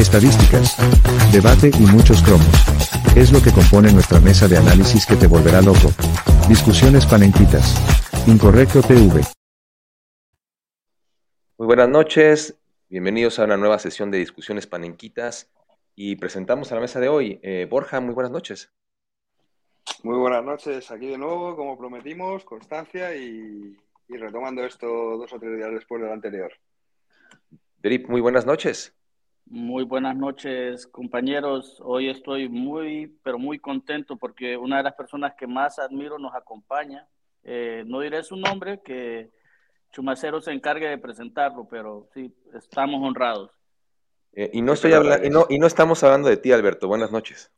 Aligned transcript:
estadísticas, 0.00 0.76
debate 1.30 1.70
y 1.78 1.82
muchos 1.92 2.22
cromos. 2.22 2.48
Es 3.14 3.32
lo 3.32 3.42
que 3.42 3.52
compone 3.52 3.92
nuestra 3.92 4.18
mesa 4.18 4.48
de 4.48 4.56
análisis 4.56 5.04
que 5.04 5.14
te 5.14 5.26
volverá 5.26 5.60
loco. 5.60 5.92
Discusiones 6.48 7.04
panenquitas. 7.04 7.76
Incorrecto 8.26 8.80
TV. 8.80 9.20
Muy 11.58 11.66
buenas 11.66 11.90
noches, 11.90 12.58
bienvenidos 12.88 13.38
a 13.38 13.44
una 13.44 13.58
nueva 13.58 13.78
sesión 13.78 14.10
de 14.10 14.18
discusiones 14.18 14.66
panenquitas 14.66 15.52
y 15.94 16.16
presentamos 16.16 16.72
a 16.72 16.76
la 16.76 16.80
mesa 16.80 16.98
de 16.98 17.08
hoy. 17.08 17.38
Eh, 17.42 17.66
Borja, 17.68 18.00
muy 18.00 18.14
buenas 18.14 18.32
noches. 18.32 18.72
Muy 20.02 20.16
buenas 20.16 20.42
noches, 20.42 20.90
aquí 20.90 21.08
de 21.08 21.18
nuevo, 21.18 21.54
como 21.56 21.76
prometimos, 21.76 22.44
constancia 22.44 23.14
y, 23.14 23.76
y 24.08 24.16
retomando 24.16 24.64
esto 24.64 24.86
dos 25.18 25.30
o 25.30 25.38
tres 25.38 25.58
días 25.58 25.70
después 25.72 26.00
del 26.00 26.12
anterior. 26.12 26.52
Drip, 27.82 28.08
muy 28.08 28.22
buenas 28.22 28.46
noches. 28.46 28.94
Muy 29.50 29.82
buenas 29.82 30.16
noches, 30.16 30.86
compañeros. 30.86 31.82
Hoy 31.84 32.08
estoy 32.08 32.48
muy, 32.48 33.18
pero 33.24 33.36
muy 33.36 33.58
contento 33.58 34.16
porque 34.16 34.56
una 34.56 34.76
de 34.76 34.84
las 34.84 34.94
personas 34.94 35.34
que 35.36 35.48
más 35.48 35.80
admiro 35.80 36.20
nos 36.20 36.32
acompaña. 36.36 37.08
Eh, 37.42 37.82
no 37.84 37.98
diré 37.98 38.22
su 38.22 38.36
nombre, 38.36 38.80
que 38.80 39.32
Chumacero 39.90 40.40
se 40.40 40.52
encargue 40.52 40.88
de 40.88 40.98
presentarlo, 40.98 41.66
pero 41.68 42.06
sí, 42.14 42.32
estamos 42.54 43.02
honrados. 43.02 43.50
Eh, 44.34 44.50
y, 44.52 44.62
no 44.62 44.74
estoy 44.74 44.92
hablando, 44.92 45.26
y, 45.26 45.30
no, 45.30 45.46
y 45.48 45.58
no 45.58 45.66
estamos 45.66 46.04
hablando 46.04 46.28
de 46.28 46.36
ti, 46.36 46.52
Alberto. 46.52 46.86
Buenas 46.86 47.10
noches. 47.10 47.50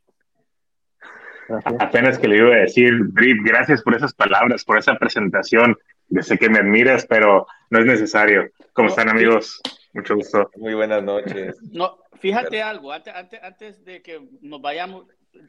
Apenas 1.79 2.19
que 2.19 2.29
le 2.29 2.39
iba 2.39 2.55
a 2.55 2.61
decir, 2.61 2.93
Drip, 3.13 3.45
gracias 3.45 3.83
por 3.83 3.95
esas 3.95 4.15
palabras, 4.15 4.65
por 4.65 4.79
esa 4.79 4.97
presentación. 4.97 5.79
Yo 6.09 6.23
sé 6.23 6.39
que 6.39 6.49
me 6.49 6.59
admiras, 6.59 7.07
pero 7.07 7.47
no 7.71 7.79
es 7.81 7.87
necesario. 7.87 8.51
¿Cómo 8.73 8.89
están, 8.89 9.09
amigos? 9.09 9.61
Mucho 9.93 10.15
gusto. 10.15 10.51
Muy 10.57 10.75
buenas 10.75 11.03
noches. 11.03 11.57
No, 11.73 11.99
fíjate 12.19 12.63
algo, 12.63 12.93
antes, 12.93 13.15
antes, 13.15 13.43
antes, 13.43 13.85
de 13.85 14.03
que 14.03 14.21
nos 14.41 14.61
vayamos, 14.61 15.07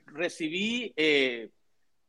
recibí 0.08 0.94
eh, 0.96 1.50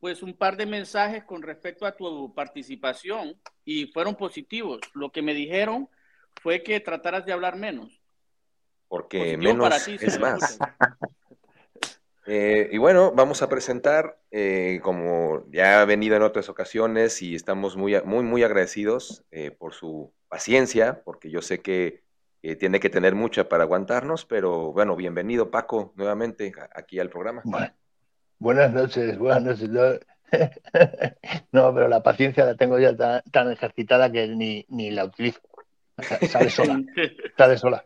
pues 0.00 0.22
un 0.22 0.34
par 0.34 0.56
de 0.56 0.66
mensajes 0.66 1.24
con 1.24 1.42
respecto 1.42 1.86
a 1.86 1.96
tu 1.96 2.34
participación 2.34 3.40
y 3.64 3.86
fueron 3.86 4.16
positivos. 4.16 4.80
Lo 4.94 5.10
que 5.10 5.22
me 5.22 5.34
dijeron 5.34 5.88
fue 6.42 6.62
que 6.62 6.80
trataras 6.80 7.24
de 7.24 7.32
hablar 7.32 7.56
menos. 7.56 8.00
Porque 8.88 9.36
menos 9.36 9.88
es 9.88 10.20
más. 10.20 10.58
Eh, 12.26 12.70
y 12.72 12.78
bueno, 12.78 13.12
vamos 13.12 13.42
a 13.42 13.48
presentar, 13.48 14.18
eh, 14.30 14.80
como 14.82 15.44
ya 15.50 15.82
ha 15.82 15.84
venido 15.84 16.16
en 16.16 16.22
otras 16.22 16.48
ocasiones, 16.48 17.20
y 17.20 17.34
estamos 17.34 17.76
muy, 17.76 18.00
muy, 18.04 18.24
muy 18.24 18.42
agradecidos 18.42 19.24
eh, 19.30 19.50
por 19.50 19.74
su 19.74 20.12
paciencia, 20.28 21.02
porque 21.04 21.30
yo 21.30 21.42
sé 21.42 21.60
que 21.60 22.02
tiene 22.60 22.78
que 22.78 22.90
tener 22.90 23.14
mucha 23.14 23.48
para 23.48 23.62
aguantarnos, 23.62 24.26
pero 24.26 24.70
bueno, 24.70 24.96
bienvenido 24.96 25.50
Paco 25.50 25.94
nuevamente 25.96 26.52
aquí 26.74 27.00
al 27.00 27.08
programa. 27.08 27.42
buenas 28.38 28.70
noches, 28.70 29.16
buenas 29.18 29.62
noches. 29.62 30.00
No, 31.52 31.72
pero 31.72 31.88
la 31.88 32.02
paciencia 32.02 32.44
la 32.44 32.56
tengo 32.56 32.78
ya 32.78 32.94
tan, 33.30 33.52
ejercitada 33.52 34.12
que 34.12 34.28
ni, 34.28 34.66
ni, 34.68 34.90
la 34.90 35.06
utilizo. 35.06 35.40
Sale 36.28 36.50
sola, 36.50 36.82
sale 37.38 37.56
sola. 37.56 37.84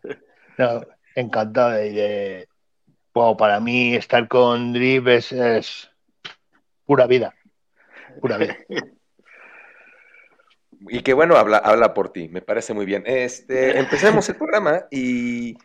No, 0.57 0.81
encantado 1.15 1.73
de, 1.73 2.49
para 3.37 3.61
mí 3.61 3.95
estar 3.95 4.29
con 4.29 4.73
Drip 4.73 5.07
es, 5.09 5.91
pura 6.87 7.07
vida. 7.07 7.35
Pura 8.21 8.39
vida. 8.39 8.57
Y 10.91 11.01
que 11.01 11.13
bueno, 11.13 11.35
habla, 11.35 11.59
habla 11.59 11.93
por 11.93 12.13
ti, 12.13 12.29
me 12.29 12.41
parece 12.41 12.73
muy 12.73 12.87
bien. 12.87 13.03
Este, 13.05 13.81
empecemos 13.81 14.29
el 14.29 14.37
programa 14.37 14.87
y 14.93 15.57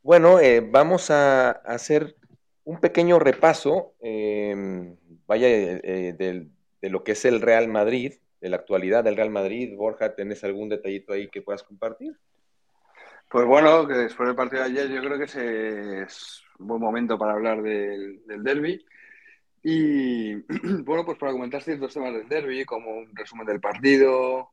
bueno, 0.00 0.38
eh, 0.38 0.60
vamos 0.60 1.10
a, 1.10 1.50
hacer 1.50 2.14
un 2.62 2.78
pequeño 2.78 3.18
repaso, 3.18 3.94
em, 4.00 4.96
vaya, 5.26 5.48
eh, 5.48 6.14
de 6.80 6.88
lo 6.88 7.02
que 7.02 7.12
es 7.12 7.24
el 7.24 7.40
Real 7.40 7.66
Madrid, 7.66 8.14
de 8.40 8.48
la 8.48 8.58
actualidad 8.58 9.02
del 9.02 9.16
Real 9.16 9.30
Madrid. 9.30 9.74
Borja, 9.76 10.14
¿tenés 10.14 10.44
algún 10.44 10.68
detallito 10.68 11.12
ahí 11.14 11.28
que 11.28 11.42
puedas 11.42 11.64
compartir? 11.64 12.16
Pues 13.30 13.46
bueno, 13.46 13.86
que 13.86 13.94
después 13.94 14.26
del 14.26 14.34
partido 14.34 14.64
de 14.64 14.70
ayer 14.70 14.88
yo 14.90 15.00
creo 15.02 15.16
que 15.16 16.02
es 16.02 16.42
un 16.58 16.66
buen 16.66 16.80
momento 16.80 17.16
para 17.16 17.34
hablar 17.34 17.62
del, 17.62 18.26
del 18.26 18.42
derby. 18.42 18.84
Y 19.62 20.34
bueno, 20.82 21.04
pues 21.04 21.16
para 21.16 21.30
comentar 21.30 21.62
ciertos 21.62 21.94
temas 21.94 22.12
del 22.12 22.28
derby, 22.28 22.64
como 22.64 22.90
un 22.90 23.14
resumen 23.14 23.46
del 23.46 23.60
partido, 23.60 24.50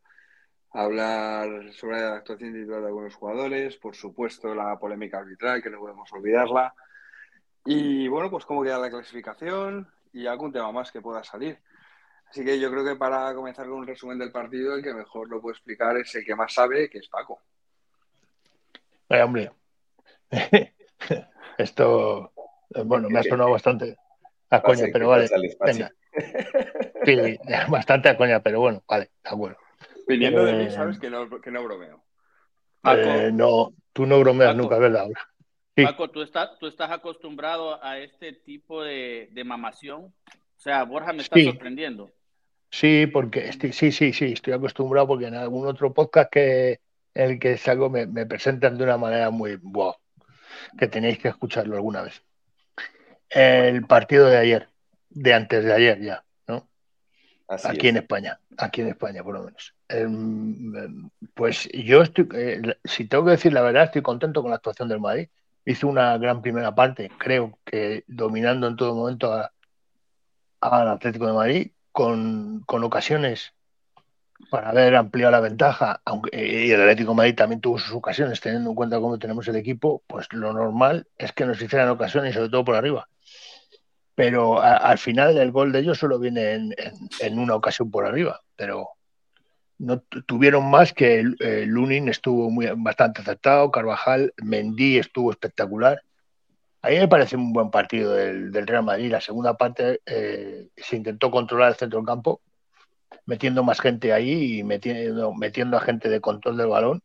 hablar 0.73 1.73
sobre 1.73 2.01
la 2.01 2.17
actuación 2.17 2.49
individual 2.49 2.81
de 2.81 2.88
algunos 2.89 3.15
jugadores, 3.15 3.77
por 3.77 3.95
supuesto 3.95 4.53
la 4.53 4.77
polémica 4.77 5.17
arbitral, 5.17 5.63
que 5.63 5.71
no 5.71 5.79
podemos 5.79 6.13
olvidarla. 6.13 6.75
Y 7.65 8.07
bueno, 8.09 8.29
pues 8.29 8.45
cómo 8.45 8.61
queda 8.61 8.77
la 8.77 8.91
clasificación 8.91 9.88
y 10.13 10.27
algún 10.27 10.51
tema 10.53 10.71
más 10.71 10.91
que 10.91 11.01
pueda 11.01 11.23
salir. 11.23 11.59
Así 12.29 12.45
que 12.45 12.59
yo 12.59 12.69
creo 12.69 12.85
que 12.85 12.95
para 12.95 13.33
comenzar 13.33 13.65
con 13.67 13.79
un 13.79 13.88
resumen 13.88 14.19
del 14.19 14.31
partido, 14.31 14.75
el 14.75 14.83
que 14.83 14.94
mejor 14.94 15.29
lo 15.29 15.41
puede 15.41 15.55
explicar 15.55 15.97
es 15.97 16.13
el 16.13 16.23
que 16.23 16.35
más 16.35 16.53
sabe, 16.53 16.91
que 16.91 16.99
es 16.99 17.09
Paco. 17.09 17.41
Eh, 19.09 19.22
hombre, 19.22 19.51
esto, 21.57 22.34
eh, 22.75 22.81
bueno, 22.84 23.09
me 23.09 23.19
ha 23.19 23.23
sonado 23.23 23.51
bastante 23.51 23.97
a 24.50 24.62
coña, 24.62 24.85
pero 24.91 25.09
vale. 25.09 25.29
Venga. 25.66 25.91
Sí, 27.06 27.16
bastante 27.69 28.09
a 28.09 28.18
coña, 28.18 28.41
pero 28.41 28.59
bueno, 28.59 28.84
vale, 28.88 29.12
de 29.23 29.29
acuerdo. 29.29 29.57
Viniendo 30.07 30.44
de 30.45 30.53
mí, 30.53 30.63
eh, 30.66 30.72
sabes 30.72 31.00
que 31.00 31.09
no, 31.09 31.29
que 31.41 31.51
no 31.51 31.63
bromeo. 31.63 32.03
Eh, 32.84 33.31
no, 33.34 33.73
tú 33.94 34.06
no 34.06 34.19
bromeas 34.19 34.56
nunca, 34.56 34.78
¿verdad? 34.78 35.07
Paco, 35.75 36.09
¿tú 36.09 36.22
estás, 36.22 36.57
tú 36.59 36.68
estás 36.68 36.89
acostumbrado 36.91 37.84
a 37.84 38.00
este 38.00 38.34
tipo 38.34 38.84
de, 38.84 39.29
de 39.31 39.44
mamación. 39.44 40.06
O 40.06 40.59
sea, 40.59 40.84
Borja 40.84 41.13
me 41.13 41.22
está 41.22 41.39
sorprendiendo. 41.39 42.09
Sí, 42.69 43.07
porque 43.07 43.51
sí, 43.53 43.91
sí, 43.91 44.13
sí, 44.13 44.25
estoy 44.34 44.53
acostumbrado 44.53 45.07
porque 45.07 45.28
en 45.28 45.35
algún 45.35 45.68
otro 45.68 45.94
podcast 45.94 46.31
que 46.31 46.79
el 47.17 47.39
que 47.39 47.57
salgo 47.57 47.89
me, 47.89 48.05
me 48.05 48.25
presentan 48.28 48.78
de 48.78 48.83
una 48.83 48.97
manera 48.97 49.31
muy 49.31 49.55
wow, 49.55 49.95
que 50.78 50.88
tenéis 50.88 51.17
que 51.17 51.29
escucharlo 51.29 51.75
alguna 51.75 52.03
vez. 52.03 52.23
El 53.29 53.85
partido 53.88 54.28
de 54.28 54.38
ayer, 54.38 54.69
de 55.09 55.33
antes 55.33 55.66
de 55.66 55.73
ayer 55.73 56.00
ya, 56.00 56.23
¿no? 56.47 56.69
aquí 57.47 57.88
en 57.88 57.97
España, 57.97 58.39
aquí 58.57 58.81
en 58.81 58.89
España 58.89 59.23
por 59.23 59.33
lo 59.33 59.44
menos. 59.45 59.73
Em, 59.89 61.09
pues 61.33 61.67
yo 61.73 62.03
estoy, 62.03 62.29
eh, 62.35 62.61
si 62.83 63.06
tengo 63.06 63.25
que 63.25 63.31
decir 63.31 63.51
la 63.51 63.61
verdad, 63.61 63.85
estoy 63.85 64.03
contento 64.03 64.44
con 64.44 64.51
la 64.51 64.57
actuación 64.57 64.88
del 64.88 65.00
Madrid. 65.00 65.27
Hizo 65.66 65.88
una 65.88 66.17
gran 66.19 66.41
primera 66.41 66.75
parte, 66.75 67.11
creo 67.17 67.57
que 67.66 68.03
dominando 68.07 68.67
en 68.67 68.75
todo 68.75 68.95
momento 68.95 69.33
al 70.61 70.88
Atlético 70.88 71.25
de 71.27 71.33
Madrid, 71.33 71.72
con, 71.91 72.61
con 72.67 72.83
ocasiones 72.83 73.53
para 74.49 74.69
haber 74.69 74.95
ampliado 74.95 75.31
la 75.31 75.39
ventaja, 75.39 76.01
aunque 76.05 76.65
y 76.65 76.71
el 76.71 76.81
Atlético 76.81 77.13
Madrid 77.13 77.35
también 77.35 77.61
tuvo 77.61 77.79
sus 77.79 77.93
ocasiones, 77.93 78.39
teniendo 78.39 78.69
en 78.69 78.75
cuenta 78.75 78.99
cómo 78.99 79.19
tenemos 79.19 79.47
el 79.47 79.55
equipo, 79.55 80.03
pues 80.07 80.27
lo 80.31 80.53
normal 80.53 81.07
es 81.17 81.33
que 81.33 81.45
nos 81.45 81.61
hicieran 81.61 81.89
ocasiones, 81.89 82.33
sobre 82.33 82.49
todo 82.49 82.63
por 82.63 82.75
arriba. 82.75 83.07
Pero 84.15 84.61
al 84.61 84.97
final 84.97 85.37
el 85.37 85.51
gol 85.51 85.71
de 85.71 85.79
ellos 85.79 85.99
solo 85.99 86.17
viene 86.17 86.53
en, 87.19 87.39
una 87.39 87.55
ocasión 87.55 87.91
por 87.91 88.05
arriba, 88.05 88.41
pero 88.55 88.89
no 89.77 90.01
tuvieron 90.25 90.69
más 90.71 90.91
que 90.91 91.23
Lunin 91.67 92.09
estuvo 92.09 92.49
muy, 92.49 92.67
bastante 92.77 93.21
acertado, 93.21 93.69
Carvajal, 93.69 94.33
Mendy 94.37 94.97
estuvo 94.97 95.29
espectacular. 95.29 96.01
A 96.81 96.89
mí 96.89 96.97
me 96.97 97.07
parece 97.07 97.35
un 97.35 97.53
buen 97.53 97.69
partido 97.69 98.13
del, 98.13 98.51
Real 98.65 98.83
Madrid. 98.83 99.11
La 99.11 99.21
segunda 99.21 99.55
parte 99.55 100.01
eh, 100.05 100.69
se 100.75 100.95
intentó 100.95 101.29
controlar 101.29 101.69
el 101.69 101.75
centro 101.75 101.99
del 101.99 102.07
campo, 102.07 102.41
metiendo 103.27 103.63
más 103.63 103.79
gente 103.79 104.13
ahí 104.13 104.59
y 104.59 104.63
metiendo, 104.63 105.33
metiendo 105.35 105.77
a 105.77 105.81
gente 105.81 106.09
de 106.09 106.21
control 106.21 106.57
del 106.57 106.67
balón 106.67 107.03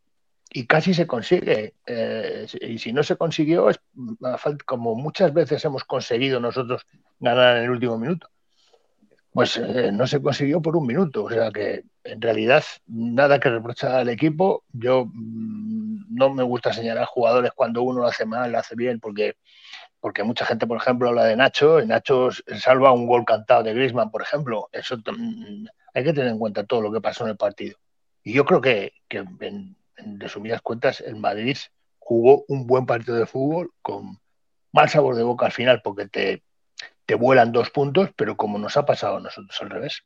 y 0.53 0.65
casi 0.65 0.93
se 0.93 1.05
consigue. 1.05 1.73
Eh, 1.85 2.47
y 2.61 2.77
si 2.77 2.93
no 2.93 3.03
se 3.03 3.17
consiguió, 3.17 3.69
es 3.69 3.79
como 4.65 4.95
muchas 4.95 5.33
veces 5.33 5.63
hemos 5.65 5.83
conseguido 5.83 6.39
nosotros 6.39 6.85
ganar 7.19 7.57
en 7.57 7.63
el 7.65 7.71
último 7.71 7.97
minuto. 7.97 8.29
Pues 9.33 9.57
eh, 9.57 9.91
no 9.91 10.05
se 10.07 10.21
consiguió 10.21 10.61
por 10.61 10.77
un 10.77 10.85
minuto. 10.85 11.25
O 11.25 11.29
sea 11.29 11.51
que 11.51 11.83
en 12.03 12.21
realidad 12.21 12.63
nada 12.87 13.39
que 13.39 13.49
reprochar 13.49 13.95
al 13.95 14.09
equipo. 14.09 14.63
Yo 14.71 15.05
mm, 15.11 16.15
no 16.15 16.29
me 16.29 16.43
gusta 16.43 16.71
señalar 16.71 17.05
jugadores 17.05 17.51
cuando 17.53 17.81
uno 17.81 18.01
lo 18.01 18.07
hace 18.07 18.25
mal, 18.25 18.51
lo 18.51 18.59
hace 18.59 18.75
bien, 18.75 18.99
porque, 18.99 19.35
porque 19.99 20.23
mucha 20.23 20.45
gente, 20.45 20.67
por 20.67 20.77
ejemplo, 20.77 21.09
habla 21.09 21.25
de 21.25 21.35
Nacho. 21.35 21.81
Y 21.81 21.87
Nacho 21.87 22.29
salva 22.59 22.93
un 22.93 23.07
gol 23.07 23.25
cantado 23.25 23.63
de 23.63 23.73
Grisman, 23.73 24.11
por 24.11 24.21
ejemplo. 24.21 24.69
Eso 24.71 24.99
hay 25.93 26.03
que 26.03 26.13
tener 26.13 26.31
en 26.31 26.39
cuenta 26.39 26.65
todo 26.65 26.81
lo 26.81 26.91
que 26.91 27.01
pasó 27.01 27.23
en 27.23 27.31
el 27.31 27.37
partido. 27.37 27.77
Y 28.23 28.33
yo 28.33 28.45
creo 28.45 28.61
que, 28.61 28.93
en, 29.09 29.75
resumidas 30.19 30.61
cuentas, 30.61 31.01
el 31.01 31.15
Madrid 31.15 31.57
jugó 31.99 32.45
un 32.47 32.65
buen 32.67 32.85
partido 32.85 33.15
de 33.15 33.25
fútbol 33.25 33.71
con 33.81 34.19
mal 34.71 34.89
sabor 34.89 35.15
de 35.15 35.23
boca 35.23 35.45
al 35.45 35.51
final 35.51 35.81
porque 35.83 36.07
te, 36.07 36.43
te 37.05 37.15
vuelan 37.15 37.51
dos 37.51 37.69
puntos, 37.69 38.09
pero 38.15 38.35
como 38.35 38.57
nos 38.57 38.75
ha 38.77 38.85
pasado 38.85 39.17
a 39.17 39.19
nosotros 39.19 39.61
al 39.61 39.69
revés. 39.69 40.03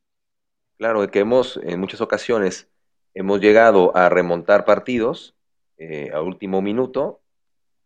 Claro, 0.78 1.10
que 1.10 1.20
hemos 1.20 1.58
en 1.64 1.80
muchas 1.80 2.02
ocasiones 2.02 2.70
hemos 3.14 3.40
llegado 3.40 3.96
a 3.96 4.10
remontar 4.10 4.66
partidos 4.66 5.36
eh, 5.78 6.12
a 6.14 6.22
último 6.22 6.62
minuto 6.62 7.22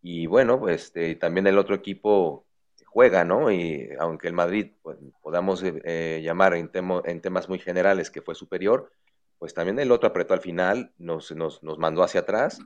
Y 0.02 0.26
bueno, 0.26 0.68
este, 0.68 1.14
también 1.14 1.46
el 1.46 1.58
otro 1.58 1.74
equipo 1.74 2.44
juega, 2.92 3.24
¿no? 3.24 3.50
Y 3.50 3.88
aunque 3.98 4.28
el 4.28 4.34
Madrid 4.34 4.72
pues, 4.82 4.98
podamos 5.22 5.64
eh, 5.64 6.20
llamar 6.22 6.54
en, 6.54 6.70
en, 7.04 7.20
temas 7.22 7.48
muy 7.48 7.58
generales 7.58 8.10
que 8.10 8.20
fue 8.20 8.34
superior, 8.34 8.92
pues 9.38 9.54
también 9.54 9.78
el 9.78 9.90
otro 9.90 10.10
apretó 10.10 10.34
al 10.34 10.40
final, 10.40 10.92
nos, 10.98 11.32
nos, 11.32 11.62
nos, 11.62 11.78
mandó 11.78 12.02
hacia 12.02 12.20
atrás 12.20 12.58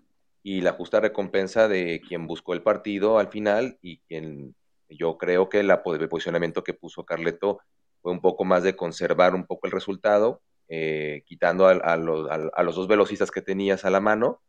y 0.43 0.63
la 0.63 0.73
justa 0.73 0.99
recompensa 1.01 1.69
de 1.69 2.03
quien 2.07 2.27
buscó 2.27 2.55
el 2.55 2.63
partido 2.63 3.21
al 3.21 3.29
final 3.29 3.79
y 3.83 3.99
quien 4.09 4.55
yo 4.89 5.17
creo 5.17 5.49
que 5.49 5.61
el 5.61 6.09
posicionamiento 6.09 6.65
que 6.65 6.75
puso 6.75 7.05
Carleto 7.05 7.61
fue 8.03 8.11
un 8.11 8.21
poco 8.21 8.45
más 8.45 8.65
de 8.65 8.75
conservar 8.75 9.35
un 9.35 9.47
poco 9.47 9.69
el 9.69 9.73
resultado, 9.73 10.43
eh, 10.69 11.23
quitando 11.25 11.69
a, 11.69 11.73
a, 11.73 11.97
los, 11.97 12.29
a, 12.31 12.63
los, 12.65 12.75
dos 12.75 12.89
velocistas 12.89 13.31
que 13.31 13.43
tenías 13.43 13.85
a 13.85 13.91
la 13.91 14.01
mano. 14.01 14.41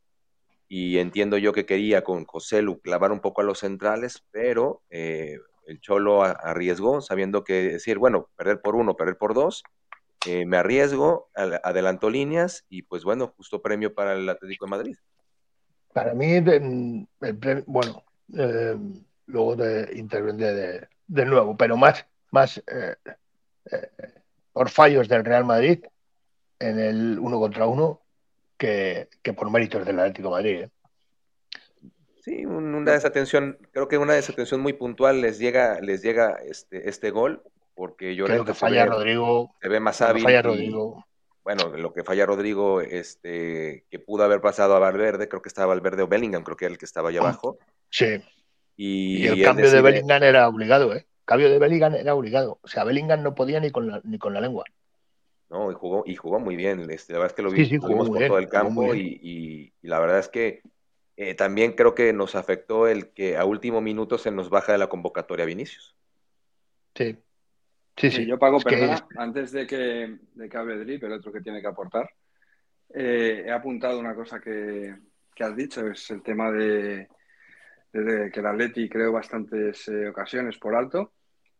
Y 0.67 0.97
entiendo 0.97 1.37
yo 1.37 1.53
que 1.53 1.65
quería 1.65 2.03
con 2.03 2.25
José 2.25 2.61
Lu 2.61 2.81
clavar 2.81 3.11
un 3.11 3.21
poco 3.21 3.41
a 3.41 3.43
los 3.43 3.59
centrales, 3.59 4.25
pero 4.31 4.81
eh, 4.89 5.37
el 5.67 5.81
Cholo 5.81 6.23
arriesgó, 6.23 7.01
sabiendo 7.01 7.43
que 7.43 7.53
decir, 7.53 7.97
bueno, 7.97 8.29
perder 8.35 8.61
por 8.61 8.75
uno, 8.75 8.95
perder 8.95 9.17
por 9.17 9.33
dos, 9.33 9.63
eh, 10.25 10.45
me 10.45 10.57
arriesgo, 10.57 11.29
adelanto 11.35 12.09
líneas 12.09 12.65
y 12.69 12.81
pues 12.81 13.03
bueno, 13.03 13.33
justo 13.37 13.61
premio 13.61 13.93
para 13.93 14.13
el 14.13 14.27
Atlético 14.27 14.65
de 14.65 14.69
Madrid. 14.69 14.97
Para 15.93 16.13
mí, 16.13 16.33
el, 16.35 17.07
bueno, 17.65 18.03
eh, 18.35 18.77
luego 19.27 19.55
de 19.55 19.89
intervenir 19.95 20.87
de, 21.07 21.25
nuevo, 21.25 21.55
pero 21.55 21.75
más, 21.77 22.05
más 22.31 22.63
eh, 22.67 22.95
por 24.53 24.69
fallos 24.69 25.07
del 25.07 25.25
Real 25.25 25.45
Madrid 25.45 25.83
en 26.59 26.79
el 26.79 27.19
uno 27.19 27.39
contra 27.39 27.67
uno 27.67 28.01
que, 28.57 29.09
que 29.21 29.33
por 29.33 29.51
méritos 29.51 29.85
del 29.85 29.99
Atlético 29.99 30.29
de 30.29 30.31
Madrid. 30.31 30.67
Sí, 32.27 32.45
una 32.45 32.91
desatención, 32.91 33.57
creo 33.71 33.87
que 33.87 33.97
una 33.97 34.11
desatención 34.11 34.59
muy 34.59 34.73
puntual 34.73 35.21
les 35.21 35.39
llega, 35.39 35.79
les 35.79 36.01
llega 36.01 36.35
este, 36.45 36.89
este 36.89 37.09
gol, 37.09 37.41
porque 37.73 38.17
yo 38.17 38.25
creo 38.25 38.43
que 38.43 38.53
falla 38.53 38.85
Rodrigo. 38.85 39.55
Se 39.61 39.69
ve 39.69 39.79
más 39.79 40.01
hábil. 40.01 40.23
Falla 40.23 40.41
Rodrigo. 40.41 41.05
Bueno, 41.45 41.69
lo 41.69 41.93
que 41.93 42.03
falla 42.03 42.25
Rodrigo, 42.25 42.81
este, 42.81 43.85
que 43.89 43.99
pudo 43.99 44.25
haber 44.25 44.41
pasado 44.41 44.75
a 44.75 44.79
Valverde, 44.79 45.29
creo 45.29 45.41
que 45.41 45.47
estaba 45.47 45.67
Valverde 45.67 46.03
o 46.03 46.09
Bellingham, 46.09 46.43
creo 46.43 46.57
que 46.57 46.65
era 46.65 46.73
el 46.73 46.77
que 46.77 46.83
estaba 46.83 47.07
allá 47.07 47.21
abajo. 47.21 47.59
Sí. 47.89 48.21
Y, 48.75 49.25
el 49.25 49.41
cambio 49.41 49.71
de 49.71 49.81
Bellingham 49.81 50.23
era 50.23 50.49
obligado, 50.49 50.93
¿eh? 50.93 51.07
El 51.07 51.23
cambio 51.23 51.49
de 51.49 51.59
Bellingham 51.59 51.95
era 51.95 52.13
obligado. 52.13 52.59
O 52.61 52.67
sea, 52.67 52.83
Bellingham 52.83 53.23
no 53.23 53.35
podía 53.35 53.61
ni 53.61 53.71
con 53.71 53.87
la, 53.87 54.01
ni 54.03 54.17
con 54.17 54.33
la 54.33 54.41
lengua. 54.41 54.65
No, 55.49 55.71
y 55.71 55.75
jugó, 55.75 56.03
y 56.05 56.15
jugó 56.17 56.41
muy 56.41 56.57
bien. 56.57 56.91
Este, 56.91 57.13
la 57.13 57.19
verdad 57.19 57.31
es 57.31 57.35
que 57.37 57.41
lo 57.41 57.51
vi, 57.51 57.79
por 57.79 58.19
todo 58.19 58.37
el 58.37 58.49
campo 58.49 58.93
y, 58.93 59.71
la 59.81 59.99
verdad 59.99 60.19
es 60.19 60.27
que 60.27 60.61
eh, 61.19 61.33
también 61.33 61.71
creo 61.71 61.95
que 61.95 62.13
nos 62.13 62.35
afectó 62.35 62.87
el 62.87 63.09
que 63.09 63.37
a 63.37 63.43
último 63.43 63.81
minuto 63.81 64.19
se 64.19 64.29
nos 64.29 64.51
baja 64.51 64.71
de 64.71 64.77
la 64.77 64.87
convocatoria 64.87 65.45
Vinicius. 65.45 65.95
Sí. 66.93 67.17
Sí, 67.97 68.11
sí. 68.11 68.25
yo 68.27 68.37
pago, 68.37 68.59
perdona, 68.59 69.07
antes 69.17 69.51
de 69.51 69.65
que, 69.65 70.19
de 70.35 70.47
que 70.47 70.57
hable 70.57 70.77
Drip, 70.77 71.03
el 71.03 71.13
otro 71.13 71.31
que 71.31 71.41
tiene 71.41 71.59
que 71.59 71.67
aportar, 71.67 72.07
eh, 72.93 73.45
he 73.47 73.51
apuntado 73.51 73.99
una 73.99 74.13
cosa 74.13 74.39
que, 74.39 74.95
has 75.39 75.55
dicho, 75.55 75.87
es 75.87 76.07
el 76.11 76.21
tema 76.21 76.51
de, 76.51 77.07
que 77.91 78.39
el 78.39 78.45
Atleti 78.45 78.87
creó 78.87 79.11
bastantes 79.11 79.87
eh, 79.87 80.09
ocasiones 80.09 80.59
por 80.59 80.75
alto. 80.75 81.13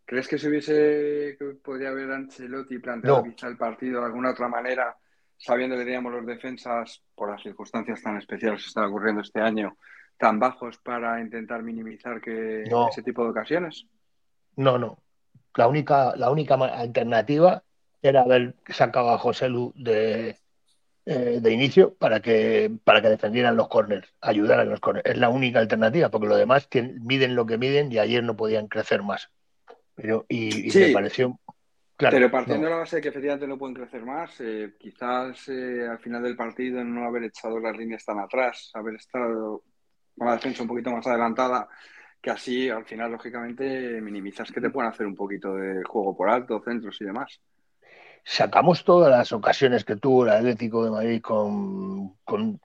¿Crees 0.06 0.27
que 0.27 0.38
se 0.38 0.48
hubiese, 0.48 1.36
que 1.39 1.45
podría 1.63 1.89
haber 1.89 2.12
Ancelotti 2.12 2.77
planteado 2.77 3.24
quizá 3.24 3.48
el 3.48 3.57
partido 3.57 4.01
de 4.01 4.06
alguna 4.06 4.30
otra 4.31 4.48
manera 4.48 4.95
sabiendo 5.38 5.78
que 5.78 5.86
teníamos 5.86 6.12
los 6.12 6.25
defensas, 6.25 7.01
por 7.16 7.30
las 7.31 7.42
circunstancias 7.42 8.01
tan 8.01 8.18
especiales 8.18 8.63
que 8.63 8.68
están 8.68 8.86
ocurriendo 8.86 9.22
este 9.22 9.39
año, 9.39 9.78
tan 10.18 10.39
bajos 10.39 10.78
para 10.78 11.22
intentar 11.22 11.63
minimizar 11.63 12.19
que 12.22 12.63
ese 12.63 13.04
tipo 13.04 13.24
de 13.24 13.30
ocasiones? 13.30 13.86
No, 14.56 14.78
no. 14.78 15.00
La 15.56 15.68
única, 15.68 16.16
la 16.16 16.31
única 16.31 16.56
alternativa 16.56 17.63
era 18.01 18.22
haber 18.22 18.56
sacado 18.68 19.12
a 19.12 19.18
José 19.18 19.50
Lu 19.50 19.74
de, 19.75 20.38
eh, 21.06 21.40
de 21.42 21.54
inicio 21.54 21.94
para 21.95 22.19
que, 22.22 22.72
para 22.83 23.01
que 23.01 23.10
defendieran 23.10 23.56
los 23.56 23.68
corners, 23.68 24.13
ayudaran 24.22 24.68
a 24.68 24.72
los 24.72 24.80
corners. 24.80 25.10
Es 25.10 25.18
la 25.18 25.30
única 25.30 25.60
alternativa, 25.60 26.10
porque 26.10 26.28
los 26.28 26.38
demás 26.38 26.68
miden 27.00 27.36
lo 27.36 27.45
que 27.45 27.57
miden 27.57 27.92
y 27.92 28.00
ayer 28.00 28.24
no 28.24 28.36
podían 28.36 28.68
crecer 28.68 29.04
más. 29.04 29.30
Pero, 29.95 30.25
y, 30.30 30.69
me 30.78 30.90
pareció 30.90 31.40
pero 31.97 32.29
partiendo 32.29 32.65
de 32.65 32.71
la 32.71 32.79
base 32.79 32.97
de 32.97 33.01
que 33.01 33.09
efectivamente 33.09 33.47
no 33.47 33.57
pueden 33.57 33.75
crecer 33.75 34.03
más, 34.03 34.39
eh, 34.39 34.75
quizás 34.79 35.49
eh, 35.49 35.88
al 35.89 35.97
final 35.97 36.21
del 36.21 36.35
partido 36.35 36.83
no 36.83 37.05
haber 37.05 37.23
echado 37.23 37.59
las 37.59 37.75
líneas 37.75 38.05
tan 38.05 38.19
atrás, 38.19 38.69
haber 38.75 38.95
estado 38.95 39.63
con 40.15 40.27
la 40.27 40.33
defensa 40.33 40.61
un 40.61 40.69
poquito 40.69 40.91
más 40.91 41.05
adelantada, 41.07 41.67
que 42.21 42.29
así 42.29 42.69
al 42.69 42.85
final, 42.85 43.11
lógicamente, 43.11 43.99
minimizas 44.01 44.51
que 44.51 44.61
te 44.61 44.69
puedan 44.69 44.91
hacer 44.91 45.07
un 45.07 45.15
poquito 45.15 45.55
de 45.55 45.83
juego 45.83 46.15
por 46.15 46.29
alto, 46.29 46.61
centros 46.63 47.01
y 47.01 47.05
demás. 47.05 47.39
Sacamos 48.23 48.83
todas 48.83 49.09
las 49.09 49.31
ocasiones 49.31 49.83
que 49.83 49.95
tuvo 49.95 50.25
el 50.25 50.31
Atlético 50.31 50.83
de 50.83 50.91
Madrid 50.91 51.21
con, 51.21 52.15
con, 52.25 52.59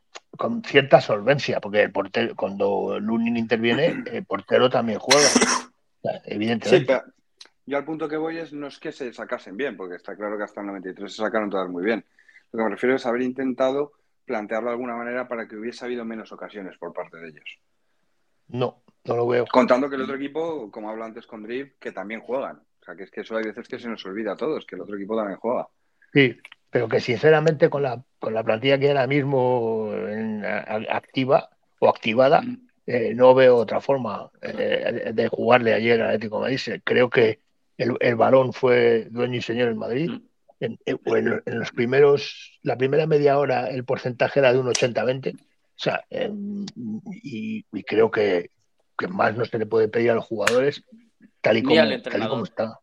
cierta 0.64 1.00
solvencia, 1.00 1.61
porque 1.61 1.82
el 1.82 1.93
portero, 1.93 2.34
cuando 2.34 2.99
Lunin 2.99 3.37
interviene, 3.37 4.02
el 4.06 4.25
portero 4.25 4.69
también 4.69 4.99
juega. 4.99 5.29
Evidentemente. 6.25 7.00
Yo 7.64 7.79
al 7.79 7.85
punto 7.85 8.09
que 8.09 8.17
voy 8.17 8.38
es 8.38 8.53
no 8.53 8.67
es 8.67 8.79
que 8.79 8.93
se 8.93 9.12
sacasen 9.12 9.56
bien, 9.56 9.76
porque 9.76 9.97
está 9.97 10.17
claro 10.17 10.37
que 10.37 10.44
hasta 10.44 10.61
el 10.61 10.67
93 10.69 11.11
se 11.11 11.23
sacaron 11.23 11.50
todas 11.50 11.69
muy 11.69 11.85
bien. 11.85 12.05
Lo 12.50 12.59
que 12.59 12.64
me 12.64 12.70
refiero 12.70 12.97
es 12.97 13.06
haber 13.06 13.23
intentado 13.23 13.93
plantearlo 14.25 14.69
de 14.69 14.75
alguna 14.75 14.97
manera 14.97 15.29
para 15.29 15.47
que 15.47 15.56
hubiese 15.56 15.85
habido 15.85 16.05
menos 16.05 16.32
ocasiones 16.32 16.76
por 16.79 16.93
parte 16.93 17.19
de 17.19 17.29
ellos. 17.29 17.59
No, 18.49 18.82
no 19.05 19.17
lo 19.17 19.26
veo. 19.26 19.47
Contando 19.47 19.88
que 19.88 19.97
el 19.97 20.03
otro 20.03 20.17
equipo, 20.17 20.70
como 20.70 20.91
hablo 20.91 21.05
antes 21.05 21.26
con 21.26 21.43
Drift, 21.43 21.79
que 21.79 21.93
también 21.93 22.20
juegan. 22.20 22.56
O 22.56 22.85
sea, 22.85 22.97
que 22.97 23.05
es 23.05 23.11
que 23.11 23.20
eso 23.20 23.37
hay 23.37 23.44
veces 23.44 23.69
que 23.69 23.79
se 23.79 23.88
nos 23.88 24.05
olvida 24.05 24.32
a 24.32 24.37
todos, 24.37 24.67
que 24.67 24.75
el 24.75 24.82
otro 24.82 24.97
equipo 24.97 25.17
también 25.17 25.38
juega. 25.38 25.69
Sí, 26.12 26.37
pero 26.69 26.88
que 26.88 27.00
sinceramente 27.00 27.70
con 27.70 27.82
la, 27.82 28.03
con 28.19 28.35
la 28.35 28.43
plantilla 28.43 28.79
que 28.79 28.88
ahora 28.88 29.06
mismo 29.06 29.93
activa 30.91 31.49
o 31.79 31.88
activada, 31.88 32.43
mm. 32.43 32.69
eh, 32.87 33.15
no 33.15 33.35
veo 33.35 33.56
otra 33.56 33.81
forma 33.81 34.31
eh, 34.43 35.12
de 35.15 35.29
jugarle 35.29 35.75
ayer 35.75 36.00
al 36.00 36.08
Atlético 36.08 36.37
de 36.37 36.43
Madrid. 36.43 36.81
Creo 36.85 37.08
que 37.08 37.38
el, 37.82 37.96
el 38.00 38.17
balón 38.17 38.52
fue 38.52 39.08
dueño 39.11 39.38
y 39.38 39.43
señor 39.43 39.69
en 39.69 39.79
Madrid. 39.79 40.11
Mm. 40.11 40.23
En, 40.61 40.79
en, 40.87 41.58
los 41.58 41.73
primeros, 41.73 42.61
la 42.62 42.79
primera 42.79 43.08
media 43.08 43.37
hora 43.37 43.67
el 43.67 43.84
porcentaje 43.84 44.38
era 44.38 44.52
de 44.52 44.61
un 44.61 44.69
80-20. 44.69 45.34
O 45.34 45.38
sea, 45.75 46.05
em, 46.08 46.64
y, 47.11 47.64
creo 47.82 48.12
que, 48.12 48.50
que, 48.96 49.08
más 49.08 49.37
no 49.37 49.44
se 49.44 49.58
le 49.58 49.67
puede 49.67 49.89
pedir 49.89 50.12
a 50.12 50.15
los 50.15 50.24
jugadores, 50.24 50.84
tal 51.41 51.56
y, 51.56 51.65
como, 51.65 51.77
tal 51.77 52.22
y 52.22 52.29
como 52.29 52.44
está. 52.44 52.79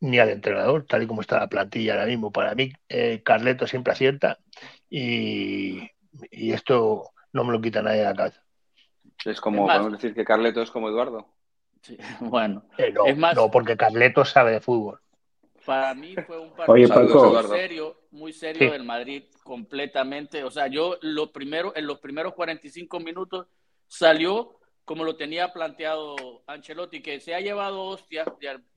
Ni 0.00 0.18
al 0.18 0.28
entrenador, 0.28 0.84
tal 0.84 1.04
y 1.04 1.06
como 1.06 1.22
está 1.22 1.40
la 1.40 1.48
plantilla 1.48 1.94
ahora 1.94 2.04
mismo. 2.04 2.30
Para 2.30 2.54
mí, 2.54 2.70
eh, 2.90 3.22
Carleto 3.24 3.66
siempre 3.66 3.94
acierta 3.94 4.38
y, 4.90 5.88
y, 6.30 6.52
esto 6.52 7.12
no 7.32 7.44
me 7.44 7.52
lo 7.52 7.62
quita 7.62 7.80
nadie 7.80 8.00
de 8.00 8.04
la 8.04 8.14
cabeza. 8.14 8.42
Es 9.24 9.40
como, 9.40 9.66
podemos 9.66 9.92
decir 9.92 10.12
que 10.12 10.26
Carleto 10.26 10.60
es 10.60 10.70
como 10.70 10.90
Eduardo. 10.90 11.35
bueno. 12.20 12.64
Eh, 12.78 12.92
no, 12.92 13.06
es 13.06 13.16
más, 13.16 13.36
no, 13.36 13.50
porque 13.50 13.76
Carleto 13.76 14.24
sabe 14.24 14.52
de 14.52 14.60
fútbol. 14.60 15.00
Para 15.64 15.94
mí 15.94 16.14
fue 16.26 16.38
un 16.38 16.54
partido 16.54 17.02
muy 17.02 17.44
serio, 17.48 17.96
muy 18.12 18.32
serio 18.32 18.70
del 18.70 18.84
Madrid, 18.84 19.24
completamente. 19.42 20.44
O 20.44 20.50
sea, 20.50 20.68
yo 20.68 20.96
lo 21.02 21.32
primero, 21.32 21.72
en 21.74 21.86
los 21.86 21.98
primeros 21.98 22.34
45 22.34 23.00
minutos 23.00 23.48
salió 23.88 24.56
como 24.86 25.02
lo 25.02 25.16
tenía 25.16 25.52
planteado 25.52 26.44
Ancelotti, 26.46 27.02
que 27.02 27.18
se 27.18 27.34
ha 27.34 27.40
llevado 27.40 27.82
hostias 27.82 28.28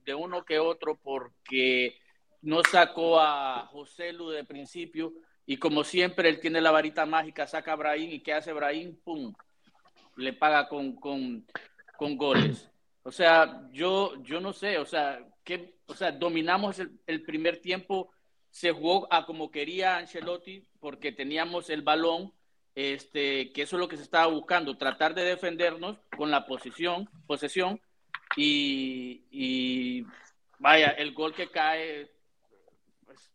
de, 0.04 0.12
uno 0.12 0.44
que 0.44 0.58
otro 0.58 0.96
porque 0.96 1.96
no 2.42 2.62
sacó 2.64 3.20
a 3.20 3.68
José 3.70 4.12
Lu 4.12 4.28
de 4.30 4.42
principio 4.42 5.12
y 5.46 5.56
como 5.56 5.84
siempre 5.84 6.28
él 6.28 6.40
tiene 6.40 6.60
la 6.60 6.72
varita 6.72 7.06
mágica, 7.06 7.46
saca 7.46 7.74
a 7.74 7.76
Brahim 7.76 8.10
y 8.10 8.20
¿qué 8.20 8.32
hace 8.32 8.52
Brahim? 8.52 8.96
¡Pum! 9.04 9.32
Le 10.16 10.32
paga 10.32 10.68
con, 10.68 10.96
con, 10.96 11.46
con 11.96 12.16
goles. 12.16 12.68
O 13.02 13.10
sea, 13.10 13.66
yo, 13.72 14.22
yo 14.22 14.40
no 14.40 14.52
sé, 14.52 14.78
o 14.78 14.84
sea, 14.84 15.26
que, 15.42 15.74
o 15.86 15.94
sea, 15.94 16.12
dominamos 16.12 16.80
el, 17.06 17.22
primer 17.22 17.60
tiempo, 17.60 18.10
se 18.50 18.72
jugó 18.72 19.12
a 19.12 19.24
como 19.24 19.50
quería 19.50 19.96
Ancelotti 19.96 20.66
porque 20.80 21.12
teníamos 21.12 21.70
el 21.70 21.82
balón, 21.82 22.34
este, 22.74 23.52
que 23.52 23.62
eso 23.62 23.76
es 23.76 23.80
lo 23.80 23.88
que 23.88 23.96
se 23.96 24.02
estaba 24.02 24.26
buscando, 24.26 24.76
tratar 24.76 25.14
de 25.14 25.24
defendernos 25.24 25.98
con 26.16 26.30
la 26.30 26.46
posición, 26.46 27.08
posesión 27.26 27.80
y, 28.36 30.04
vaya, 30.58 30.90
el 30.90 31.14
gol 31.14 31.34
que 31.34 31.50
cae 31.50 32.10
pues, 33.06 33.30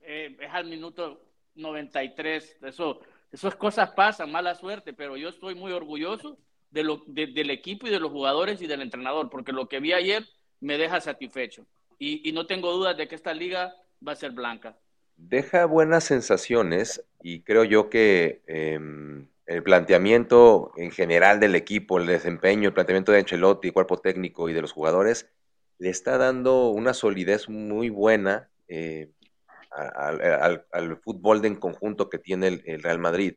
eh, 0.00 0.36
es 0.40 0.50
al 0.52 0.64
minuto 0.64 1.20
93, 1.54 2.58
eso, 2.62 3.00
esas 3.30 3.54
cosas 3.56 3.90
pasan, 3.90 4.32
mala 4.32 4.54
suerte, 4.54 4.94
pero 4.94 5.16
yo 5.16 5.28
estoy 5.28 5.54
muy 5.54 5.72
orgulloso 5.72 6.38
de 6.74 7.26
del 7.32 7.50
equipo 7.50 7.86
y 7.86 7.90
de 7.90 8.00
los 8.00 8.10
jugadores 8.10 8.60
y 8.60 8.66
del 8.66 8.82
entrenador, 8.82 9.30
porque 9.30 9.52
lo 9.52 9.68
que 9.68 9.80
vi 9.80 9.92
ayer 9.92 10.26
me 10.60 10.76
deja 10.76 11.00
satisfecho. 11.00 11.66
Y, 11.98 12.32
no 12.32 12.46
tengo 12.46 12.72
dudas 12.72 12.96
de 12.96 13.08
que 13.08 13.14
esta 13.14 13.32
liga 13.32 13.74
va 14.06 14.12
a 14.12 14.16
ser 14.16 14.32
blanca. 14.32 14.76
Deja 15.16 15.64
buenas 15.64 16.04
sensaciones 16.04 17.02
y 17.22 17.40
creo 17.40 17.64
yo 17.64 17.88
que 17.88 18.42
em, 18.46 19.28
el 19.46 19.62
planteamiento 19.62 20.72
en 20.76 20.90
general 20.90 21.40
del 21.40 21.54
equipo, 21.54 21.98
el 21.98 22.06
desempeño, 22.06 22.68
el 22.68 22.74
planteamiento 22.74 23.12
de 23.12 23.18
Ancelotti, 23.18 23.70
cuerpo 23.70 23.98
técnico 23.98 24.48
y 24.48 24.52
de 24.52 24.60
los 24.60 24.72
jugadores, 24.72 25.30
le 25.78 25.88
está 25.88 26.18
dando 26.18 26.68
una 26.68 26.94
solidez 26.94 27.48
muy 27.48 27.88
buena 27.88 28.50
eh, 28.68 29.10
al, 29.70 30.96
fútbol 31.02 31.44
en 31.44 31.56
conjunto 31.56 32.08
que 32.08 32.18
tiene 32.18 32.48
el, 32.64 32.82
Real 32.82 32.98
Madrid. 32.98 33.34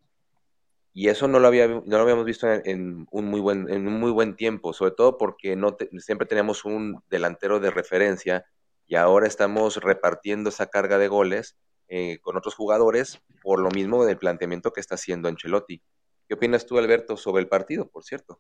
Y 0.99 1.09
eso 1.09 1.27
no 1.27 1.39
lo, 1.39 1.45
había, 1.47 1.67
no 1.67 1.83
lo 1.85 1.99
habíamos 1.99 2.25
visto 2.25 2.51
en, 2.51 3.05
un 3.11 3.25
muy 3.25 3.39
buen, 3.39 3.69
en 3.69 3.87
un 3.87 3.99
muy 3.99 4.09
buen 4.09 4.35
tiempo, 4.35 4.73
sobre 4.73 4.93
todo 4.95 5.19
porque 5.19 5.55
no 5.55 5.77
siempre 5.99 6.25
teníamos 6.25 6.65
un 6.65 7.03
delantero 7.07 7.59
de 7.59 7.69
referencia 7.69 8.45
y 8.87 8.95
ahora 8.95 9.27
estamos 9.27 9.77
repartiendo 9.77 10.49
esa 10.49 10.71
carga 10.71 10.97
de 10.97 11.07
goles 11.07 11.55
eh, 11.87 12.17
con 12.21 12.35
otros 12.35 12.55
jugadores 12.55 13.21
por 13.43 13.59
lo 13.59 13.69
mismo 13.69 14.05
del 14.05 14.17
planteamiento 14.17 14.73
que 14.73 14.79
está 14.79 14.95
haciendo 14.95 15.29
Ancelotti. 15.29 15.83
¿Qué 16.27 16.33
opinas 16.33 16.65
tú, 16.65 16.79
Alberto, 16.79 17.15
sobre 17.15 17.43
el 17.43 17.47
partido, 17.47 17.87
por 17.87 18.03
cierto? 18.03 18.39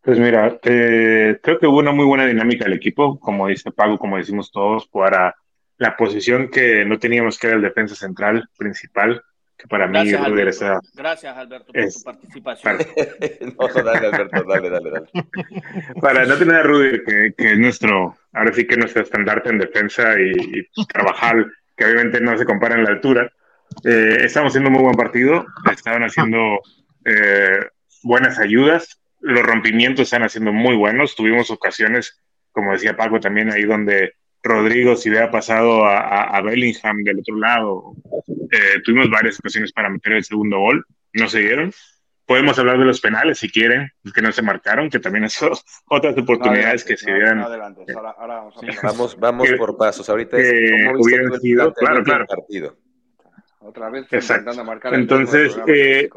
Pues 0.00 0.18
mira, 0.18 0.58
eh, 0.62 1.38
creo 1.42 1.58
que 1.58 1.66
hubo 1.66 1.80
una 1.80 1.92
muy 1.92 2.06
buena 2.06 2.24
dinámica 2.24 2.64
del 2.64 2.72
equipo, 2.72 3.20
como 3.20 3.46
dice 3.46 3.70
Pago, 3.70 3.98
como 3.98 4.16
decimos 4.16 4.50
todos, 4.50 4.88
para 4.88 5.34
la 5.76 5.98
posición 5.98 6.48
que 6.48 6.86
no 6.86 6.98
teníamos 6.98 7.38
que 7.38 7.48
era 7.48 7.56
el 7.56 7.62
defensa 7.62 7.94
central 7.94 8.48
principal, 8.56 9.22
que 9.62 9.68
para 9.68 9.86
mí 9.86 10.10
Gracias, 10.10 10.80
Gracias, 10.92 11.36
Alberto, 11.36 11.72
por 11.72 11.92
tu 11.92 12.02
participación. 12.02 12.78
no, 13.58 13.82
dale, 13.84 14.06
Alberto, 14.08 14.42
dale, 14.42 14.70
dale, 14.70 14.90
dale. 14.90 15.06
para 16.00 16.26
no 16.26 16.36
tener 16.36 16.56
a 16.56 16.62
Rudy, 16.64 17.04
que, 17.04 17.52
es 17.52 17.58
nuestro, 17.58 18.16
ahora 18.32 18.52
sí 18.52 18.66
que 18.66 18.76
nuestro 18.76 19.02
estandarte 19.02 19.50
en 19.50 19.58
defensa 19.58 20.14
y, 20.18 20.66
trabajar, 20.86 21.46
que 21.76 21.84
obviamente 21.84 22.20
no 22.20 22.36
se 22.36 22.44
compara 22.44 22.74
en 22.74 22.82
la 22.82 22.90
altura, 22.90 23.30
eh, 23.84 24.16
estamos 24.24 24.50
haciendo 24.50 24.68
un 24.68 24.74
muy 24.74 24.82
buen 24.82 24.96
partido, 24.96 25.46
estaban 25.70 26.02
haciendo 26.02 26.60
eh, 27.04 27.64
buenas 28.02 28.40
ayudas, 28.40 29.00
los 29.20 29.44
rompimientos 29.44 30.02
están 30.04 30.24
haciendo 30.24 30.52
muy 30.52 30.74
buenos. 30.74 31.14
Tuvimos 31.14 31.52
ocasiones, 31.52 32.20
como 32.50 32.72
decía 32.72 32.96
Paco, 32.96 33.20
también 33.20 33.52
ahí 33.52 33.62
donde 33.62 34.14
Rodrigo 34.42 34.96
si 34.96 35.08
hubiera 35.08 35.30
pasado 35.30 35.84
a, 35.86 36.40
Bellingham 36.42 37.04
del 37.04 37.20
otro 37.20 37.36
lado. 37.36 37.94
Eh, 38.52 38.82
tuvimos 38.84 39.08
varias 39.08 39.38
ocasiones 39.38 39.72
para 39.72 39.88
meter 39.88 40.12
el 40.12 40.24
segundo 40.24 40.58
gol, 40.58 40.84
no 41.14 41.26
se 41.26 41.40
dieron. 41.40 41.72
Podemos 42.26 42.58
hablar 42.58 42.78
de 42.78 42.84
los 42.84 43.00
penales 43.00 43.38
si 43.38 43.50
quieren, 43.50 43.90
que 44.14 44.20
no 44.20 44.30
se 44.30 44.42
marcaron, 44.42 44.90
que 44.90 44.98
también 44.98 45.28
son 45.30 45.52
otras 45.86 46.16
oportunidades 46.18 46.84
que 46.84 46.98
se 46.98 47.12
dieran. 47.12 47.46
vamos, 48.82 49.18
vamos 49.18 49.48
por 49.56 49.78
pasos. 49.78 50.06
Ahorita 50.10 50.36
hubieran 50.36 51.40
sido, 51.40 51.72
claro, 51.72 52.04
claro. 52.04 52.26
Partido. 52.26 52.76
Otra 53.60 53.88
vez 53.88 54.06
intentando 54.12 54.64
marcar 54.64 54.92
Entonces, 54.94 55.56
eh, 55.66 56.10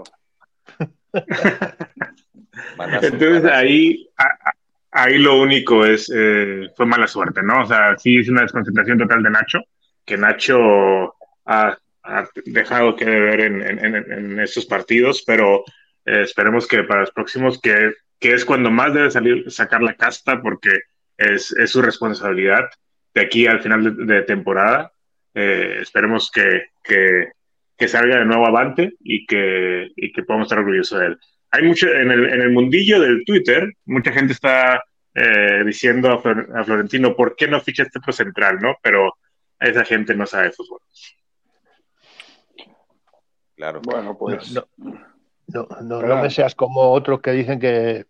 Entonces 3.02 3.46
ahí, 3.46 4.10
ahí 4.92 5.18
lo 5.20 5.40
único 5.40 5.86
es, 5.86 6.12
eh, 6.14 6.70
fue 6.76 6.86
mala 6.86 7.08
suerte, 7.08 7.42
¿no? 7.44 7.62
O 7.62 7.66
sea, 7.66 7.98
sí 7.98 8.18
es 8.18 8.28
una 8.28 8.42
desconcentración 8.42 8.98
total 8.98 9.24
de 9.24 9.30
Nacho, 9.30 9.60
que 10.04 10.18
Nacho 10.18 11.16
dejado 12.46 12.96
que 12.96 13.06
ver 13.06 13.40
en, 13.42 14.40
estos 14.40 14.66
partidos, 14.66 15.24
pero 15.26 15.64
eh, 16.06 16.22
esperemos 16.22 16.68
que 16.68 16.84
para 16.84 17.02
los 17.02 17.12
próximos, 17.12 17.60
que, 17.60 17.94
es 18.20 18.46
cuando 18.46 18.72
más 18.72 18.94
debe 18.94 19.12
salir, 19.12 19.52
sacar 19.52 19.84
la 19.84 19.96
casta, 19.96 20.42
porque 20.42 20.80
es, 21.18 21.54
su 21.66 21.82
responsabilidad 21.82 22.70
de 23.14 23.22
aquí 23.22 23.48
al 23.48 23.62
final 23.62 24.06
de, 24.06 24.22
temporada. 24.24 24.92
Eh, 25.34 25.80
esperemos 25.82 26.32
que, 26.32 26.70
que, 26.84 27.88
salga 27.88 28.20
de 28.20 28.26
nuevo 28.26 28.48
avante 28.48 28.94
y 29.02 29.26
que, 29.26 29.92
y 29.96 30.12
que 30.12 30.24
podamos 30.24 30.46
estar 30.46 30.60
orgullosos 30.60 31.00
de 31.00 31.06
él 31.08 31.20
hay 31.56 31.64
mucho, 31.64 31.88
en 31.88 32.12
el, 32.12 32.26
en 32.26 32.42
el 32.42 32.52
mundillo 32.52 33.00
del 33.00 33.24
Twitter, 33.26 33.74
mucha 33.86 34.12
gente 34.12 34.34
está 34.34 34.84
eh, 35.14 35.64
diciendo 35.66 36.12
a, 36.12 36.64
Florentino, 36.64 37.16
¿por 37.16 37.36
qué 37.36 37.48
no 37.48 37.62
ficha 37.62 37.84
este 37.84 38.00
central, 38.12 38.60
no? 38.62 38.76
Pero 38.82 39.14
esa 39.60 39.86
gente 39.86 40.16
no 40.16 40.26
sabe 40.26 40.52
fútbol. 40.52 40.80
Claro. 43.56 43.82
Bueno, 43.84 44.18
pues. 44.18 44.52
No, 44.52 45.68
no, 45.82 46.02
no, 46.02 46.22
me 46.22 46.30
seas 46.30 46.56
como 46.56 46.92
otros 46.92 47.22
que 47.22 47.32
dicen 47.32 47.60
que, 47.60 48.06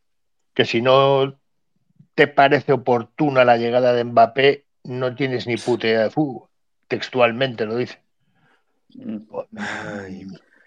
que 0.53 0.65
si 0.65 0.81
no 0.81 1.37
te 2.15 2.27
parece 2.27 2.73
oportuna 2.73 3.43
la 3.43 3.57
llegada 3.57 3.93
de 3.93 4.03
Mbappé, 4.05 4.65
no 4.83 5.15
tienes 5.15 5.45
ni 5.47 5.57
puta 5.57 5.87
de 5.87 6.09
fútbol. 6.09 6.49
Textualmente 6.87 7.65
lo 7.65 7.75
dice. 7.75 7.99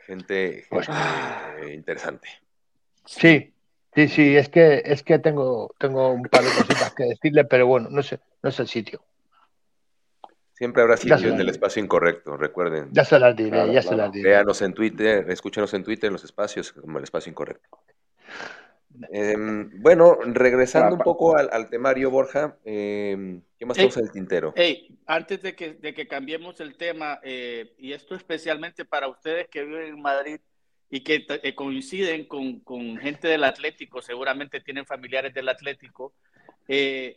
gente, 0.06 0.66
pues, 0.68 0.88
eh, 0.88 1.74
interesante. 1.74 2.28
Sí, 3.06 3.54
sí, 3.94 4.08
sí, 4.08 4.36
es 4.36 4.48
que, 4.50 4.82
es 4.84 5.02
que 5.02 5.18
tengo, 5.18 5.74
tengo 5.78 6.10
un 6.10 6.24
par 6.24 6.42
de 6.42 6.50
cositas 6.50 6.94
que 6.94 7.04
decirle, 7.04 7.44
pero 7.44 7.66
bueno, 7.66 7.88
no 7.90 8.02
sé, 8.02 8.20
no 8.42 8.50
es 8.50 8.60
el 8.60 8.68
sitio. 8.68 9.00
Siempre 10.58 10.82
habrá 10.82 10.96
sitio 10.96 11.28
en 11.28 11.38
el 11.40 11.48
espacio 11.48 11.80
incorrecto, 11.80 12.36
recuerden. 12.36 12.88
Ya 12.90 13.04
se 13.04 13.16
las 13.20 13.36
diré, 13.36 13.72
ya 13.72 13.80
se 13.80 13.94
las 13.94 14.10
diré. 14.10 14.30
Véanos 14.30 14.60
en 14.60 14.74
Twitter, 14.74 15.30
escúchenos 15.30 15.72
en 15.72 15.84
Twitter 15.84 16.08
en 16.08 16.14
los 16.14 16.24
espacios 16.24 16.72
como 16.72 16.98
el 16.98 17.04
espacio 17.04 17.30
incorrecto. 17.30 17.68
Em, 19.12 19.70
bueno, 19.80 20.18
regresando 20.24 20.96
un 20.96 21.02
poco 21.02 21.36
al, 21.36 21.70
temario, 21.70 22.10
Borja, 22.10 22.56
em, 22.64 23.40
¿qué 23.56 23.66
más 23.66 23.76
tenemos 23.76 23.96
en 23.98 24.04
el 24.06 24.10
tintero? 24.10 24.52
Hey, 24.56 24.98
antes 25.06 25.42
de 25.42 25.54
que, 25.54 25.74
de 25.74 25.94
que 25.94 26.08
cambiemos 26.08 26.58
el 26.58 26.76
tema, 26.76 27.20
eh, 27.22 27.74
y 27.78 27.92
esto 27.92 28.16
especialmente 28.16 28.84
para 28.84 29.06
ustedes 29.06 29.46
que 29.46 29.62
viven 29.62 29.94
en 29.94 30.02
Madrid, 30.02 30.40
y 30.90 31.04
que 31.04 31.24
eh, 31.28 31.54
coinciden 31.54 32.24
con, 32.24 32.58
con, 32.60 32.96
gente 32.96 33.28
del 33.28 33.44
Atlético, 33.44 34.02
seguramente 34.02 34.60
tienen 34.60 34.86
familiares 34.86 35.32
del 35.34 35.50
Atlético. 35.50 36.14
Eh, 36.66 37.16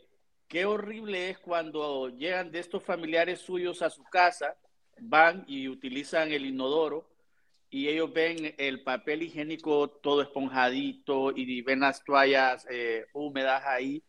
qué 0.51 0.65
horrible 0.65 1.29
es 1.29 1.39
cuando 1.39 2.09
llegan 2.09 2.51
de 2.51 2.59
estos 2.59 2.83
familiares 2.83 3.39
suyos 3.39 3.81
a 3.81 3.89
su 3.89 4.03
casa, 4.03 4.57
van 4.99 5.45
y 5.47 5.69
utilizan 5.69 6.33
el 6.33 6.45
inodoro 6.45 7.09
y 7.69 7.87
ellos 7.87 8.11
ven 8.11 8.53
el 8.57 8.83
papel 8.83 9.23
higiénico 9.23 9.89
todo 9.89 10.21
esponjadito 10.21 11.31
y 11.33 11.61
ven 11.61 11.79
las 11.79 12.03
toallas 12.03 12.67
eh, 12.69 13.05
húmedas 13.13 13.63
ahí 13.65 14.03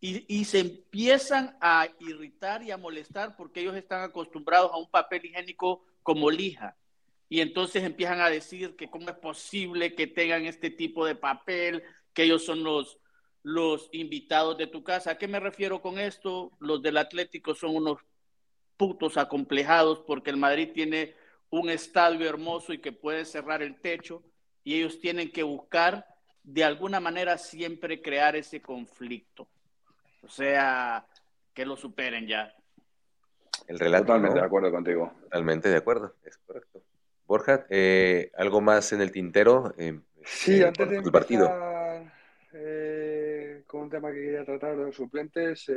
y, 0.00 0.24
y, 0.32 0.44
se 0.44 0.60
empiezan 0.60 1.56
a 1.60 1.88
irritar 1.98 2.62
y 2.62 2.70
a 2.70 2.76
molestar 2.76 3.34
porque 3.36 3.60
ellos 3.60 3.74
están 3.74 4.04
acostumbrados 4.04 4.70
a 4.72 4.76
un 4.76 4.88
papel 4.88 5.26
higiénico 5.26 5.84
como 6.04 6.30
lija. 6.30 6.76
Y 7.28 7.40
entonces 7.40 7.82
empiezan 7.82 8.20
a 8.20 8.30
decir 8.30 8.76
que 8.76 8.88
cómo 8.88 9.08
es 9.08 9.16
posible 9.16 9.96
que 9.96 10.06
tengan 10.06 10.46
este 10.46 10.70
tipo 10.70 11.04
de 11.04 11.16
papel, 11.16 11.82
que 12.14 12.22
ellos 12.22 12.44
son 12.44 12.62
los, 12.62 13.00
los 13.42 13.88
invitados 13.92 14.58
de 14.58 14.66
tu 14.66 14.82
casa. 14.82 15.12
¿A 15.12 15.18
qué 15.18 15.28
me 15.28 15.40
refiero 15.40 15.80
con 15.80 15.98
esto? 15.98 16.52
Los 16.60 16.82
del 16.82 16.96
Atlético 16.96 17.54
son 17.54 17.76
unos 17.76 17.98
putos 18.76 19.16
acomplejados 19.16 20.00
porque 20.06 20.30
el 20.30 20.36
Madrid 20.36 20.70
tiene 20.72 21.14
un 21.50 21.70
estadio 21.70 22.28
hermoso 22.28 22.72
y 22.72 22.78
que 22.78 22.92
puede 22.92 23.24
cerrar 23.24 23.62
el 23.62 23.80
techo 23.80 24.22
y 24.64 24.76
ellos 24.76 25.00
tienen 25.00 25.32
que 25.32 25.42
buscar 25.42 26.06
de 26.42 26.64
alguna 26.64 27.00
manera 27.00 27.38
siempre 27.38 28.00
crear 28.00 28.36
ese 28.36 28.60
conflicto. 28.62 29.48
O 30.22 30.28
sea, 30.28 31.06
que 31.54 31.64
lo 31.64 31.76
superen 31.76 32.26
ya. 32.26 32.54
El 33.66 33.78
relato. 33.78 34.06
Totalmente 34.06 34.38
de 34.38 34.46
acuerdo 34.46 34.70
contigo. 34.70 35.12
Totalmente 35.22 35.68
de 35.68 35.76
acuerdo, 35.76 36.14
es 36.24 36.36
correcto. 36.38 36.82
Borja, 37.26 37.66
eh, 37.68 38.30
¿algo 38.36 38.60
más 38.60 38.92
en 38.92 39.02
el 39.02 39.12
tintero? 39.12 39.74
Eh, 39.76 40.00
sí, 40.24 40.62
antes 40.62 40.88
de 40.88 40.96
empezar 40.96 41.12
partido. 41.12 41.50
Eh, 43.68 43.70
con 43.70 43.82
un 43.82 43.90
tema 43.90 44.10
que 44.10 44.22
quería 44.22 44.44
tratar 44.44 44.76
de 44.76 44.84
los 44.86 44.96
suplentes, 44.96 45.70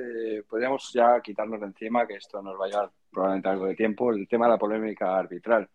podríamos 0.48 0.92
ya 0.94 1.20
quitarnos 1.22 1.60
de 1.60 1.68
encima, 1.68 2.08
que 2.08 2.16
esto 2.16 2.42
nos 2.42 2.60
va 2.60 2.66
a 2.66 2.70
llevar 2.70 2.92
probablemente 3.12 3.50
algo 3.50 3.66
de 3.66 3.76
tiempo, 3.76 4.12
el 4.12 4.28
tema 4.28 4.46
de 4.46 4.52
la 4.52 4.58
polémica 4.58 5.18
arbitral. 5.18 5.70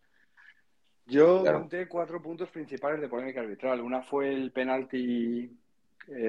Yo 1.07 1.45
conté 1.45 1.87
cuatro 1.87 2.21
puntos 2.21 2.49
principales 2.51 3.01
de 3.01 3.09
polémica 3.09 3.41
arbitral. 3.41 3.81
Una 3.81 4.03
fue 4.03 4.33
el 4.33 4.51
penalti, 4.51 5.57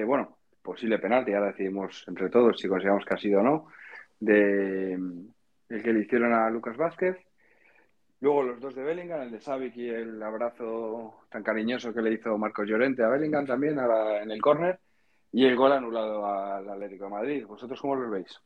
bueno, 0.06 0.38
posible 0.62 0.98
penalti, 0.98 1.32
ahora 1.32 1.48
decidimos 1.48 2.04
entre 2.06 2.28
todos 2.28 2.60
si 2.60 2.68
consideramos 2.68 3.04
que 3.04 3.14
ha 3.14 3.18
sido 3.18 3.40
o 3.40 3.42
no, 3.42 3.66
de 4.20 4.92
el 4.92 5.82
que 5.82 5.92
le 5.92 6.00
hicieron 6.00 6.32
a 6.32 6.48
Lucas 6.50 6.76
Vázquez. 6.76 7.16
Luego 8.20 8.42
los 8.42 8.60
dos 8.60 8.74
de 8.74 8.84
Bellingham, 8.84 9.22
el 9.22 9.30
de 9.32 9.40
Savic 9.40 9.76
y 9.76 9.88
el 9.88 10.22
abrazo 10.22 11.22
tan 11.30 11.42
cariñoso 11.42 11.94
que 11.94 12.02
le 12.02 12.12
hizo 12.12 12.36
Marcos 12.36 12.68
Llorente 12.68 13.02
a 13.02 13.08
Bellingham 13.08 13.46
también 13.46 13.78
en 13.78 14.30
el 14.30 14.40
córner 14.40 14.78
y 15.32 15.44
el 15.44 15.56
gol 15.56 15.72
anulado 15.72 16.26
al 16.26 16.68
Atlético 16.68 17.04
de 17.04 17.10
Madrid. 17.10 17.46
¿Vosotros 17.46 17.80
cómo 17.80 17.96
lo 17.96 18.10
veis? 18.10 18.40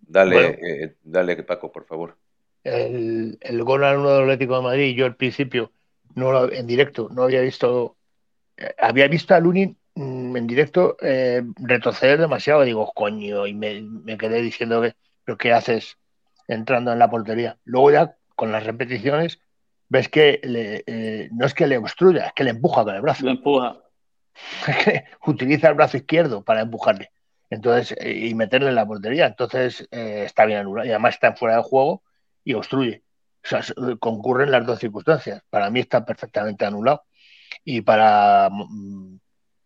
Dale, 0.00 0.58
eh, 0.62 0.96
dale 1.02 1.42
Paco, 1.42 1.72
por 1.72 1.84
favor. 1.84 2.16
El, 2.62 3.38
gol 3.62 3.84
anulado 3.84 4.18
al 4.18 4.24
Atlético 4.24 4.56
de 4.56 4.62
Madrid, 4.62 4.96
yo 4.96 5.06
al 5.06 5.16
principio, 5.16 5.72
no 6.14 6.50
en 6.50 6.66
directo, 6.66 7.08
no 7.12 7.22
había 7.24 7.40
visto, 7.40 7.96
eh, 8.56 8.74
había 8.78 9.08
visto 9.08 9.34
a 9.34 9.40
Lunin 9.40 9.76
mm, 9.94 10.36
en 10.36 10.46
directo 10.46 10.96
eh, 11.00 11.42
retroceder 11.56 12.18
demasiado, 12.18 12.62
digo, 12.62 12.90
coño, 12.94 13.46
y 13.46 13.54
me, 13.54 13.82
me 13.82 14.16
quedé 14.16 14.42
diciendo 14.42 14.82
que, 14.82 14.94
¿pero 15.24 15.38
qué 15.38 15.52
haces? 15.52 15.96
entrando 16.48 16.92
en 16.92 16.98
la 16.98 17.10
portería. 17.10 17.58
Luego 17.64 17.90
ya 17.90 18.16
con 18.34 18.52
las 18.52 18.64
repeticiones 18.64 19.40
ves 19.88 20.08
que 20.08 20.40
eh, 20.42 21.28
no 21.32 21.46
es 21.46 21.54
que 21.54 21.66
le 21.66 21.78
obstruya, 21.78 22.26
es 22.26 22.32
que 22.32 22.44
le 22.44 22.50
empuja 22.50 22.84
con 22.84 22.94
el 22.94 23.02
brazo. 23.02 23.24
Le 23.24 23.32
empuja. 23.32 23.80
Que 24.64 25.04
utiliza 25.26 25.68
el 25.68 25.74
brazo 25.74 25.96
izquierdo 25.96 26.44
para 26.44 26.60
empujarle. 26.60 27.10
Entonces, 27.50 27.96
y 28.04 28.34
meterle 28.34 28.70
en 28.70 28.74
la 28.74 28.86
portería. 28.86 29.26
Entonces, 29.26 29.86
está 29.90 30.46
bien 30.46 30.60
anulado. 30.60 30.86
Y 30.86 30.90
además 30.90 31.14
está 31.14 31.34
fuera 31.34 31.56
de 31.56 31.62
juego 31.62 32.02
y 32.44 32.54
obstruye. 32.54 33.04
O 33.44 33.48
sea, 33.48 33.62
concurren 34.00 34.50
las 34.50 34.66
dos 34.66 34.80
circunstancias. 34.80 35.42
Para 35.48 35.70
mí 35.70 35.80
está 35.80 36.04
perfectamente 36.04 36.64
anulado. 36.64 37.04
Y 37.64 37.82
para 37.82 38.48
mm, 38.50 39.18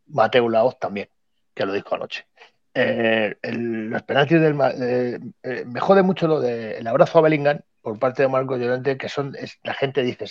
Mateo 0.09 0.49
Laoz 0.49 0.79
también, 0.79 1.09
que 1.55 1.65
lo 1.65 1.73
dijo 1.73 1.95
anoche. 1.95 2.27
Eh, 2.73 3.35
los 3.43 4.03
penaltis 4.05 4.41
del 4.41 4.57
eh, 4.81 5.19
eh, 5.43 5.65
me 5.67 5.81
jode 5.81 6.03
mucho 6.03 6.29
lo 6.29 6.41
del 6.41 6.87
abrazo 6.87 7.19
a 7.19 7.23
Bellingham 7.23 7.61
por 7.81 7.99
parte 7.99 8.23
de 8.23 8.29
Marco 8.29 8.57
Llorente, 8.57 8.97
que 8.97 9.09
son, 9.09 9.37
la 9.65 9.75
gente 9.75 10.03
dice, 10.03 10.27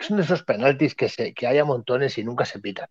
son 0.00 0.16
de 0.16 0.22
esos 0.22 0.42
penaltis 0.42 0.94
que, 0.94 1.08
se, 1.08 1.34
que 1.34 1.46
haya 1.46 1.64
montones 1.64 2.16
y 2.16 2.24
nunca 2.24 2.44
se 2.44 2.60
pitan, 2.60 2.88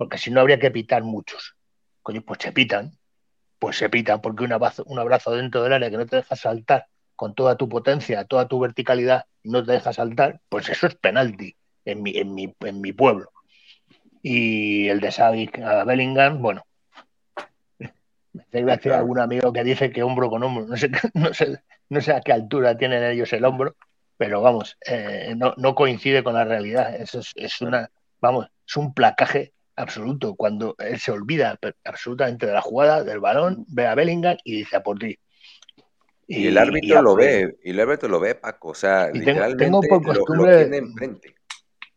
porque 0.00 0.16
si 0.16 0.30
no 0.30 0.40
habría 0.40 0.58
que 0.58 0.70
pitar 0.70 1.02
muchos. 1.02 1.56
Coño, 2.02 2.22
pues 2.22 2.38
se 2.40 2.52
pitan, 2.52 2.96
pues 3.58 3.76
se 3.76 3.90
pitan, 3.90 4.22
porque 4.22 4.44
un 4.44 4.52
abrazo, 4.54 4.82
un 4.86 4.98
abrazo 4.98 5.32
dentro 5.32 5.62
del 5.62 5.74
área 5.74 5.90
que 5.90 5.98
no 5.98 6.06
te 6.06 6.16
deja 6.16 6.36
saltar 6.36 6.86
con 7.14 7.34
toda 7.34 7.58
tu 7.58 7.68
potencia, 7.68 8.24
toda 8.24 8.48
tu 8.48 8.58
verticalidad, 8.58 9.26
no 9.44 9.62
te 9.62 9.72
deja 9.72 9.92
saltar, 9.92 10.40
pues 10.48 10.70
eso 10.70 10.86
es 10.86 10.94
penalti 10.94 11.54
en 11.84 12.02
mi, 12.02 12.16
en 12.16 12.32
mi, 12.32 12.56
en 12.60 12.80
mi 12.80 12.94
pueblo. 12.94 13.30
Y 14.22 14.88
el 14.88 15.00
de 15.00 15.12
Savic 15.12 15.58
a 15.58 15.84
Bellingham, 15.84 16.40
bueno, 16.40 16.64
me 18.32 18.40
hace 18.40 18.62
gracia 18.62 18.98
algún 18.98 19.20
amigo 19.20 19.52
que 19.52 19.64
dice 19.64 19.92
que 19.92 20.02
hombro 20.02 20.30
con 20.30 20.42
hombro. 20.42 20.64
No 20.64 20.78
sé, 20.78 20.90
no 21.12 21.34
sé, 21.34 21.62
no 21.90 22.00
sé 22.00 22.14
a 22.14 22.22
qué 22.22 22.32
altura 22.32 22.78
tienen 22.78 23.04
ellos 23.04 23.30
el 23.34 23.44
hombro, 23.44 23.76
pero 24.16 24.40
vamos, 24.40 24.78
eh, 24.86 25.34
no, 25.36 25.52
no, 25.58 25.74
coincide 25.74 26.24
con 26.24 26.32
la 26.32 26.46
realidad. 26.46 26.96
Eso 26.96 27.20
es, 27.34 27.60
una, 27.60 27.90
vamos, 28.18 28.48
es 28.66 28.76
un 28.78 28.94
placaje 28.94 29.52
absoluto. 29.80 30.34
Cuando 30.34 30.74
él 30.78 30.98
se 30.98 31.10
olvida 31.10 31.58
absolutamente 31.84 32.46
de 32.46 32.52
la 32.52 32.60
jugada, 32.60 33.04
del 33.04 33.20
balón, 33.20 33.64
ve 33.68 33.86
a 33.86 33.94
Bellingham 33.94 34.36
y 34.44 34.58
dice 34.58 34.76
a 34.76 34.82
por 34.82 34.98
ti. 34.98 35.18
Y, 36.26 36.46
el 36.46 36.58
árbitro 36.58 37.02
lo 37.02 37.16
ve, 37.16 37.56
y 37.64 37.70
el 37.70 37.80
árbitro 37.80 38.08
lo 38.08 38.20
ve, 38.20 38.36
Paco. 38.36 38.68
O 38.68 38.74
sea, 38.74 39.10
literalmente 39.10 39.64
tengo, 39.64 39.80
por 39.80 40.04
costumbre, 40.04 40.52
lo, 40.52 40.58
tiene 40.58 40.76
enfrente. 40.76 41.34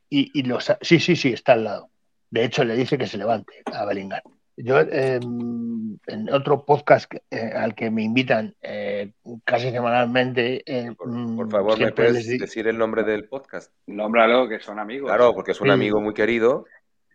Y, 0.09 0.31
y 0.39 0.43
sí, 0.81 0.99
sí, 0.99 1.15
sí, 1.15 1.33
está 1.33 1.53
al 1.53 1.63
lado. 1.65 1.89
De 2.31 2.43
hecho, 2.43 2.63
le 2.63 2.75
dice 2.75 2.97
que 2.97 3.05
se 3.05 3.19
levante 3.19 3.61
a 3.65 3.85
Bellingham. 3.85 4.21
Yo, 4.55 4.79
em, 4.79 5.97
en 6.05 6.29
otro 6.31 6.63
podcast 6.63 7.11
eh, 7.31 7.51
al 7.55 7.73
que 7.73 7.89
me 7.89 8.03
invitan 8.03 8.55
eh, 8.61 9.11
casi 9.43 9.71
semanalmente. 9.71 10.63
Eh, 10.65 10.91
por, 10.95 11.09
mm, 11.09 11.49
favor, 11.49 11.79
¿me 11.79 11.91
puedes 11.91 12.27
decir 12.39 12.67
el 12.67 12.77
nombre 12.77 13.03
del 13.03 13.27
podcast? 13.27 13.71
Nómbralo, 13.87 14.47
que 14.47 14.59
son 14.59 14.77
amigos. 14.77 15.09
Claro, 15.09 15.33
porque 15.33 15.51
es 15.51 15.61
un 15.61 15.71
amigo 15.71 16.01
muy 16.01 16.13
querido. 16.13 16.65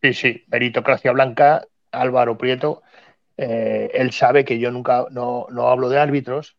Sí, 0.03 0.15
sí, 0.15 0.45
Meritocracia 0.49 1.13
Blanca, 1.13 1.67
Álvaro 1.91 2.39
Prieto. 2.39 2.83
él 3.37 4.13
sabe 4.13 4.45
que 4.45 4.59
yo 4.59 4.71
nunca 4.73 5.07
no, 5.11 5.47
no 5.51 5.69
hablo 5.69 5.89
de 5.91 5.99
árbitros, 6.01 6.57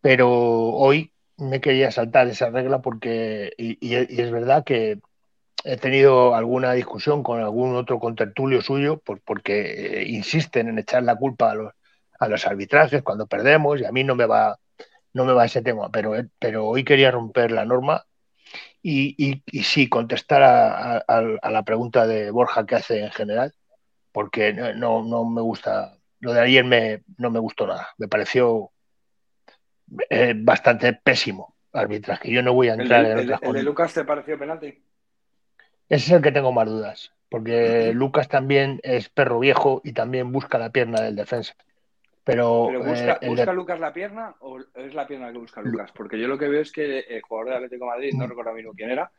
pero 0.00 0.30
hoy 0.30 1.12
me 1.38 1.60
quería 1.60 1.90
saltar 1.90 2.28
esa 2.28 2.50
regla 2.50 2.80
porque, 2.82 3.52
y 3.58 3.94
es 3.94 4.30
verdad 4.32 4.64
que 4.64 5.00
he 5.64 5.76
tenido 5.76 6.34
alguna 6.34 6.72
discusión 6.72 7.22
con 7.22 7.40
algún 7.40 7.76
otro 7.76 7.98
contertulio 8.00 8.62
suyo 8.62 9.00
porque 9.24 10.02
eh, 10.02 10.08
insisten 10.08 10.68
en 10.68 10.78
echar 10.78 11.02
la 11.04 11.16
culpa 11.16 11.52
a 11.52 11.54
los, 11.54 11.72
a 12.18 12.28
los 12.28 12.46
arbitrajes 12.46 13.02
cuando 13.02 13.26
perdemos 13.26 13.80
y 13.80 13.84
a 13.84 13.92
mí 13.92 14.04
no 14.04 14.14
me 14.16 14.26
va 14.26 14.58
no 15.14 15.24
me 15.24 15.32
va 15.32 15.46
ese 15.46 15.62
tema, 15.62 15.90
pero, 15.90 16.16
eh, 16.16 16.28
pero 16.38 16.66
hoy 16.66 16.84
quería 16.84 17.10
romper 17.10 17.52
la 17.52 17.64
norma 17.64 18.04
y, 18.82 19.42
y, 19.46 19.62
sí 19.62 19.88
contestar 19.88 20.42
a, 20.42 21.50
la 21.50 21.62
pregunta 21.62 22.06
de 22.06 22.30
Borja 22.30 22.66
que 22.66 22.74
hace 22.74 23.04
en 23.04 23.12
general, 23.12 23.54
porque 24.10 24.52
no, 24.52 25.04
no 25.04 25.24
me 25.24 25.40
gusta, 25.40 25.96
lo 26.20 26.32
de 26.32 26.40
ayer 26.40 26.64
me, 26.64 27.02
no 27.16 27.30
me 27.30 27.38
gustó 27.38 27.66
nada, 27.66 27.88
me 27.98 28.08
pareció 28.08 28.72
eh, 30.10 30.34
bastante 30.36 30.92
pésimo 30.94 31.54
arbitraje. 31.72 32.30
Yo 32.30 32.42
no 32.42 32.52
voy 32.52 32.68
a 32.68 32.74
entrar 32.74 33.04
en 33.04 33.18
otras 33.18 33.40
¿El 33.42 33.52
de 33.52 33.62
Lucas 33.62 33.94
te 33.94 34.04
pareció 34.04 34.38
penalti? 34.38 34.82
Ese 35.88 36.06
es 36.06 36.10
el 36.10 36.22
que 36.22 36.32
tengo 36.32 36.52
más 36.52 36.66
dudas, 36.66 37.12
porque 37.28 37.92
Lucas 37.94 38.28
también 38.28 38.80
es 38.82 39.08
perro 39.08 39.38
viejo 39.38 39.80
y 39.84 39.92
también 39.92 40.32
busca 40.32 40.58
la 40.58 40.70
pierna 40.70 41.00
del 41.00 41.16
defensa. 41.16 41.54
Pero, 42.24 42.70
busca, 42.84 43.18
eh, 43.20 43.52
Lucas 43.52 43.80
la 43.80 43.92
pierna 43.92 44.34
o 44.40 44.60
es 44.74 44.94
la 44.94 45.06
pierna 45.06 45.32
que 45.32 45.38
busca 45.38 45.60
Lucas? 45.60 45.90
Porque 45.92 46.20
yo 46.20 46.28
lo 46.28 46.38
que 46.38 46.48
veo 46.48 46.60
es 46.60 46.70
que 46.70 47.00
el 47.00 47.20
jugador 47.22 47.50
de 47.50 47.56
Atlético 47.56 47.84
de 47.84 47.90
Madrid, 47.90 48.12
no 48.14 48.26
mm. 48.26 48.28
recuerdo 48.28 48.52
mismo 48.52 48.72
quién 48.74 48.90
era, 48.90 49.10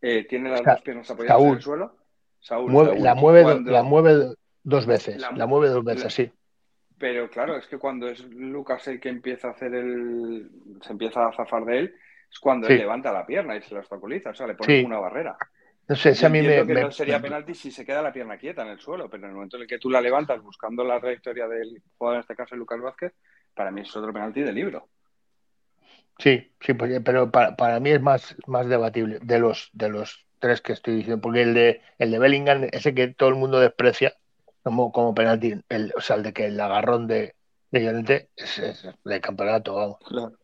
eh, 0.00 0.24
tiene 0.28 0.50
las 0.50 0.62
dos 0.62 0.82
piernas 0.82 1.10
apoyadas 1.10 1.42
en 1.42 1.48
el 1.48 1.62
suelo. 1.62 1.96
Saúl, 2.38 2.72
La, 3.02 3.14
mueve, 3.14 3.60
la 3.62 3.82
mueve 3.82 4.34
dos 4.62 4.86
veces, 4.86 5.16
la, 5.34 5.46
mueve 5.46 5.68
dos 5.68 5.82
veces, 5.82 6.12
sí. 6.12 6.30
Pero 6.98 7.28
claro, 7.28 7.56
es 7.56 7.66
que 7.66 7.78
cuando 7.78 8.08
es 8.08 8.20
Lucas 8.20 8.86
el 8.86 9.00
que 9.00 9.08
empieza 9.08 9.48
a 9.48 9.50
hacer 9.52 9.74
el. 9.74 10.50
se 10.80 10.92
empieza 10.92 11.26
a 11.26 11.32
zafar 11.32 11.64
de 11.64 11.78
él, 11.78 11.94
es 12.30 12.38
cuando 12.38 12.68
él 12.68 12.78
levanta 12.78 13.12
la 13.12 13.26
pierna 13.26 13.56
y 13.56 13.62
se 13.62 13.74
la 13.74 13.80
obstaculiza, 13.80 14.30
o 14.30 14.34
sea, 14.34 14.46
le 14.46 14.54
pone 14.54 14.84
una 14.84 14.98
barrera. 14.98 15.36
No 15.86 15.96
sé, 15.96 16.14
a 16.24 16.28
mí 16.30 16.40
me, 16.40 16.66
que 16.66 16.74
no 16.74 16.90
sería 16.90 17.20
penalti 17.20 17.54
si 17.54 17.70
se 17.70 17.84
queda 17.84 18.00
la 18.00 18.12
pierna 18.12 18.38
quieta 18.38 18.62
en 18.62 18.68
el 18.68 18.80
suelo, 18.80 19.10
pero 19.10 19.24
en 19.24 19.30
el 19.30 19.34
momento 19.34 19.56
en 19.56 19.62
el 19.62 19.68
que 19.68 19.78
tú 19.78 19.90
la 19.90 20.00
levantas 20.00 20.42
buscando 20.42 20.82
la 20.82 20.98
trayectoria 20.98 21.46
del 21.46 21.82
jugador, 21.98 22.16
en 22.16 22.20
este 22.22 22.34
caso 22.34 22.56
Lucas 22.56 22.80
Vázquez, 22.80 23.12
para 23.54 23.70
mí 23.70 23.82
es 23.82 23.94
otro 23.94 24.12
penalti 24.12 24.40
de 24.40 24.52
libro. 24.52 24.88
Sí, 26.18 26.54
sí, 26.60 26.72
pues, 26.74 27.02
pero 27.04 27.30
para, 27.30 27.80
mí 27.80 27.90
es 27.90 28.00
más, 28.00 28.34
más 28.46 28.66
debatible 28.66 29.18
de 29.20 29.38
los, 29.38 29.68
de 29.72 29.90
los 29.90 30.26
tres 30.38 30.62
que 30.62 30.72
estoy 30.72 30.96
diciendo, 30.96 31.20
porque 31.20 31.42
el 31.42 31.52
de, 31.52 31.82
el 31.98 32.10
de 32.10 32.18
Bellingham, 32.18 32.68
ese 32.72 32.94
que 32.94 33.08
todo 33.08 33.28
el 33.28 33.34
mundo 33.34 33.60
desprecia 33.60 34.14
como, 34.62 34.90
como 34.90 35.14
penalti, 35.14 35.54
el, 35.68 35.92
o 35.96 36.00
sea, 36.00 36.16
el 36.16 36.22
de 36.22 36.32
que 36.32 36.46
el 36.46 36.58
agarrón 36.58 37.06
de, 37.06 37.34
de 37.70 37.84
Llorente 37.84 38.30
es, 38.36 38.58
es 38.58 38.88
de 39.04 39.20
campeonato, 39.20 39.74
vamos. 39.74 39.98
Claro. 40.06 40.38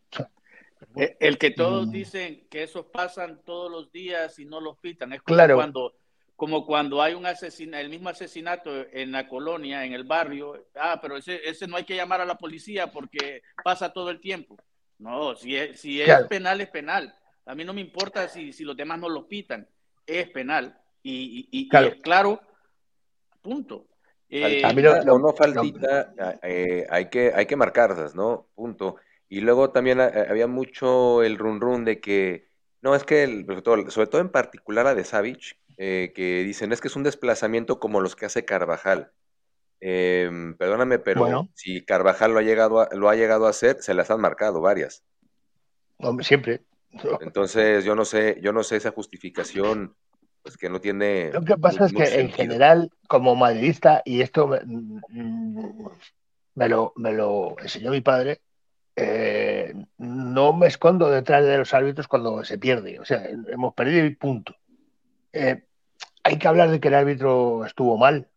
Eh, 0.95 1.17
el 1.19 1.37
que 1.37 1.51
todos 1.51 1.87
mm. 1.87 1.91
dicen 1.91 2.47
que 2.49 2.63
esos 2.63 2.85
pasan 2.87 3.41
todos 3.43 3.71
los 3.71 3.91
días 3.91 4.37
y 4.39 4.45
no 4.45 4.59
los 4.59 4.77
pitan. 4.77 5.13
Es 5.13 5.21
como 5.21 5.37
cuando 5.53 5.93
como 6.41 6.65
cuando 6.65 7.03
hay 7.03 7.13
un 7.13 7.27
asesinato, 7.27 7.81
el 7.83 7.89
mismo 7.89 8.09
asesinato 8.09 8.71
en 8.91 9.11
la 9.11 9.27
colonia, 9.27 9.85
en 9.85 9.93
el 9.93 10.05
barrio. 10.05 10.69
Ah, 10.75 10.97
pero 10.99 11.17
ese, 11.17 11.39
ese 11.47 11.67
no 11.67 11.77
hay 11.77 11.83
que 11.83 11.95
llamar 11.95 12.19
a 12.19 12.25
la 12.25 12.39
policía 12.39 12.91
porque 12.91 13.43
pasa 13.63 13.93
todo 13.93 14.09
el 14.09 14.19
tiempo. 14.19 14.57
No, 14.97 15.35
si 15.35 15.55
es, 15.55 15.79
si 15.79 16.01
es 16.01 16.09
penal, 16.27 16.59
es 16.61 16.69
penal. 16.69 17.15
A 17.45 17.53
mí 17.53 17.63
no 17.63 17.73
me 17.73 17.81
importa 17.81 18.27
si, 18.27 18.53
si 18.53 18.63
los 18.63 18.75
demás 18.75 18.97
no 18.97 19.07
lo 19.07 19.27
pitan. 19.27 19.67
Es 20.03 20.31
penal. 20.31 20.75
Y, 21.03 21.47
y, 21.51 21.69
claro. 21.69 21.93
claro, 22.01 22.41
punto. 23.41 23.85
Eh, 24.27 24.63
a 24.65 24.73
mí 24.73 24.81
no, 24.81 25.19
no, 25.19 25.33
faltita, 25.33 26.13
eh, 26.41 26.87
hay, 26.89 27.07
que, 27.09 27.31
hay 27.35 27.45
que 27.45 27.55
marcarlas, 27.55 28.15
¿no? 28.15 28.47
Punto. 28.55 28.95
Y 29.31 29.39
luego 29.39 29.71
también 29.71 30.01
eh, 30.01 30.25
había 30.29 30.45
mucho 30.45 31.23
el 31.23 31.37
run 31.37 31.61
run 31.61 31.85
de 31.85 32.01
que, 32.01 32.49
no, 32.81 32.95
es 32.95 33.05
que, 33.05 33.23
el, 33.23 33.45
sobre, 33.87 34.07
todo, 34.07 34.19
en 34.19 34.27
particular 34.27 34.85
a 34.87 34.93
de 34.93 35.05
Savage, 35.05 35.55
eh, 35.77 36.11
que 36.13 36.43
dicen, 36.43 36.73
es 36.73 36.81
que 36.81 36.89
es 36.89 36.97
un 36.97 37.03
desplazamiento 37.03 37.79
como 37.79 38.01
los 38.01 38.17
que 38.17 38.25
hace 38.25 38.43
Carvajal. 38.43 39.13
Em, 39.79 40.57
perdóname, 40.57 40.99
pero 40.99 41.47
si 41.53 41.85
Carvajal 41.85 42.33
lo 42.33 42.39
ha, 42.39 42.41
llegado 42.41 42.81
a, 42.81 42.89
lo 42.91 43.07
ha 43.07 43.15
llegado 43.15 43.47
a 43.47 43.51
hacer, 43.51 43.81
se 43.81 43.93
las 43.93 44.11
han 44.11 44.19
marcado 44.19 44.59
varias. 44.59 45.05
Hombre, 45.99 46.25
siempre. 46.25 46.59
Entonces, 47.21 47.85
yo 47.85 47.95
no 47.95 48.03
sé, 48.03 48.37
yo 48.41 48.51
no 48.51 48.63
sé 48.63 48.75
esa 48.75 48.91
justificación, 48.91 49.95
pues 50.43 50.57
que 50.57 50.69
no 50.69 50.81
tiene. 50.81 51.31
Lo 51.31 51.45
que 51.45 51.55
pasa 51.55 51.85
es 51.85 51.93
que 51.93 52.19
en 52.19 52.31
general, 52.31 52.91
como 53.07 53.33
madridista, 53.37 54.01
y 54.03 54.19
esto 54.19 54.45
me, 54.45 54.59
mm, 54.59 55.87
me, 56.55 56.67
lo, 56.67 56.91
me 56.97 57.13
lo 57.13 57.55
enseñó 57.59 57.91
mi 57.91 58.01
padre, 58.01 58.41
eh, 58.95 59.73
no 59.97 60.53
me 60.53 60.67
escondo 60.67 61.09
detrás 61.09 61.45
de 61.45 61.57
los 61.57 61.73
árbitros 61.73 62.07
cuando 62.07 62.43
se 62.43 62.57
pierde. 62.57 62.99
O 62.99 63.05
sea, 63.05 63.25
hemos 63.25 63.73
perdido 63.73 64.05
y 64.05 64.15
punto. 64.15 64.55
Eh, 65.33 65.63
hay 66.23 66.37
que 66.37 66.47
hablar 66.47 66.69
de 66.69 66.79
que 66.79 66.89
el 66.89 66.95
árbitro 66.95 67.65
estuvo 67.65 67.97
mal, 67.97 68.27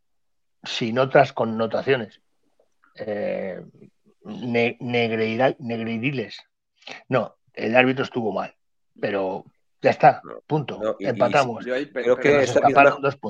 sin 0.62 0.98
otras 0.98 1.32
connotaciones. 1.32 2.20
Eh, 2.96 3.62
negridiles. 4.24 6.42
No, 7.08 7.36
el 7.52 7.76
árbitro 7.76 8.04
estuvo 8.04 8.32
mal, 8.32 8.54
pero 8.98 9.44
ya 9.82 9.90
está, 9.90 10.22
punto. 10.46 10.96
Empatamos. 10.98 11.64
yo 11.64 11.74
creo 11.92 12.16
que 12.16 12.46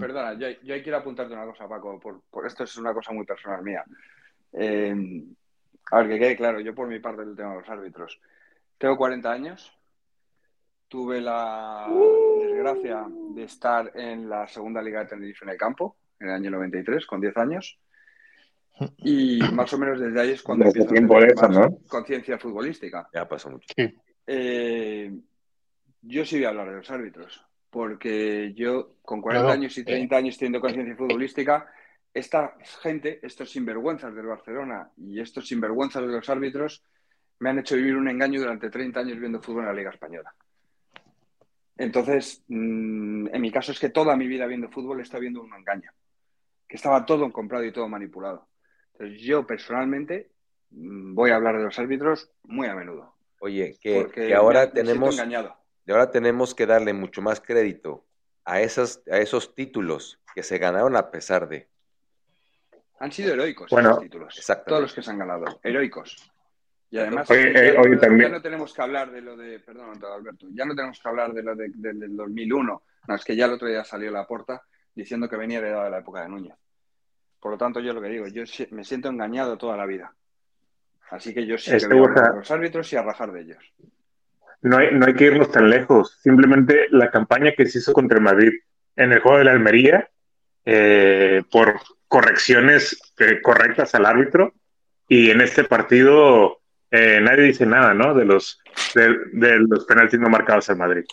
Perdona, 0.00 0.34
yo, 0.34 0.48
yo, 0.62 0.82
quiero 0.82 0.98
apuntarte 0.98 1.32
una 1.32 1.46
cosa, 1.46 1.68
Paco, 1.68 1.98
por, 1.98 2.46
esto 2.46 2.64
es 2.64 2.76
una 2.76 2.94
cosa 2.94 3.12
muy 3.12 3.24
personal 3.24 3.62
mía. 3.62 3.84
Eh, 4.52 4.94
a 5.90 5.98
ver, 5.98 6.08
que 6.08 6.18
quede 6.18 6.36
claro, 6.36 6.60
yo 6.60 6.74
por 6.74 6.88
mi 6.88 6.98
parte 6.98 7.24
del 7.24 7.36
tema 7.36 7.50
de 7.50 7.60
los 7.60 7.68
árbitros. 7.68 8.20
Tengo 8.78 8.96
40 8.96 9.30
años. 9.30 9.72
Tuve 10.88 11.20
la 11.20 11.88
desgracia 12.40 13.06
de 13.34 13.42
estar 13.44 13.90
en 13.94 14.28
la 14.28 14.46
segunda 14.46 14.80
liga 14.80 15.00
de 15.00 15.06
Tenerife 15.06 15.44
en 15.44 15.50
el 15.50 15.56
campo, 15.56 15.96
en 16.20 16.28
el 16.28 16.34
año 16.34 16.50
93, 16.50 17.06
con 17.06 17.20
10 17.20 17.36
años. 17.36 17.78
Y 18.98 19.40
más 19.52 19.72
o 19.72 19.78
menos 19.78 20.00
desde 20.00 20.20
ahí 20.20 20.30
es 20.30 20.42
cuando 20.42 20.66
empiezo 20.66 20.90
a 20.90 21.48
tener 21.48 21.70
conciencia 21.88 22.38
futbolística. 22.38 23.08
Ya 23.12 23.26
pasó 23.28 23.50
mucho. 23.50 23.66
Eh, 24.26 25.12
yo 26.02 26.24
sí 26.24 26.36
voy 26.36 26.44
a 26.44 26.48
hablar 26.48 26.70
de 26.70 26.76
los 26.76 26.90
árbitros. 26.90 27.44
porque 27.70 28.52
yo 28.54 28.98
con 29.02 29.20
40 29.20 29.50
años 29.50 29.76
y 29.78 29.84
30 29.84 30.16
años 30.16 30.38
teniendo 30.38 30.60
conciencia 30.60 30.94
futbolística, 30.94 31.66
esta 32.14 32.56
gente, 32.80 33.18
estos 33.22 33.50
sinvergüenzas 33.50 34.14
del 34.14 34.26
Barcelona 34.26 34.90
y 34.96 35.20
estos 35.20 35.48
sinvergüenzas 35.48 36.02
de 36.02 36.12
los 36.12 36.28
árbitros 36.28 36.84
me 37.40 37.50
han 37.50 37.58
hecho 37.58 37.74
vivir 37.74 37.96
un 37.96 38.08
engaño 38.08 38.40
durante 38.40 38.70
30 38.70 39.00
años 39.00 39.18
viendo 39.18 39.42
fútbol 39.42 39.62
en 39.62 39.68
la 39.68 39.74
Liga 39.74 39.90
Española. 39.90 40.32
Entonces, 41.76 42.44
mm, 42.46 43.34
en 43.34 43.40
mi 43.40 43.50
caso 43.50 43.72
es 43.72 43.80
que 43.80 43.88
toda 43.88 44.16
mi 44.16 44.28
vida 44.28 44.46
viendo 44.46 44.70
fútbol 44.70 45.00
está 45.00 45.18
viendo 45.18 45.42
un 45.42 45.52
engaño, 45.52 45.90
que 46.68 46.76
estaba 46.76 47.04
todo 47.04 47.32
comprado 47.32 47.64
y 47.64 47.72
todo 47.72 47.88
manipulado. 47.88 48.46
Entonces, 48.92 49.20
yo 49.20 49.44
personalmente 49.44 50.30
mm, 50.70 51.14
voy 51.14 51.32
a 51.32 51.36
hablar 51.36 51.58
de 51.58 51.64
los 51.64 51.78
árbitros 51.78 52.30
muy 52.44 52.68
a 52.68 52.76
menudo. 52.76 53.14
Oye, 53.40 53.76
que, 53.80 54.32
ahora 54.34 54.72
tenemos 54.72 55.20
y 55.86 55.92
ahora 55.92 56.10
tenemos 56.10 56.54
que 56.54 56.64
darle 56.64 56.94
mucho 56.94 57.20
más 57.20 57.40
crédito 57.40 58.06
a, 58.44 58.60
esas, 58.62 59.02
a 59.10 59.18
esos 59.18 59.54
títulos 59.54 60.18
que 60.34 60.42
se 60.42 60.58
ganaron 60.58 60.96
a 60.96 61.10
pesar 61.10 61.48
de. 61.48 61.68
Han 63.04 63.12
sido 63.12 63.34
heroicos 63.34 63.70
esos 63.70 64.00
títulos. 64.00 64.54
Todos 64.66 64.80
los 64.80 64.94
que 64.94 65.02
se 65.02 65.10
han 65.10 65.18
ganado, 65.18 65.60
heroicos. 65.62 66.16
Y 66.90 66.96
además, 66.96 67.28
ya, 67.28 67.36
eh, 67.36 67.96
también... 68.00 68.32
no 68.32 68.40
tenemos 68.40 68.72
que 68.72 68.80
hablar 68.80 69.10
de 69.10 69.20
lo 69.20 69.36
de, 69.36 69.58
perdón, 69.58 70.02
Alberto, 70.02 70.46
ya 70.54 70.64
no 70.64 70.74
tenemos 70.74 70.98
que 70.98 71.08
hablar 71.10 71.34
de 71.34 71.42
lo 71.42 71.54
de, 71.54 71.70
del 71.74 72.16
2001. 72.16 72.82
No, 73.06 73.14
es 73.14 73.22
que 73.22 73.36
ya 73.36 73.44
el 73.44 73.52
otro 73.52 73.68
día 73.68 73.84
salió 73.84 74.10
la 74.10 74.26
porta 74.26 74.62
diciendo 74.94 75.28
que 75.28 75.36
venía 75.36 75.60
de 75.60 75.90
la 75.90 75.98
época 75.98 76.22
de 76.22 76.30
Núñez. 76.30 76.54
Por 77.40 77.52
lo 77.52 77.58
tanto, 77.58 77.80
yo 77.80 77.92
lo 77.92 78.00
que 78.00 78.08
digo, 78.08 78.26
yo 78.28 78.44
me 78.70 78.84
siento 78.84 79.10
engañado 79.10 79.58
toda 79.58 79.76
la 79.76 79.84
vida. 79.84 80.14
Así 81.10 81.34
que 81.34 81.44
yo 81.44 81.58
sí 81.58 81.76
que 81.76 81.94
voy 81.94 82.08
a 82.16 82.36
los 82.36 82.50
árbitros 82.50 82.90
y 82.90 82.96
a 82.96 83.02
rajar 83.02 83.32
de 83.32 83.42
ellos. 83.42 83.74
No 84.62 84.78
hay, 84.78 84.94
no 84.94 85.04
hay 85.04 85.12
que 85.12 85.26
irnos 85.26 85.50
tan 85.50 85.68
lejos. 85.68 86.18
Simplemente 86.22 86.86
la 86.88 87.10
campaña 87.10 87.52
que 87.54 87.66
se 87.66 87.80
hizo 87.80 87.92
contra 87.92 88.18
Madrid 88.18 88.52
en 88.96 89.12
el 89.12 89.20
juego 89.20 89.36
de 89.36 89.44
la 89.44 89.52
Almería, 89.52 90.08
eh, 90.64 91.42
por 91.50 91.80
correcciones 92.08 93.14
eh, 93.18 93.40
correctas 93.42 93.94
al 93.94 94.06
árbitro, 94.06 94.52
y 95.08 95.30
en 95.30 95.40
este 95.40 95.64
partido 95.64 96.60
eh, 96.90 97.20
nadie 97.20 97.44
dice 97.44 97.66
nada, 97.66 97.92
¿no? 97.92 98.14
De 98.14 98.24
los, 98.24 98.60
de, 98.94 99.58
los 99.58 99.84
penaltis 99.84 100.20
no 100.20 100.28
marcados 100.28 100.70
al 100.70 100.76
Madrid. 100.76 101.04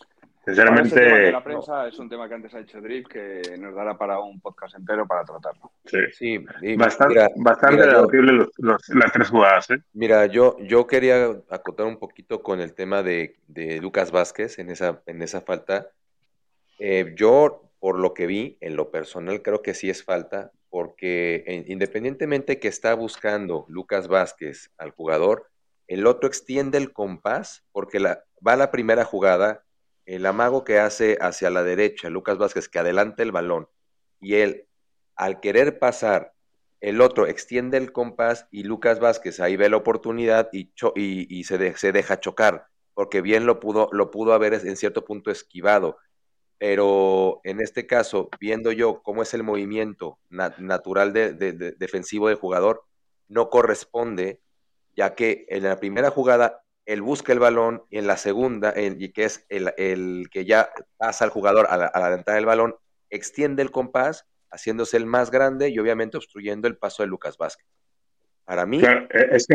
Sinceramente. 0.45 1.31
la 1.31 1.43
prensa 1.43 1.87
es 1.87 1.99
un 1.99 2.09
tema 2.09 2.27
que 2.27 2.33
antes 2.33 2.53
ha 2.55 2.59
hecho 2.59 2.81
Drip 2.81 3.07
que 3.07 3.41
nos 3.59 3.75
dará 3.75 3.95
para 3.95 4.19
un 4.19 4.41
podcast 4.41 4.75
entero 4.75 5.05
para 5.05 5.23
tratarlo. 5.23 5.71
Sí, 5.85 5.99
sí 6.13 6.37
bastante, 6.75 7.27
bastante 7.35 7.85
las 7.85 9.11
tres 9.11 9.29
jugadas. 9.29 9.69
¿eh? 9.69 9.81
Mira, 9.93 10.25
yo, 10.25 10.57
yo 10.59 10.87
quería 10.87 11.31
acotar 11.49 11.85
un 11.85 11.97
poquito 11.97 12.41
con 12.41 12.59
el 12.59 12.73
tema 12.73 13.03
de, 13.03 13.35
Lucas 13.81 14.11
Vázquez 14.11 14.57
en 14.57 14.71
esa, 14.71 15.01
en 15.05 15.21
esa 15.21 15.41
falta. 15.41 15.89
Eh, 16.79 17.13
yo, 17.15 17.70
por 17.81 17.97
lo 17.97 18.13
que 18.13 18.27
vi, 18.27 18.59
en 18.61 18.75
lo 18.75 18.91
personal, 18.91 19.41
creo 19.41 19.63
que 19.63 19.73
sí 19.73 19.89
es 19.89 20.03
falta, 20.03 20.51
porque 20.69 21.65
independientemente 21.67 22.59
que 22.59 22.67
está 22.67 22.93
buscando 22.93 23.65
Lucas 23.67 24.07
Vázquez 24.07 24.71
al 24.77 24.91
jugador, 24.91 25.49
el 25.87 26.05
otro 26.05 26.27
extiende 26.27 26.77
el 26.77 26.93
compás 26.93 27.65
porque 27.71 27.97
va 27.99 28.55
la 28.55 28.69
primera 28.69 29.03
jugada, 29.03 29.65
el 30.05 30.27
amago 30.27 30.63
que 30.63 30.77
hace 30.77 31.17
hacia 31.21 31.49
la 31.49 31.63
derecha, 31.63 32.11
Lucas 32.11 32.37
Vázquez, 32.37 32.69
que 32.69 32.77
adelanta 32.77 33.23
el 33.23 33.31
balón, 33.31 33.67
y 34.19 34.35
él, 34.35 34.67
al 35.15 35.39
querer 35.39 35.79
pasar, 35.79 36.33
el 36.81 37.01
otro 37.01 37.25
extiende 37.25 37.77
el 37.77 37.91
compás 37.91 38.47
y 38.51 38.63
Lucas 38.63 38.99
Vázquez 38.99 39.39
ahí 39.39 39.55
ve 39.55 39.69
la 39.69 39.77
oportunidad 39.77 40.49
y, 40.53 40.71
y, 40.95 41.43
se, 41.45 41.75
se, 41.77 41.91
deja 41.91 42.19
chocar, 42.19 42.67
porque 42.93 43.21
bien 43.21 43.47
lo 43.47 43.59
pudo, 43.59 43.89
lo 43.91 44.11
pudo 44.11 44.33
haber 44.33 44.53
en 44.53 44.75
cierto 44.75 45.03
punto 45.03 45.31
esquivado. 45.31 45.97
Pero 46.61 47.41
en 47.43 47.59
este 47.59 47.87
caso, 47.87 48.29
viendo 48.39 48.71
yo 48.71 49.01
cómo 49.01 49.23
es 49.23 49.33
el 49.33 49.41
movimiento 49.41 50.19
natural 50.29 51.11
de, 51.11 51.33
defensivo 51.75 52.27
del 52.27 52.37
jugador, 52.37 52.83
no 53.27 53.49
corresponde 53.49 54.41
ya 54.95 55.15
que 55.15 55.47
en 55.49 55.63
la 55.63 55.79
primera 55.79 56.11
jugada 56.11 56.61
él 56.85 57.01
busca 57.01 57.33
el 57.33 57.39
balón 57.39 57.81
y 57.89 57.97
en 57.97 58.05
la 58.05 58.15
segunda, 58.15 58.75
y 58.77 59.09
que 59.09 59.23
es 59.23 59.43
el, 59.49 60.29
que 60.29 60.45
ya 60.45 60.69
pasa 60.97 61.25
al 61.25 61.31
jugador 61.31 61.65
a 61.67 61.77
la, 61.77 61.91
a 61.91 62.35
del 62.35 62.45
balón, 62.45 62.75
extiende 63.09 63.63
el 63.63 63.71
compás, 63.71 64.27
haciéndose 64.51 64.97
el 64.97 65.07
más 65.07 65.31
grande 65.31 65.69
y 65.69 65.79
obviamente 65.79 66.17
obstruyendo 66.17 66.67
el 66.67 66.77
paso 66.77 67.01
de 67.01 67.07
Lucas 67.07 67.39
Vázquez. 67.39 67.65
Para 68.45 68.67
mí, 68.67 68.83
eh, 68.83 69.07
es 69.31 69.47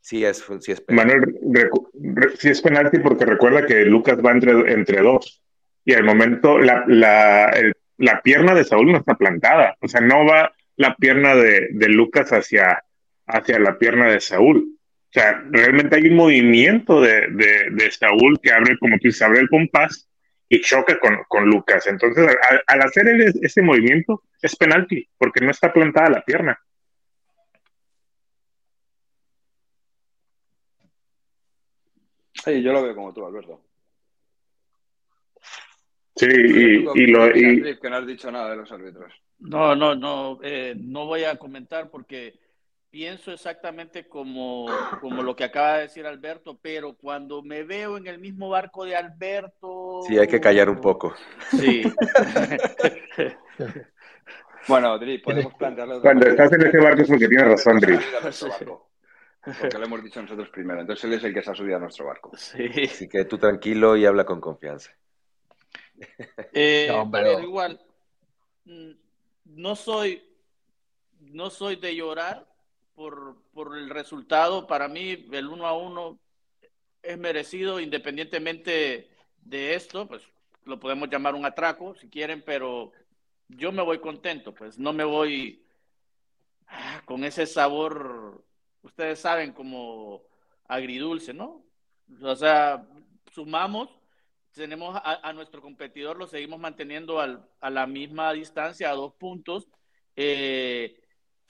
sí, 0.00 0.24
es, 0.24 0.42
sí 0.60 0.72
es 0.72 0.80
penalti. 0.80 1.34
Manuel, 1.42 2.32
sí 2.38 2.48
es 2.48 2.62
penalti 2.62 2.98
porque 3.00 3.26
recuerda 3.26 3.66
que 3.66 3.84
Lucas 3.84 4.16
va 4.24 4.32
entre, 4.32 4.72
entre 4.72 5.02
dos 5.02 5.42
y 5.84 5.94
al 5.94 6.04
momento 6.04 6.58
la, 6.58 6.84
la, 6.86 8.20
pierna 8.22 8.54
de 8.54 8.64
Saúl 8.64 8.92
no 8.92 8.98
está 8.98 9.14
plantada, 9.14 9.76
o 9.80 9.88
sea, 9.88 10.00
no 10.00 10.24
va 10.24 10.52
la 10.76 10.94
pierna 10.96 11.34
de, 11.34 11.68
de 11.72 11.88
Lucas 11.88 12.32
hacia, 12.32 12.84
hacia 13.26 13.58
la 13.58 13.78
pierna 13.78 14.06
de 14.06 14.20
Saúl. 14.20 14.76
O 15.10 15.12
sea, 15.12 15.42
realmente 15.50 15.96
hay 15.96 16.06
un 16.06 16.16
movimiento 16.16 17.00
de, 17.00 17.26
de, 17.72 17.90
Saúl 17.90 18.38
que 18.40 18.52
abre, 18.52 18.78
como 18.78 18.96
tú 18.98 19.08
dices, 19.08 19.22
abre 19.22 19.40
el 19.40 19.48
compás 19.48 20.08
y 20.48 20.60
choca 20.60 21.00
con, 21.00 21.18
con 21.28 21.46
Lucas. 21.46 21.86
Entonces, 21.88 22.36
al, 22.66 22.80
hacer 22.80 23.08
ese 23.42 23.62
movimiento, 23.62 24.22
es 24.40 24.54
penalti, 24.54 25.08
porque 25.18 25.44
no 25.44 25.50
está 25.50 25.72
plantada 25.72 26.10
la 26.10 26.24
pierna. 26.24 26.58
Sí, 32.44 32.62
yo 32.62 32.72
lo 32.72 32.82
veo 32.82 32.94
como 32.94 33.12
tú, 33.12 33.26
Alberto. 33.26 33.69
Sí, 36.20 36.26
y, 36.26 37.06
lo. 37.06 37.34
Y... 37.34 37.78
Que 37.78 37.88
no 37.88 37.96
has 37.96 38.06
dicho 38.06 38.30
nada 38.30 38.50
de 38.50 38.56
los 38.56 38.70
árbitros. 38.70 39.10
No, 39.38 39.74
no, 39.74 39.94
no, 39.94 40.38
eh, 40.42 40.74
no 40.76 41.06
voy 41.06 41.24
a 41.24 41.36
comentar 41.36 41.88
porque 41.88 42.38
pienso 42.90 43.32
exactamente 43.32 44.06
como, 44.06 44.66
como 45.00 45.22
lo 45.22 45.34
que 45.34 45.44
acaba 45.44 45.76
de 45.76 45.82
decir 45.82 46.04
Alberto, 46.04 46.58
pero 46.60 46.94
cuando 46.94 47.42
me 47.42 47.62
veo 47.62 47.96
en 47.96 48.06
el 48.06 48.18
mismo 48.18 48.50
barco 48.50 48.84
de 48.84 48.96
Alberto... 48.96 50.02
Sí, 50.06 50.18
hay 50.18 50.26
que 50.26 50.40
callar 50.40 50.68
un 50.68 50.82
poco. 50.82 51.14
Sí. 51.52 51.84
bueno, 54.68 54.98
Dri, 54.98 55.18
podemos 55.18 55.54
plantearlo... 55.54 56.02
Cuando 56.02 56.26
estás 56.26 56.52
en 56.52 56.66
ese 56.66 56.78
barco 56.78 57.00
es 57.00 57.08
porque 57.08 57.28
tienes 57.28 57.46
razón, 57.46 57.80
Dri. 57.80 57.98
Porque 59.42 59.78
lo 59.78 59.86
hemos 59.86 60.04
dicho 60.04 60.20
nosotros 60.20 60.50
primero. 60.50 60.82
Entonces 60.82 61.04
él 61.04 61.14
es 61.14 61.24
el 61.24 61.32
que 61.32 61.42
se 61.42 61.50
ha 61.50 61.54
subido 61.54 61.78
a 61.78 61.80
nuestro 61.80 62.04
barco. 62.04 62.30
Sí. 62.36 62.68
Así 62.84 63.08
que 63.08 63.24
tú 63.24 63.38
tranquilo 63.38 63.96
y 63.96 64.04
habla 64.04 64.24
con 64.24 64.38
confianza. 64.38 64.90
Eh, 66.52 66.90
pero 67.12 67.40
igual, 67.40 67.80
mm, 68.64 68.90
no 69.44 69.76
soy, 69.76 70.22
no 71.20 71.50
soy 71.50 71.76
de 71.76 71.94
llorar, 71.94 72.50
por, 73.54 73.76
el 73.76 73.88
resultado. 73.88 74.66
Para 74.66 74.88
mí, 74.88 75.26
el 75.32 75.48
uno 75.48 75.66
a 75.66 75.76
uno 75.76 76.18
es 77.02 77.18
merecido 77.18 77.80
independientemente 77.80 79.10
de 79.40 79.74
esto, 79.74 80.06
pues 80.06 80.22
lo 80.64 80.78
podemos 80.78 81.08
llamar 81.08 81.34
un 81.34 81.46
atraco 81.46 81.94
si 81.94 82.10
quieren, 82.10 82.42
pero 82.44 82.92
yo 83.48 83.72
me 83.72 83.82
voy 83.82 83.98
contento, 84.00 84.54
pues 84.54 84.78
no 84.78 84.92
me 84.92 85.04
voy 85.04 85.64
ah, 86.68 87.00
con 87.06 87.24
ese 87.24 87.46
sabor, 87.46 88.44
ustedes 88.82 89.18
saben, 89.18 89.52
como 89.52 90.22
agridulce, 90.68 91.32
¿no? 91.32 91.64
O 92.20 92.36
sea, 92.36 92.86
sumamos, 93.32 93.88
tenemos 94.52 94.96
a, 94.96 95.28
a 95.28 95.32
nuestro 95.32 95.62
competidor, 95.62 96.16
lo 96.16 96.26
seguimos 96.26 96.58
manteniendo 96.58 97.20
al, 97.20 97.48
a 97.60 97.70
la 97.70 97.86
misma 97.86 98.32
distancia, 98.32 98.90
a 98.90 98.94
dos 98.94 99.14
puntos. 99.14 99.68
Eh, 100.16 100.96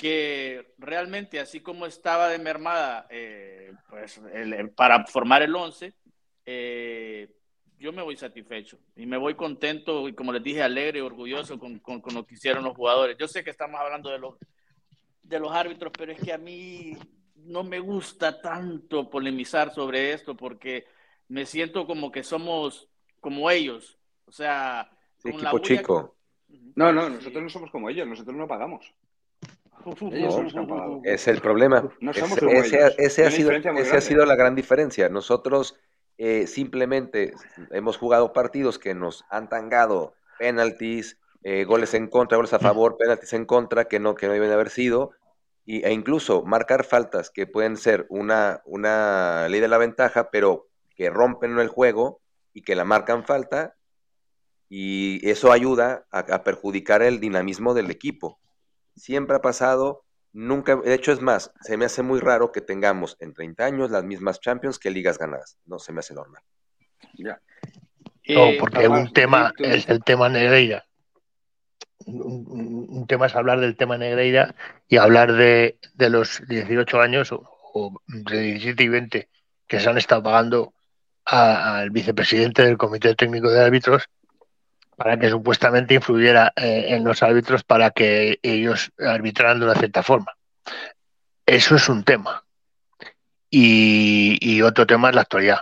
que 0.00 0.72
realmente, 0.78 1.38
así 1.40 1.60
como 1.60 1.84
estaba 1.84 2.28
de 2.28 2.38
mermada 2.38 3.06
eh, 3.10 3.74
pues, 3.90 4.18
para 4.74 5.04
formar 5.04 5.42
el 5.42 5.54
11, 5.54 5.92
eh, 6.46 7.28
yo 7.78 7.92
me 7.92 8.00
voy 8.00 8.16
satisfecho 8.16 8.78
y 8.96 9.04
me 9.04 9.18
voy 9.18 9.34
contento 9.34 10.08
y 10.08 10.14
como 10.14 10.32
les 10.32 10.42
dije, 10.42 10.62
alegre 10.62 11.02
orgulloso 11.02 11.58
con, 11.58 11.80
con, 11.80 12.14
lo 12.14 12.24
que 12.24 12.34
hicieron 12.34 12.64
los 12.64 12.74
jugadores. 12.74 13.18
Yo 13.18 13.28
sé 13.28 13.44
que 13.44 13.50
estamos 13.50 13.78
hablando 13.78 14.08
de 14.08 14.18
los, 14.18 14.36
de 15.22 15.38
los 15.38 15.52
árbitros, 15.52 15.92
pero 15.94 16.12
es 16.12 16.20
que 16.20 16.32
a 16.32 16.38
mí 16.38 16.96
no 17.34 17.62
me 17.62 17.78
gusta 17.78 18.40
tanto 18.40 19.10
polemizar 19.10 19.74
sobre 19.74 20.14
esto 20.14 20.34
porque 20.34 20.86
me 21.30 21.46
siento 21.46 21.86
como 21.86 22.10
que 22.10 22.22
somos 22.22 22.90
como 23.20 23.50
ellos. 23.50 23.98
O 24.26 24.32
sea, 24.32 24.90
equipo 25.24 25.58
chico. 25.60 26.16
No, 26.74 26.92
no, 26.92 27.08
nosotros 27.08 27.42
no 27.42 27.48
somos 27.48 27.70
como 27.70 27.88
ellos, 27.88 28.06
nosotros 28.06 28.36
no 28.36 28.48
pagamos. 28.48 28.92
Es 31.04 31.28
el 31.28 31.40
problema. 31.40 31.88
ese, 32.98 33.24
ha 33.24 33.30
sido, 33.30 33.50
ha 33.52 34.00
sido, 34.00 34.26
la 34.26 34.34
gran 34.34 34.54
diferencia. 34.54 35.08
Nosotros 35.08 35.78
eh, 36.18 36.46
simplemente 36.46 37.32
hemos 37.70 37.96
jugado 37.96 38.32
partidos 38.32 38.78
que 38.78 38.94
nos 38.94 39.24
han 39.30 39.48
tangado 39.48 40.14
penaltis, 40.38 41.18
eh, 41.44 41.64
goles 41.64 41.94
en 41.94 42.08
contra, 42.08 42.36
goles 42.36 42.52
a 42.52 42.58
favor, 42.58 42.96
penaltis 42.98 43.32
en 43.32 43.46
contra 43.46 43.86
que 43.86 44.00
no, 44.00 44.16
que 44.16 44.26
no 44.26 44.32
deben 44.32 44.50
haber 44.50 44.70
sido, 44.70 45.12
y, 45.64 45.84
e 45.84 45.92
incluso 45.92 46.42
marcar 46.42 46.84
faltas 46.84 47.30
que 47.30 47.46
pueden 47.46 47.76
ser 47.76 48.06
una, 48.08 48.62
una 48.64 49.48
ley 49.48 49.60
de 49.60 49.68
la 49.68 49.78
ventaja, 49.78 50.30
pero 50.30 50.69
que 51.00 51.08
rompen 51.08 51.58
el 51.58 51.68
juego 51.68 52.20
y 52.52 52.60
que 52.60 52.74
la 52.74 52.84
marcan 52.84 53.24
falta, 53.24 53.74
y 54.68 55.26
eso 55.26 55.50
ayuda 55.50 56.04
a, 56.10 56.44
perjudicar 56.44 57.00
el 57.00 57.20
dinamismo 57.20 57.72
del 57.72 57.90
equipo. 57.90 58.38
Siempre 58.96 59.36
ha 59.36 59.40
pasado, 59.40 60.04
nunca, 60.34 60.76
de 60.76 60.92
hecho 60.92 61.12
es 61.12 61.22
más, 61.22 61.54
se 61.62 61.78
me 61.78 61.86
hace 61.86 62.02
muy 62.02 62.20
raro 62.20 62.52
que 62.52 62.60
tengamos 62.60 63.16
en 63.18 63.32
30 63.32 63.64
años 63.64 63.90
las 63.90 64.04
mismas 64.04 64.40
Champions 64.40 64.78
que 64.78 64.90
ligas 64.90 65.16
ganadas, 65.16 65.56
no 65.64 65.78
se 65.78 65.90
me 65.94 66.00
hace 66.00 66.12
normal. 66.12 66.42
Ya. 67.14 67.40
No, 68.28 68.50
porque 68.58 68.86
un 68.86 69.10
tema 69.14 69.54
es 69.56 69.88
el 69.88 70.04
tema 70.04 70.28
Negreira. 70.28 70.84
Un, 72.04 73.06
tema 73.08 73.24
es 73.24 73.34
hablar 73.34 73.60
del 73.60 73.74
tema 73.74 73.96
Negreira 73.96 74.54
y 74.86 74.98
hablar 74.98 75.32
de, 75.32 75.78
los 75.96 76.46
18 76.46 77.00
años 77.00 77.32
o, 77.32 77.50
o, 77.72 78.02
de 78.06 78.38
17 78.38 78.84
y 78.84 78.88
20 78.88 79.28
que 79.66 79.80
se 79.80 79.88
han 79.88 79.96
estado 79.96 80.22
pagando 80.22 80.74
al 81.30 81.90
vicepresidente 81.90 82.62
del 82.62 82.76
Comité 82.76 83.14
Técnico 83.14 83.50
de 83.50 83.62
Árbitros 83.62 84.08
para 84.96 85.16
que 85.18 85.30
supuestamente 85.30 85.94
influyera 85.94 86.52
eh, 86.56 86.86
en 86.88 87.04
los 87.04 87.22
árbitros 87.22 87.62
para 87.62 87.92
que 87.92 88.38
ellos 88.42 88.90
arbitraran 88.98 89.60
de 89.60 89.64
una 89.66 89.74
cierta 89.74 90.02
forma. 90.02 90.34
Eso 91.46 91.76
es 91.76 91.88
un 91.88 92.04
tema. 92.04 92.44
Y, 93.48 94.60
otro 94.62 94.86
tema 94.86 95.08
es 95.08 95.14
la 95.14 95.22
actualidad. 95.22 95.60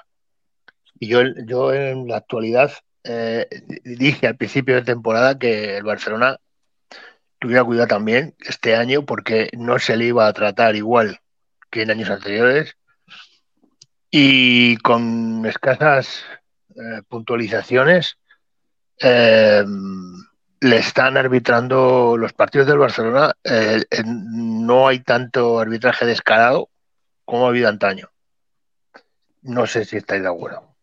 Y 0.99 1.09
yo, 1.09 1.21
yo 1.47 1.73
en 1.73 2.09
la 2.09 2.17
actualidad 2.17 2.73
eh, 3.05 3.47
dije 3.85 4.27
al 4.27 4.37
principio 4.37 4.75
de 4.75 4.83
temporada 4.83 5.39
que 5.39 5.77
el 5.77 5.85
Barcelona 5.85 6.39
tuviera 7.39 7.65
cuidado 7.65 7.89
también 7.89 8.35
este 8.41 8.75
año 8.75 9.05
porque 9.05 9.51
no 9.57 9.79
se 9.79 9.97
le 9.97 10.07
iba 10.07 10.27
a 10.27 10.33
tratar 10.33 10.77
igual 10.77 11.21
que 11.71 11.83
en 11.83 11.91
años 11.91 12.11
anteriores 12.11 12.77
y 14.11 14.77
con 14.79 15.45
escasas 15.47 16.23
eh, 16.71 17.03
puntualizaciones 17.09 18.19
eh, 19.01 19.65
le 20.61 20.77
están 20.77 21.17
arbitrando 21.17 22.17
los 22.17 22.33
partidos 22.33 22.67
del 22.67 22.79
Barcelona. 22.79 23.35
Eh, 23.45 23.83
no 24.05 24.89
hay 24.89 25.01
tanto 25.01 25.59
arbitraje 25.59 26.07
descarado 26.07 26.69
como 27.25 27.47
ha 27.47 27.49
habido 27.51 27.69
antaño. 27.69 28.11
No 29.43 29.67
sé 29.67 29.85
si 29.85 29.97
estáis 29.97 30.23
de 30.23 30.29
acuerdo. 30.29 30.75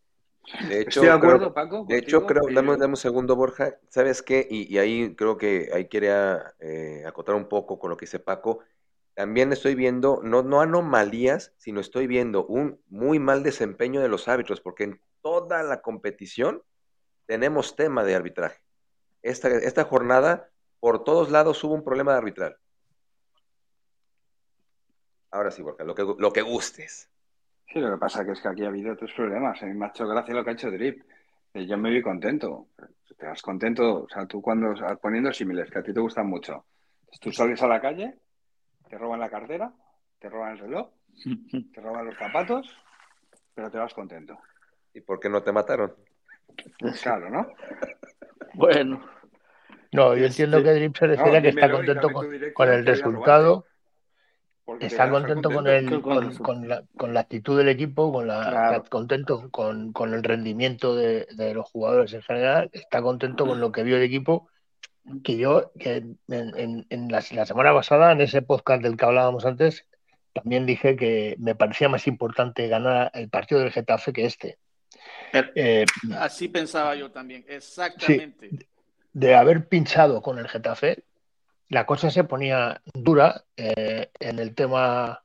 De 0.67 0.81
hecho, 0.81 1.01
Estoy 1.01 1.07
de 1.07 1.11
acuerdo, 1.11 1.53
Paco. 1.53 1.85
De 1.87 1.97
hecho, 1.97 2.25
creo, 2.25 2.43
dame, 2.53 2.73
un 2.75 2.95
segundo, 2.95 3.35
Borja. 3.35 3.77
¿Sabes 3.89 4.21
qué? 4.21 4.47
Y, 4.49 4.77
ahí 4.77 5.15
creo 5.15 5.37
que 5.37 5.69
ahí 5.73 5.87
quería 5.87 6.53
eh, 6.59 7.03
acotar 7.05 7.35
un 7.35 7.49
poco 7.49 7.79
con 7.79 7.89
lo 7.89 7.97
que 7.97 8.05
dice 8.05 8.19
Paco. 8.19 8.59
También 9.15 9.53
estoy 9.53 9.75
viendo, 9.75 10.19
no, 10.23 10.43
no 10.43 10.59
anomalías, 10.59 11.53
sino 11.57 11.79
estoy 11.79 12.05
viendo 12.05 12.45
un 12.45 12.81
muy 12.87 13.17
mal 13.17 13.43
desempeño 13.43 14.01
de 14.01 14.09
los 14.09 14.27
árbitros, 14.27 14.59
porque 14.59 14.83
en 14.83 15.01
toda 15.21 15.63
la 15.63 15.81
competición 15.81 16.61
tenemos 17.25 17.77
tema 17.77 18.03
de 18.03 18.13
arbitraje. 18.13 18.61
Esta, 19.21 19.47
esta 19.49 19.85
jornada, 19.85 20.49
por 20.81 21.03
todos 21.03 21.31
lados 21.31 21.63
hubo 21.63 21.73
un 21.73 21.83
problema 21.83 22.11
de 22.11 22.17
arbitral. 22.17 22.57
Ahora 25.31 25.49
sí, 25.49 25.61
Borja, 25.61 25.85
lo 25.85 25.95
que, 25.95 26.03
lo 26.17 26.31
que 26.31 26.41
gustes. 26.41 27.09
Sí, 27.67 27.79
lo 27.79 27.91
que 27.91 27.97
pasa 27.97 28.21
es 28.21 28.41
que 28.41 28.47
aquí 28.47 28.63
ha 28.63 28.67
habido 28.67 28.93
otros 28.93 29.11
problemas. 29.13 29.61
A 29.63 29.65
mí 29.65 29.73
me 29.73 29.85
ha 29.85 29.91
gracia 29.91 30.33
lo 30.33 30.43
que 30.43 30.49
ha 30.49 30.53
hecho 30.53 30.69
Drip. 30.71 31.03
Yo 31.53 31.77
me 31.77 31.89
vi 31.89 32.01
contento. 32.01 32.67
Te 33.17 33.25
vas 33.25 33.41
contento, 33.41 34.03
o 34.03 34.09
sea, 34.09 34.25
tú 34.25 34.41
cuando 34.41 34.73
poniendo 35.01 35.31
símiles 35.31 35.71
que 35.71 35.79
a 35.79 35.83
ti 35.83 35.93
te 35.93 36.01
gustan 36.01 36.27
mucho, 36.27 36.65
tú 37.21 37.31
sales 37.31 37.61
a 37.63 37.67
la 37.67 37.79
calle, 37.79 38.17
te 38.95 38.99
roban 38.99 39.19
la 39.19 39.29
cartera, 39.29 39.73
te 40.19 40.29
roban 40.29 40.53
el 40.53 40.59
reloj, 40.59 40.87
te 41.73 41.81
roban 41.81 42.05
los 42.05 42.15
zapatos, 42.15 42.65
pero 43.53 43.69
te 43.69 43.77
vas 43.77 43.93
contento. 43.93 44.39
¿Y 44.93 45.01
por 45.01 45.19
qué 45.19 45.27
no 45.27 45.43
te 45.43 45.51
mataron? 45.51 45.93
Claro, 47.03 47.29
¿no? 47.29 47.47
Bueno. 48.53 49.05
No, 49.91 50.15
yo 50.15 50.27
entiendo 50.27 50.63
que 50.63 50.71
Drip 50.71 50.95
se 50.95 51.07
refiere 51.07 51.37
a 51.37 51.41
que 51.41 51.49
está 51.49 51.69
contento 51.69 52.09
con, 52.53 52.69
el 52.69 52.85
resultado. 52.85 53.65
Está 54.79 55.09
contento 55.09 55.51
con, 55.51 55.67
el, 55.67 56.01
con, 56.01 56.69
la, 56.69 56.83
con, 56.95 57.13
la, 57.13 57.19
actitud 57.19 57.57
del 57.57 57.67
equipo, 57.67 58.13
con 58.13 58.27
la, 58.27 58.81
contento 58.89 59.49
con, 59.51 60.13
el 60.13 60.23
rendimiento 60.23 60.95
de, 60.95 61.53
los 61.53 61.69
jugadores 61.69 62.13
en 62.13 62.21
general, 62.21 62.69
está 62.71 63.01
contento 63.01 63.45
con 63.45 63.59
lo 63.59 63.73
que 63.73 63.83
vio 63.83 63.97
el 63.97 64.03
equipo. 64.03 64.47
Que 65.23 65.37
yo, 65.37 65.71
que 65.79 66.03
en, 66.29 66.85
en 66.89 67.11
la, 67.11 67.23
la, 67.31 67.45
semana 67.45 67.73
pasada, 67.73 68.11
en 68.11 68.21
ese 68.21 68.41
podcast 68.41 68.81
del 68.81 68.97
que 68.97 69.05
hablábamos 69.05 69.45
antes, 69.45 69.85
también 70.35 70.65
dije 70.65 70.97
que 70.97 71.35
me 71.39 71.55
parecía 71.55 71.87
más 71.87 72.07
importante 72.07 72.67
ganar 72.67 73.09
el 73.13 73.29
partido 73.29 73.61
del 73.61 73.71
Getafe 73.71 74.11
que 74.11 74.25
este. 74.25 74.57
Eh, 75.31 75.85
Así 76.19 76.49
pensaba 76.49 76.93
yo 76.95 77.09
también, 77.09 77.45
exactamente. 77.47 78.67
de 79.13 79.35
haber 79.35 79.69
pinchado 79.69 80.21
con 80.21 80.39
el 80.39 80.49
Getafe, 80.49 81.05
la 81.69 81.85
cosa 81.85 82.09
se 82.11 82.25
ponía 82.25 82.81
dura 82.93 83.45
eh, 83.55 84.11
en 84.19 84.39
el 84.39 84.55
tema 84.55 85.23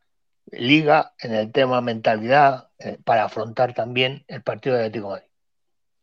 liga, 0.53 1.12
en 1.19 1.35
el 1.35 1.51
tema 1.51 1.81
mentalidad, 1.81 2.69
eh, 2.79 2.99
para 3.05 3.25
afrontar 3.25 3.75
también 3.75 4.25
el 4.29 4.43
partido 4.43 4.77
de 4.77 4.83
Atlético 4.83 5.11
Madrid. 5.11 5.27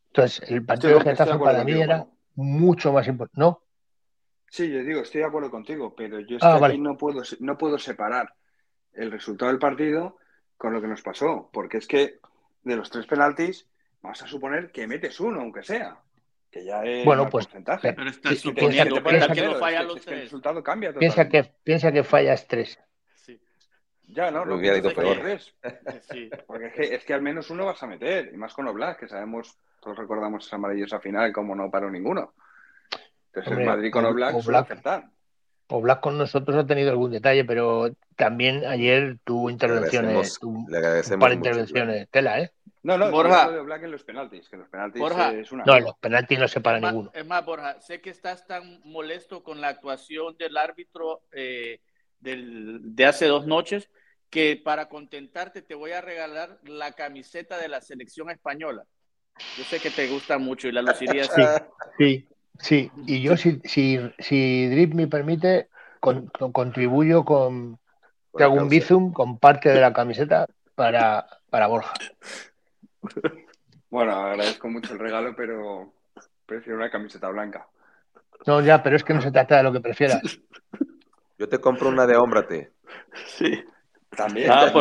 Entonces, 0.08 0.50
el 0.50 0.66
partido 0.66 1.00
de 1.00 1.06
Getafe 1.06 1.40
para 1.40 1.63
mí 1.63 1.82
era 1.82 2.08
mucho 2.36 2.92
más 2.92 3.08
importante. 3.08 3.40
¿No? 3.40 3.62
Sí, 4.50 4.72
yo 4.72 4.84
digo, 4.84 5.02
estoy 5.02 5.22
de 5.22 5.28
acuerdo 5.28 5.52
contigo, 5.52 5.94
pero 5.96 6.20
yo 6.22 6.38
ah, 6.42 6.60
aquí 6.64 6.78
no, 6.78 6.98
puedo, 6.98 7.22
no 7.40 7.58
puedo 7.58 7.78
separar 7.78 8.34
el 8.94 9.12
resultado 9.12 9.52
del 9.52 9.60
partido 9.60 10.18
con 10.58 10.74
lo 10.74 10.82
que 10.82 10.88
nos 10.88 11.02
pasó, 11.02 11.50
porque 11.52 11.78
es 11.78 11.88
que 11.88 12.20
de 12.64 12.76
los 12.76 12.90
tres 12.90 13.06
penaltis, 13.06 13.68
vamos 14.02 14.22
a 14.22 14.28
suponer 14.28 14.72
que 14.72 14.88
metes 14.88 15.20
uno, 15.20 15.42
aunque 15.42 15.64
sea. 15.64 15.98
Que 16.52 16.64
ya 16.64 16.84
es 16.84 17.04
bueno, 17.06 17.30
pues, 17.30 17.46
porcentaje. 17.46 17.94
Pero 17.94 18.10
estás 18.10 18.40
suponiendo 18.40 18.96
que, 18.96 19.02
piensa 19.02 19.34
que, 19.34 19.42
no 19.42 19.56
falla 19.56 19.84
los 19.84 20.02
tres. 20.02 20.18
el 20.18 20.24
resultado 20.24 20.64
cambia. 20.64 20.94
Piensa 20.94 21.28
que, 21.28 21.44
piensa 21.64 21.92
que 21.92 22.04
fallas 22.04 22.48
tres. 22.48 22.80
Sí. 23.16 23.40
Ya, 24.08 24.32
no, 24.32 24.46
no 24.46 24.56
hubiera 24.56 24.78
ido 24.78 24.94
peor. 24.94 25.40
Sí. 26.10 26.30
Porque 26.46 26.68
es 26.68 26.74
que, 26.74 26.96
es 26.96 27.06
que, 27.06 27.14
al 27.14 27.22
menos 27.22 27.50
uno 27.50 27.66
vas 27.66 27.84
a 27.84 27.88
meter, 27.88 28.32
y 28.34 28.38
más 28.38 28.54
con 28.54 28.68
Oblak, 28.68 29.00
que 29.00 29.08
sabemos, 29.10 29.58
todos 29.82 29.98
recordamos 29.98 30.46
esa 30.46 30.58
maravillosa 30.58 31.00
final, 31.00 31.34
como 31.34 31.54
no 31.54 31.70
paró 31.70 31.92
ninguno. 31.92 32.34
Entonces 33.39 33.60
el 33.60 33.65
Madrid 33.65 33.91
con 33.91 34.06
Oblak, 34.06 34.36
Oblak 34.36 34.65
acertar. 34.65 35.10
Oblak 35.69 36.00
con 36.00 36.17
nosotros 36.17 36.58
ha 36.58 36.65
tenido 36.65 36.91
algún 36.91 37.12
detalle, 37.12 37.43
pero 37.43 37.91
también 38.15 38.65
ayer 38.65 39.17
tuvo 39.23 39.50
intervenciones, 39.50 40.39
tuvo 40.39 40.60
un 40.60 41.19
par 41.19 41.30
de 41.30 41.36
intervenciones, 41.36 42.10
tela, 42.10 42.39
¿eh? 42.39 42.52
No, 42.84 42.97
no, 42.97 43.12
Borja. 43.12 43.52
de 43.52 43.62
Black 43.62 43.84
en 43.84 43.91
los 43.91 44.04
penaltis, 44.06 44.47
que 44.47 44.56
los 44.56 44.69
penaltis 44.69 45.02
es 45.34 45.52
una... 45.52 45.65
No, 45.65 45.76
en 45.76 45.84
los 45.84 45.97
penaltis 45.97 46.39
no 46.39 46.47
se 46.47 46.62
para 46.62 46.80
ninguno. 46.80 47.12
Es 47.13 47.26
más, 47.26 47.45
Borja, 47.45 47.82
sé 47.82 48.00
que 48.00 48.10
estás 48.10 48.47
tan 48.47 48.80
molesto 48.86 49.43
con 49.43 49.60
la 49.60 49.67
actuación 49.67 50.38
del 50.38 50.56
árbitro 50.56 51.23
eh, 51.34 51.82
del, 52.21 52.95
de 52.95 53.06
hace 53.06 53.28
dos 53.28 53.45
noches 53.45 53.89
que 54.30 54.62
para 54.63 54.88
contentarte 54.88 55.62
te 55.62 55.76
voy 55.76 55.91
a 55.91 56.02
regalar 56.02 56.60
la 56.63 56.93
camiseta 56.93 57.58
de 57.58 57.67
la 57.67 57.82
selección 57.82 58.30
española. 58.30 58.86
Yo 59.58 59.65
sé 59.65 59.82
que 59.82 59.89
te 59.89 60.08
gusta 60.08 60.38
mucho 60.38 60.69
y 60.69 60.71
la 60.71 60.82
lucirías. 60.82 61.30
Sí, 61.36 61.43
sí, 61.97 62.30
sí. 62.60 62.91
Y 63.06 63.22
yo, 63.22 63.38
si, 63.38 63.60
si, 63.63 64.00
si 64.20 64.67
Drip 64.67 64.93
me 64.93 65.08
permite, 65.08 65.70
contribuyo 66.00 67.26
con... 67.26 67.80
Te 68.36 68.43
hago 68.43 68.56
un 68.56 68.70
bizum 68.70 69.13
con 69.13 69.39
parte 69.39 69.70
de 69.70 69.82
la 69.82 69.93
camiseta 69.93 70.48
para, 70.76 71.26
para 71.50 71.67
Borja. 71.67 71.93
Bueno, 73.89 74.12
agradezco 74.15 74.70
mucho 74.70 74.93
el 74.93 75.00
regalo, 75.00 75.36
pero 75.36 75.93
prefiero 76.46 76.78
una 76.78 76.91
camiseta 76.91 77.30
blanca. 77.30 77.67
No, 78.46 78.62
ya, 78.62 78.84
pero 78.84 78.96
es 78.96 79.04
que 79.04 79.13
no 79.13 79.22
se 79.22 79.32
trata 79.32 79.58
de 79.58 79.63
lo 79.63 79.74
que 79.74 79.80
prefieras. 79.80 80.22
Yo 81.39 81.50
te 81.50 81.60
compro 81.60 81.89
una 81.89 82.06
de 82.06 82.15
Hómbrate. 82.15 82.72
Sí. 83.26 83.63
También, 84.15 84.50
ah, 84.52 84.72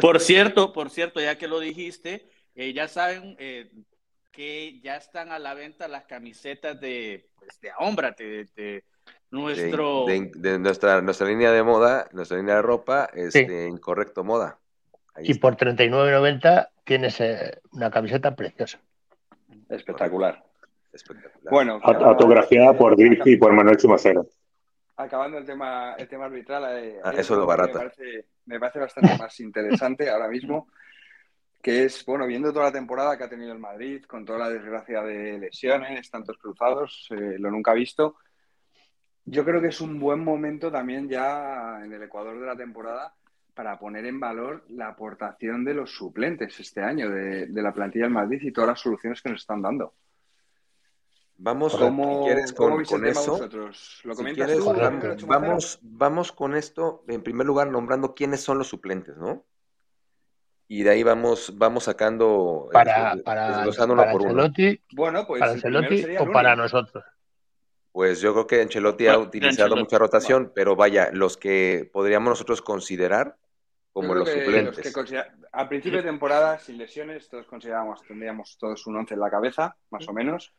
por, 0.00 0.20
cierto, 0.20 0.72
por 0.72 0.90
cierto, 0.90 1.20
ya 1.20 1.38
que 1.38 1.48
lo 1.48 1.58
dijiste, 1.58 2.28
eh, 2.54 2.72
ya 2.72 2.88
saben 2.88 3.34
eh, 3.38 3.70
que 4.36 4.78
ya 4.80 4.96
están 4.96 5.32
a 5.32 5.38
la 5.38 5.54
venta 5.54 5.88
las 5.88 6.04
camisetas 6.04 6.78
de, 6.78 7.26
pues, 7.38 7.58
de 7.58 7.70
de, 8.54 8.84
nuestro... 9.30 10.04
De, 10.04 10.58
nuestra, 10.58 11.00
nuestra 11.00 11.26
línea 11.26 11.50
de 11.52 11.62
moda, 11.62 12.06
nuestra 12.12 12.36
línea 12.36 12.56
de 12.56 12.62
ropa, 12.62 13.08
este, 13.14 13.66
Incorrecto 13.66 14.24
Moda. 14.24 14.58
y 15.18 15.32
por 15.38 15.56
39.90 15.56 16.68
tienes 16.84 17.18
eh, 17.22 17.60
una 17.72 17.90
camiseta 17.90 18.36
preciosa. 18.36 18.78
Espectacular. 19.70 20.44
Bueno, 21.50 21.80
autografiada 21.82 22.76
por 22.76 22.94
Griffith 22.94 23.26
y 23.26 23.36
por 23.38 23.54
Manuel 23.54 23.78
Chumacero. 23.78 24.26
Acabando 24.98 25.38
el 25.38 25.46
tema, 25.46 25.94
el 25.94 26.08
tema 26.08 26.26
arbitral, 26.26 26.84
eh, 26.84 27.00
ah, 27.02 27.12
eso 27.16 27.36
lo 27.36 27.46
barato. 27.46 27.80
Me 28.44 28.60
parece, 28.60 28.78
bastante 28.78 29.16
más 29.18 29.40
interesante 29.40 30.10
ahora 30.10 30.28
mismo, 30.28 30.68
que 31.66 31.82
es, 31.82 32.06
bueno, 32.06 32.28
viendo 32.28 32.52
toda 32.52 32.66
la 32.66 32.72
temporada 32.72 33.18
que 33.18 33.24
ha 33.24 33.28
tenido 33.28 33.50
el 33.50 33.58
Madrid, 33.58 34.04
con 34.04 34.24
toda 34.24 34.38
la 34.38 34.48
desgracia 34.48 35.02
de 35.02 35.36
lesiones, 35.36 36.08
tantos 36.08 36.38
cruzados, 36.38 37.08
eh, 37.10 37.40
lo 37.40 37.50
nunca 37.50 37.72
visto. 37.72 38.18
Yo 39.24 39.44
creo 39.44 39.60
que 39.60 39.66
es 39.66 39.80
un 39.80 39.98
buen 39.98 40.22
momento 40.22 40.70
también 40.70 41.08
ya 41.08 41.80
en 41.82 41.92
el 41.92 42.04
Ecuador 42.04 42.38
de 42.38 42.46
la 42.46 42.54
temporada 42.54 43.16
para 43.52 43.80
poner 43.80 44.06
en 44.06 44.20
valor 44.20 44.64
la 44.68 44.90
aportación 44.90 45.64
de 45.64 45.74
los 45.74 45.90
suplentes 45.90 46.60
este 46.60 46.82
año 46.82 47.10
de, 47.10 47.48
la 47.50 47.72
plantilla 47.72 48.04
del 48.04 48.14
Madrid 48.14 48.38
y 48.42 48.52
todas 48.52 48.68
las 48.68 48.80
soluciones 48.80 49.20
que 49.20 49.30
nos 49.30 49.40
están 49.40 49.60
dando. 49.60 49.92
Vamos, 51.36 51.72
si 51.72 51.78
quieres, 51.78 52.52
con, 52.52 53.04
eso. 53.04 53.40
¿Lo 54.04 54.14
comentas 54.14 54.56
tú? 54.56 55.26
Vamos, 55.26 55.80
vamos 55.82 56.30
con 56.30 56.54
esto, 56.54 57.02
en 57.08 57.24
primer 57.24 57.44
lugar, 57.44 57.66
nombrando 57.72 58.14
quiénes 58.14 58.40
son 58.40 58.56
los 58.56 58.68
suplentes, 58.68 59.16
¿no? 59.16 59.44
Y 60.68 60.82
de 60.82 60.90
ahí 60.90 61.02
vamos, 61.02 61.56
vamos 61.56 61.84
sacando. 61.84 62.68
Para, 62.72 63.16
para, 63.24 63.64
para 63.64 64.12
por 64.12 64.22
Ancelotti, 64.22 64.80
bueno, 64.92 65.26
pues 65.26 65.40
para 65.40 66.22
o 66.22 66.32
para 66.32 66.56
nosotros. 66.56 67.04
Pues 67.92 68.20
yo 68.20 68.32
creo 68.32 68.46
que 68.46 68.60
Ancelotti 68.60 69.06
ha 69.06 69.18
utilizado 69.18 69.76
mucha 69.76 69.98
rotación, 69.98 70.52
pero 70.54 70.76
vaya, 70.76 71.10
los 71.12 71.36
que 71.36 71.88
podríamos 71.92 72.30
nosotros 72.30 72.60
considerar 72.60 73.36
como 73.96 74.14
los 74.14 74.28
suplentes. 74.28 74.92
a 75.52 75.68
principio 75.70 76.02
de 76.02 76.04
temporada, 76.04 76.58
sin 76.58 76.76
lesiones, 76.76 77.30
todos 77.30 77.46
considerábamos, 77.46 78.02
tendríamos 78.02 78.58
todos 78.58 78.86
un 78.86 78.96
once 78.96 79.14
en 79.14 79.20
la 79.20 79.30
cabeza, 79.30 79.74
más 79.88 80.06
o 80.06 80.12
menos. 80.12 80.52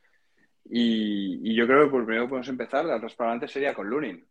Y, 0.66 1.56
yo 1.56 1.68
creo 1.68 1.86
que 1.86 1.92
por 1.92 2.04
primero 2.04 2.28
podemos 2.28 2.48
empezar, 2.48 2.86
la 2.86 2.98
transparente 2.98 3.48
sería 3.48 3.76
con 3.76 3.88
Lunin. 3.88 4.28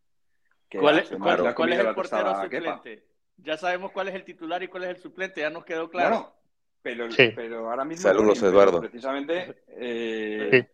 ¿Cuál, 0.68 0.98
es, 0.98 1.10
cuál, 1.54 1.72
es 1.72 1.78
el 1.78 1.94
portero 1.94 2.42
suplente? 2.42 3.04
Ya 3.38 3.56
sabemos 3.56 3.92
cuál 3.92 4.08
es 4.08 4.14
el 4.14 4.24
titular 4.24 4.62
y 4.62 4.68
cuál 4.68 4.84
es 4.84 4.90
el 4.90 4.96
suplente, 4.96 5.40
ya 5.40 5.50
nos 5.50 5.64
quedó 5.64 5.90
claro. 5.90 6.34
pero, 6.82 7.06
pero 7.34 7.70
ahora 7.70 7.84
mismo. 7.84 8.02
Saludos, 8.02 8.42
Eduardo. 8.42 8.80
Precisamente. 8.80 9.62
Eh, 9.68 10.68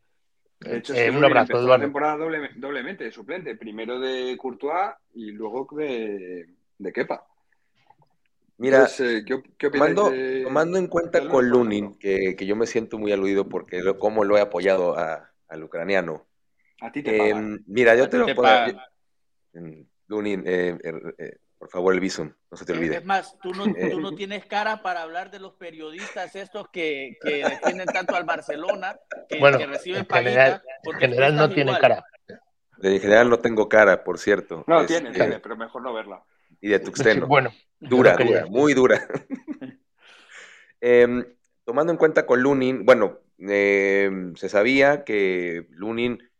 de 0.61 0.77
hecho, 0.77 0.95
eh, 0.95 1.11
un 1.11 1.25
abrazo, 1.25 1.55
Eduardo. 1.55 1.69
la 1.69 1.81
temporada 1.81 2.17
doblemente 2.57 3.05
de 3.05 3.13
suplente. 3.13 3.57
Primero 3.57 3.99
de 3.99 4.37
Courtois 4.37 4.95
y 5.15 5.33
luego 5.33 5.67
de, 5.77 6.47
de 6.79 6.93
Kepa. 6.93 7.27
Mira, 8.59 8.87
eh, 9.01 10.43
tomando, 10.45 10.79
en 10.79 10.87
cuenta 10.87 11.27
con 11.29 11.49
Lunin, 11.49 11.99
que, 11.99 12.37
que, 12.37 12.47
yo 12.47 12.55
me 12.55 12.67
siento 12.67 12.97
muy 12.97 13.11
aludido 13.11 13.49
porque 13.49 13.83
lo, 13.83 13.99
cómo 13.99 14.23
lo 14.23 14.37
he 14.37 14.41
apoyado 14.41 14.97
a, 14.97 15.33
al 15.49 15.65
ucraniano. 15.65 16.27
A 16.81 16.93
ti 16.93 17.03
te 17.03 17.31
eh, 17.31 17.59
Mira, 17.67 17.97
yo 17.97 18.09
te, 18.09 18.19
lo 18.19 18.27
puedo... 18.35 18.51
Lunin, 20.07 20.43
eh, 20.47 20.79
er, 20.83 21.15
eh, 21.19 21.37
por 21.63 21.71
favor, 21.71 21.95
el 21.95 22.01
visum, 22.01 22.33
no 22.51 22.57
se 22.57 22.65
te 22.65 22.73
olvide. 22.73 22.97
Es 22.97 23.05
más, 23.05 23.39
tú 23.41 23.53
no, 23.53 23.65
tú 23.65 24.01
no 24.01 24.15
tienes 24.17 24.45
cara 24.47 24.83
para 24.83 25.03
hablar 25.03 25.31
de 25.31 25.39
los 25.39 25.55
periodistas 25.55 26.35
estos 26.35 26.69
que, 26.71 27.17
que 27.23 27.45
defienden 27.45 27.87
tanto 27.87 28.17
al 28.17 28.25
Barcelona, 28.25 28.99
que, 29.29 29.39
que 29.39 29.67
reciben 29.67 30.05
paguita. 30.05 30.61
En 30.83 30.99
general 30.99 31.37
no 31.37 31.49
tiene 31.49 31.79
cara. 31.79 32.05
En 32.83 33.01
general 33.01 33.31
no 33.31 33.39
tengo 33.39 33.69
cara, 33.69 34.03
por 34.03 34.19
cierto. 34.19 34.65
No, 34.67 34.85
tiene, 34.87 35.13
tiene, 35.13 35.39
pero 35.39 35.57
mejor 35.57 35.83
no 35.83 35.95
verla. 35.95 36.25
Y 36.61 36.69
de 36.69 36.81
Tuxteno. 36.81 37.27
bueno. 37.29 37.53
Dura, 37.79 38.17
dura, 38.17 38.47
muy 38.47 38.75
dura. 38.75 39.07
Em, 40.85 41.25
tomando 41.65 41.93
en 41.93 41.97
cuenta 41.97 42.27
con 42.27 42.43
Lunin, 42.43 42.85
bueno, 42.85 43.21
Em, 43.49 44.37
se 44.37 44.49
sabía 44.49 45.05
que 45.05 45.67
Lunin 45.71 46.31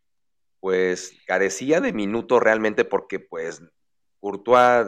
pues 0.59 1.13
carecía 1.27 1.81
de 1.81 1.91
minutos 1.91 2.41
realmente 2.41 2.85
porque 2.85 3.19
pues 3.19 3.61
Courtois 4.23 4.87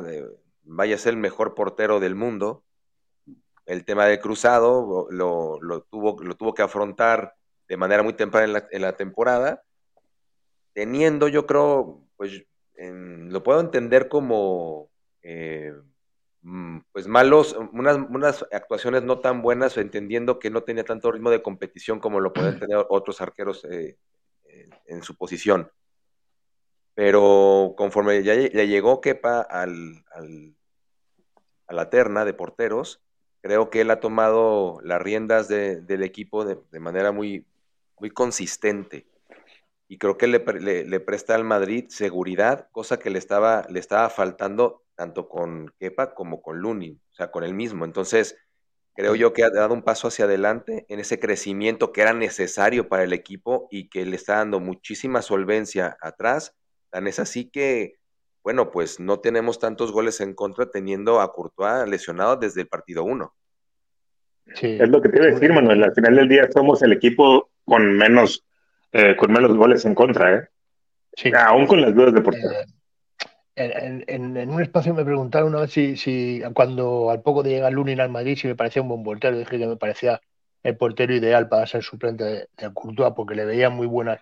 vaya 0.63 0.95
a 0.95 0.97
ser 0.97 1.13
el 1.13 1.19
mejor 1.19 1.55
portero 1.55 1.99
del 1.99 2.15
mundo. 2.15 2.63
El 3.65 3.83
tema 3.83 4.05
del 4.05 4.19
cruzado 4.19 5.07
lo, 5.11 5.59
tuvo, 5.89 6.23
lo 6.23 6.37
tuvo 6.37 6.53
que 6.53 6.61
afrontar 6.61 7.35
de 7.67 7.75
manera 7.75 8.01
muy 8.01 8.13
temprana 8.13 8.65
en 8.71 8.81
la, 8.81 8.95
temporada, 8.95 9.63
teniendo 10.71 11.27
yo 11.27 11.45
creo, 11.45 12.07
pues 12.15 12.45
lo 12.77 13.43
puedo 13.43 13.59
entender 13.59 14.07
como 14.07 14.89
eh, 15.23 15.73
Mm, 16.47 16.81
pues 16.91 17.07
malos, 17.07 17.57
unas, 17.73 17.97
unas, 17.97 18.45
actuaciones 18.51 19.01
no 19.01 19.17
tan 19.17 19.41
buenas, 19.41 19.77
entendiendo 19.77 20.37
que 20.37 20.51
no 20.51 20.61
tenía 20.61 20.83
tanto 20.83 21.11
ritmo 21.11 21.31
de 21.31 21.41
competición 21.41 21.99
como 21.99 22.19
lo 22.19 22.33
pueden 22.33 22.59
tener 22.59 22.85
otros 22.87 23.19
arqueros 23.19 23.65
eh, 23.65 23.97
en 24.85 25.01
su 25.01 25.15
posición. 25.15 25.71
Pero 26.95 27.75
conforme 27.77 28.23
ya 28.23 28.33
le 28.33 28.67
llegó 28.67 29.01
Kepa 29.01 29.41
al, 29.41 30.03
a 31.67 31.73
la 31.73 31.89
terna 31.89 32.25
de 32.25 32.33
porteros, 32.33 33.01
creo 33.41 33.69
que 33.69 33.81
él 33.81 33.91
ha 33.91 33.99
tomado 33.99 34.79
las 34.81 34.99
riendas 35.01 35.47
del 35.47 36.01
equipo 36.03 36.45
de, 36.45 36.79
manera 36.79 37.11
muy, 37.11 37.45
muy 37.99 38.09
consistente. 38.09 39.05
Y 39.87 39.99
creo 39.99 40.17
que 40.17 40.25
le, 40.25 40.39
le, 40.85 40.99
presta 40.99 41.35
al 41.35 41.43
Madrid 41.43 41.85
seguridad, 41.89 42.69
cosa 42.71 42.97
que 42.97 43.11
le 43.11 43.19
estaba, 43.19 43.67
le 43.69 43.79
estaba 43.79 44.09
faltando 44.09 44.81
tanto 44.95 45.29
con 45.29 45.71
Kepa 45.79 46.15
como 46.15 46.41
con 46.41 46.57
Lunin, 46.59 46.99
o 47.11 47.15
sea, 47.15 47.29
con 47.29 47.43
el 47.43 47.53
mismo. 47.53 47.85
Entonces, 47.85 48.35
creo 48.95 49.13
yo 49.13 49.33
que 49.33 49.43
ha 49.43 49.51
dado 49.51 49.75
un 49.75 49.83
paso 49.83 50.07
hacia 50.07 50.25
adelante 50.25 50.87
en 50.89 50.99
ese 50.99 51.19
crecimiento 51.19 51.91
que 51.91 52.01
era 52.01 52.13
necesario 52.13 52.89
para 52.89 53.03
el 53.03 53.13
equipo 53.13 53.67
y 53.69 53.89
que 53.89 54.05
le 54.05 54.15
está 54.15 54.37
dando 54.37 54.59
muchísima 54.59 55.21
solvencia 55.21 55.97
atrás. 56.01 56.55
Tan 56.95 57.07
es 57.07 57.19
así 57.19 57.49
que, 57.49 57.95
bueno, 58.41 58.71
pues 58.71 59.01
no 59.01 59.19
tenemos 59.19 59.59
tantos 59.59 59.91
goles 59.91 60.21
en 60.21 60.33
contra 60.33 60.71
teniendo 60.71 61.19
a 61.19 61.33
Courtois 61.33 61.89
lesionado 61.89 62.37
desde 62.37 62.61
el 62.61 62.69
partido 62.69 63.03
1. 63.03 63.35
Sí. 64.53 64.77
Es 64.79 64.87
lo 64.87 65.01
que 65.01 65.09
te 65.09 65.17
iba 65.17 65.25
a 65.25 65.31
decir, 65.31 65.51
Manuel. 65.51 65.83
Al 65.83 65.93
final 65.93 66.15
del 66.15 66.29
día 66.29 66.49
somos 66.53 66.81
el 66.83 66.93
equipo 66.93 67.49
con 67.65 67.97
menos, 67.97 68.45
eh, 68.93 69.17
con 69.17 69.33
menos 69.33 69.57
goles 69.57 69.83
en 69.83 69.93
contra, 69.93 70.35
¿eh? 70.35 70.47
Sí. 71.17 71.33
Aún 71.37 71.67
con 71.67 71.81
las 71.81 71.93
dudas 71.93 72.13
de 72.13 72.21
portero. 72.21 72.49
Eh, 73.57 74.05
en, 74.07 74.49
un 74.49 74.61
espacio 74.61 74.93
me 74.93 75.03
preguntaron 75.03 75.49
una 75.49 75.63
vez 75.63 75.71
si, 75.71 75.97
si 75.97 76.41
cuando 76.53 77.11
al 77.11 77.21
poco 77.21 77.43
de 77.43 77.49
llegar 77.49 77.73
Lunin 77.73 77.99
al 77.99 78.09
Madrid 78.09 78.37
si 78.37 78.47
me 78.47 78.55
parecía 78.55 78.81
un 78.81 78.87
buen 78.87 79.03
portero. 79.03 79.37
Dije 79.37 79.59
que 79.59 79.67
me 79.67 79.75
parecía 79.75 80.21
el 80.63 80.77
portero 80.77 81.13
ideal 81.13 81.49
para 81.49 81.67
ser 81.67 81.83
suplente 81.83 82.23
de, 82.23 82.47
de 82.55 82.73
Courtois 82.73 83.11
porque 83.13 83.35
le 83.35 83.43
veía 83.43 83.69
muy 83.69 83.85
buenas, 83.85 84.21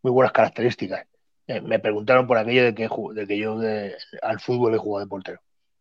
muy 0.00 0.12
buenas 0.12 0.32
características. 0.32 1.06
Eh, 1.46 1.60
me 1.60 1.78
preguntaron 1.78 2.26
por 2.26 2.38
aquello 2.38 2.64
de 2.64 2.74
que, 2.74 2.88
de 3.14 3.26
que 3.26 3.38
yo 3.38 3.58
al 4.22 4.40
fútbol 4.40 4.74
he 4.74 4.78
jugado 4.78 5.04
de 5.04 5.08
portero. 5.08 5.40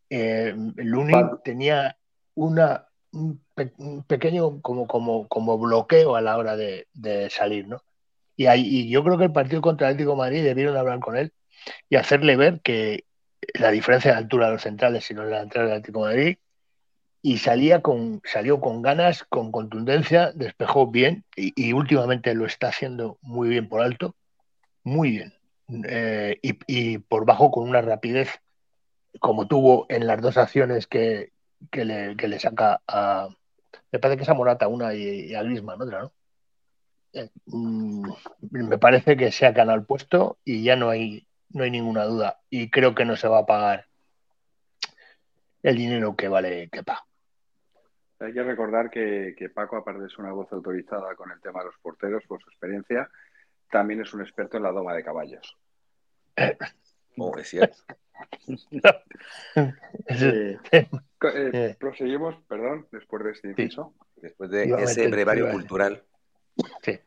Eh, 0.10 0.54
Lunin 0.75 1.30
tenía 1.43 1.97
una, 2.36 2.88
un, 3.12 3.41
pequeño 4.08 4.62
como, 4.62 4.88
como, 4.88 5.28
como 5.28 5.58
bloqueo 5.58 6.15
a 6.15 6.21
la 6.21 6.38
hora 6.38 6.56
de, 6.56 6.88
salir, 7.32 7.67
¿no? 7.67 7.82
Y, 8.38 8.47
y 8.47 8.89
yo 8.89 9.04
creo 9.04 9.17
que 9.17 9.25
el 9.25 9.32
partido 9.32 9.62
contra 9.62 9.88
el 9.88 9.93
Atlético 9.93 10.12
de 10.12 10.17
Madrid 10.17 10.43
debieron 10.43 10.78
hablar 10.78 10.99
con 10.99 11.17
él 11.17 11.32
y 11.89 11.95
hacerle 11.95 12.36
ver 12.36 12.62
que 12.62 13.06
la 13.54 13.71
diferencia 13.71 14.12
de 14.12 14.17
altura 14.17 14.47
de 14.47 14.54
los 14.54 14.62
centrales, 14.62 15.06
sino 15.06 15.23
la 15.23 15.41
entrada 15.41 15.67
del 15.67 15.78
Atlético 15.78 16.06
de 16.06 16.13
Madrid, 16.13 16.38
y 17.21 17.39
salía 17.39 17.82
con, 17.82 18.21
salió 18.23 18.62
con 18.62 18.84
ganas, 18.84 19.23
con 19.23 19.51
contundencia, 19.51 20.32
despejó 20.34 20.91
bien 20.91 21.25
y, 21.36 21.73
últimamente 21.73 22.36
lo 22.36 22.45
está 22.45 22.67
haciendo 22.67 23.17
muy 23.21 23.49
bien 23.49 23.67
por 23.67 23.82
alto, 23.82 24.15
muy 24.84 25.10
bien. 25.10 25.34
Eh, 25.67 26.39
y, 26.41 26.97
por 26.99 27.25
bajo 27.25 27.49
con 27.51 27.67
una 27.67 27.82
rapidez 27.82 28.30
como 29.19 29.47
tuvo 29.47 29.86
en 29.89 30.06
las 30.08 30.21
dos 30.21 30.38
acciones 30.38 30.88
que, 30.88 31.32
le, 31.71 32.39
saca 32.39 32.82
a. 32.88 33.30
Me 33.91 33.99
parece 33.99 34.17
que 34.17 34.23
es 34.23 34.30
a 34.30 34.34
Morata 34.34 34.67
una 34.67 34.93
y, 34.93 35.34
a 35.34 35.43
Griezmann 35.43 35.82
otra, 35.82 36.01
¿no? 36.01 36.12
Eh, 37.13 37.30
mm, 37.45 38.10
me 38.51 38.78
parece 38.78 39.15
que 39.15 39.32
se 39.32 39.45
ha 39.45 39.51
ganado 39.51 39.78
el 39.78 39.86
puesto 39.86 40.38
y 40.43 40.63
ya 40.63 40.75
no 40.75 40.89
hay 40.89 41.25
no 41.56 41.63
hay 41.63 41.71
ninguna 41.71 42.04
duda. 42.04 42.39
Y 42.49 42.69
creo 42.69 42.93
que 42.93 43.06
no 43.06 43.15
se 43.15 43.28
va 43.28 43.39
a 43.39 43.45
pagar 43.45 43.86
el 45.63 45.78
dinero 45.78 46.15
que 46.15 46.28
vale 46.28 46.69
Kepa. 46.69 47.06
Hay 48.19 48.34
que 48.34 48.43
recordar 48.43 48.89
que, 48.89 49.51
Paco, 49.54 49.78
aparte 49.78 50.08
ser 50.10 50.19
una 50.19 50.32
voz 50.32 50.51
autorizada 50.51 51.15
con 51.15 51.32
el 51.32 51.41
tema 51.41 51.60
de 51.60 51.67
los 51.67 51.78
porteros, 51.82 52.23
por 52.28 52.41
su 52.41 52.49
experiencia, 52.49 53.10
también 53.75 53.99
es 53.99 54.13
un 54.13 54.21
experto 54.21 54.55
en 54.55 54.63
la 54.63 54.71
doma 54.71 54.93
de 54.93 55.03
caballos. 55.03 55.57
Oh, 57.17 57.38
es 57.38 57.47
cierto. 57.47 57.77
Eh, 60.07 60.59
eh, 61.53 61.75
proseguimos, 61.79 62.35
perdón, 62.47 62.88
después 62.91 63.23
de 63.23 63.31
este 63.31 63.47
inciso. 63.49 63.93
Después 64.17 64.51
de 64.51 64.65
ese 64.84 65.07
brevario 65.07 65.49
cultural. 65.49 66.03
Sí. 66.84 66.99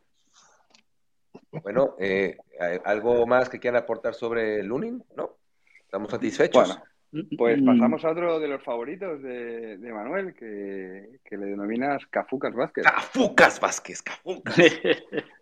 Bueno, 1.62 1.94
eh, 2.00 2.36
¿algo 2.84 3.26
más 3.26 3.48
que 3.48 3.60
quieran 3.60 3.82
aportar 3.82 4.14
sobre 4.14 4.62
Lunin? 4.62 5.04
¿No? 5.14 5.36
¿Estamos 5.84 6.10
satisfechos? 6.10 6.80
Bueno, 7.12 7.28
pues 7.36 7.62
pasamos 7.62 8.04
a 8.04 8.10
otro 8.10 8.40
de 8.40 8.48
los 8.48 8.64
favoritos 8.64 9.22
de, 9.22 9.78
Manuel, 9.92 10.34
que, 10.34 11.36
le 11.36 11.46
denominas 11.46 12.04
Cafucas 12.06 12.54
Vázquez. 12.54 12.84
Cafucas 12.84 13.60
Vázquez, 13.60 14.02
Cafucas. 14.02 14.56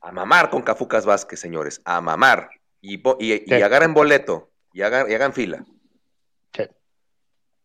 a 0.00 0.12
mamar 0.12 0.50
con 0.50 0.62
Cafucas 0.62 1.06
Vázquez, 1.06 1.40
señores, 1.40 1.80
a 1.84 2.00
mamar. 2.00 2.50
Y, 2.80 3.00
y, 3.20 3.62
agarren 3.62 3.94
boleto 3.94 4.50
y 4.72 4.82
hagan, 4.82 5.10
y 5.10 5.14
hagan 5.14 5.32
fila. 5.32 5.64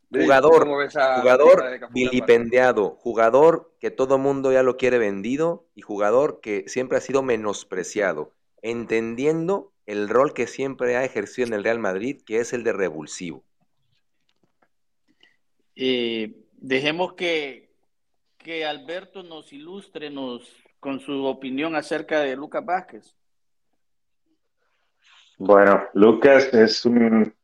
Jugador, 0.10 0.66
jugador 0.66 1.90
vilipendiado, 1.92 2.92
jugador 2.92 3.76
que 3.82 3.92
todo 3.92 4.18
mundo 4.18 4.54
ya 4.54 4.64
lo 4.64 4.78
quiere 4.78 5.00
vendido 5.00 5.68
y 5.76 5.82
jugador 5.82 6.40
que 6.40 6.64
siempre 6.68 6.98
ha 6.98 7.02
sido 7.02 7.24
menospreciado, 7.24 8.32
entendiendo 8.62 9.74
el 9.86 10.08
rol 10.08 10.34
que 10.34 10.48
siempre 10.48 10.96
ha 10.96 11.04
ejercido 11.04 11.48
en 11.48 11.54
el 11.56 11.64
Real 11.64 11.80
Madrid, 11.80 12.22
que 12.26 12.40
es 12.40 12.54
el 12.54 12.64
de 12.64 12.72
revulsivo. 12.72 13.44
Eh, 15.76 16.36
dejemos 16.54 17.14
que, 17.14 17.70
que 18.38 18.66
Alberto 18.66 19.24
nos 19.24 19.52
ilustre, 19.52 20.10
nos 20.10 20.42
con 20.88 21.02
su 21.02 21.26
opinión 21.26 21.76
acerca 21.76 22.22
de 22.22 22.34
Lucas 22.38 22.64
Vázquez. 22.64 23.14
Bueno, 25.38 25.84
Lucas 25.94 26.48
es 26.54 26.86
un... 26.86 27.36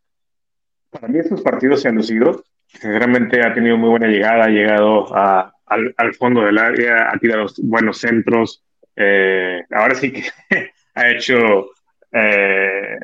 Para 0.90 1.10
mí 1.10 1.20
estos 1.20 1.42
partidos 1.42 1.82
se 1.82 1.90
han 1.90 1.96
lucido. 1.96 2.42
Sinceramente 2.68 3.46
ha 3.46 3.54
tenido 3.54 3.76
muy 3.76 3.90
buena 3.90 4.08
llegada, 4.08 4.46
ha 4.46 4.48
llegado 4.48 5.14
al, 5.14 6.14
fondo 6.18 6.40
del 6.40 6.58
área, 6.58 7.12
ha 7.12 7.20
tirado 7.20 7.48
buenos 7.64 7.98
centros. 7.98 8.64
Eh, 8.96 9.62
ahora 9.72 9.96
sí 9.96 10.14
que 10.14 10.24
ha 10.96 11.10
hecho 11.10 11.72
eh, 12.14 12.98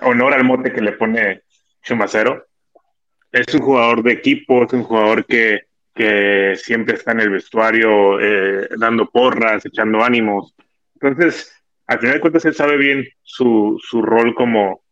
honor 0.00 0.32
al 0.32 0.44
mote 0.44 0.72
que 0.72 0.80
le 0.80 0.92
pone 0.92 1.42
Chumacero. 1.82 2.46
Es 3.30 3.52
un 3.52 3.60
jugador 3.60 4.02
de 4.02 4.12
equipo, 4.12 4.64
es 4.64 4.72
un 4.72 4.84
jugador 4.84 5.26
que, 5.26 5.66
que 6.00 6.56
siempre 6.56 6.94
está 6.94 7.12
en 7.12 7.20
el 7.20 7.28
vestuario 7.28 8.18
eh, 8.18 8.70
dando 8.78 9.10
porras, 9.10 9.66
echando 9.66 10.02
ánimos. 10.02 10.54
Entonces, 10.94 11.54
al 11.86 11.98
final 11.98 12.14
de 12.14 12.20
cuentas, 12.22 12.46
él 12.46 12.54
sabe 12.54 12.78
bien 12.78 13.06
su, 13.20 13.78
su 13.82 14.00
rol 14.00 14.34
como, 14.34 14.82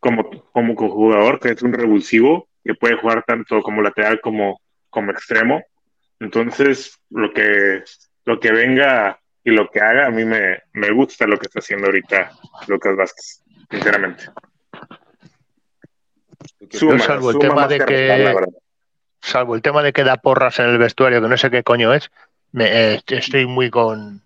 como, 0.00 0.28
como 0.50 0.74
jugador, 0.74 1.38
que 1.38 1.50
es 1.50 1.62
un 1.62 1.72
revulsivo, 1.72 2.48
que 2.64 2.74
puede 2.74 2.96
jugar 2.96 3.22
tanto 3.24 3.62
como 3.62 3.80
lateral 3.80 4.20
como, 4.20 4.60
como 4.88 5.12
extremo. 5.12 5.62
Entonces, 6.18 6.98
lo 7.10 7.32
que, 7.32 7.84
lo 8.24 8.40
que 8.40 8.50
venga 8.50 9.20
y 9.44 9.52
lo 9.52 9.70
que 9.70 9.78
haga, 9.78 10.06
a 10.06 10.10
mí 10.10 10.24
me, 10.24 10.62
me 10.72 10.90
gusta 10.90 11.28
lo 11.28 11.38
que 11.38 11.46
está 11.46 11.60
haciendo 11.60 11.86
ahorita 11.86 12.32
Lucas 12.66 12.96
Vázquez, 12.96 13.44
sinceramente. 13.70 14.24
salvo 16.98 17.30
el 17.30 17.38
tema 17.38 17.68
de 17.68 17.78
que 17.78 18.34
salvo 19.20 19.54
el 19.54 19.62
tema 19.62 19.82
de 19.82 19.92
que 19.92 20.04
da 20.04 20.16
porras 20.16 20.58
en 20.58 20.66
el 20.66 20.78
vestuario, 20.78 21.20
que 21.20 21.28
no 21.28 21.36
sé 21.36 21.50
qué 21.50 21.62
coño 21.62 21.92
es, 21.94 22.10
me, 22.52 22.94
eh, 22.94 23.00
estoy 23.06 23.46
muy 23.46 23.70
con, 23.70 24.22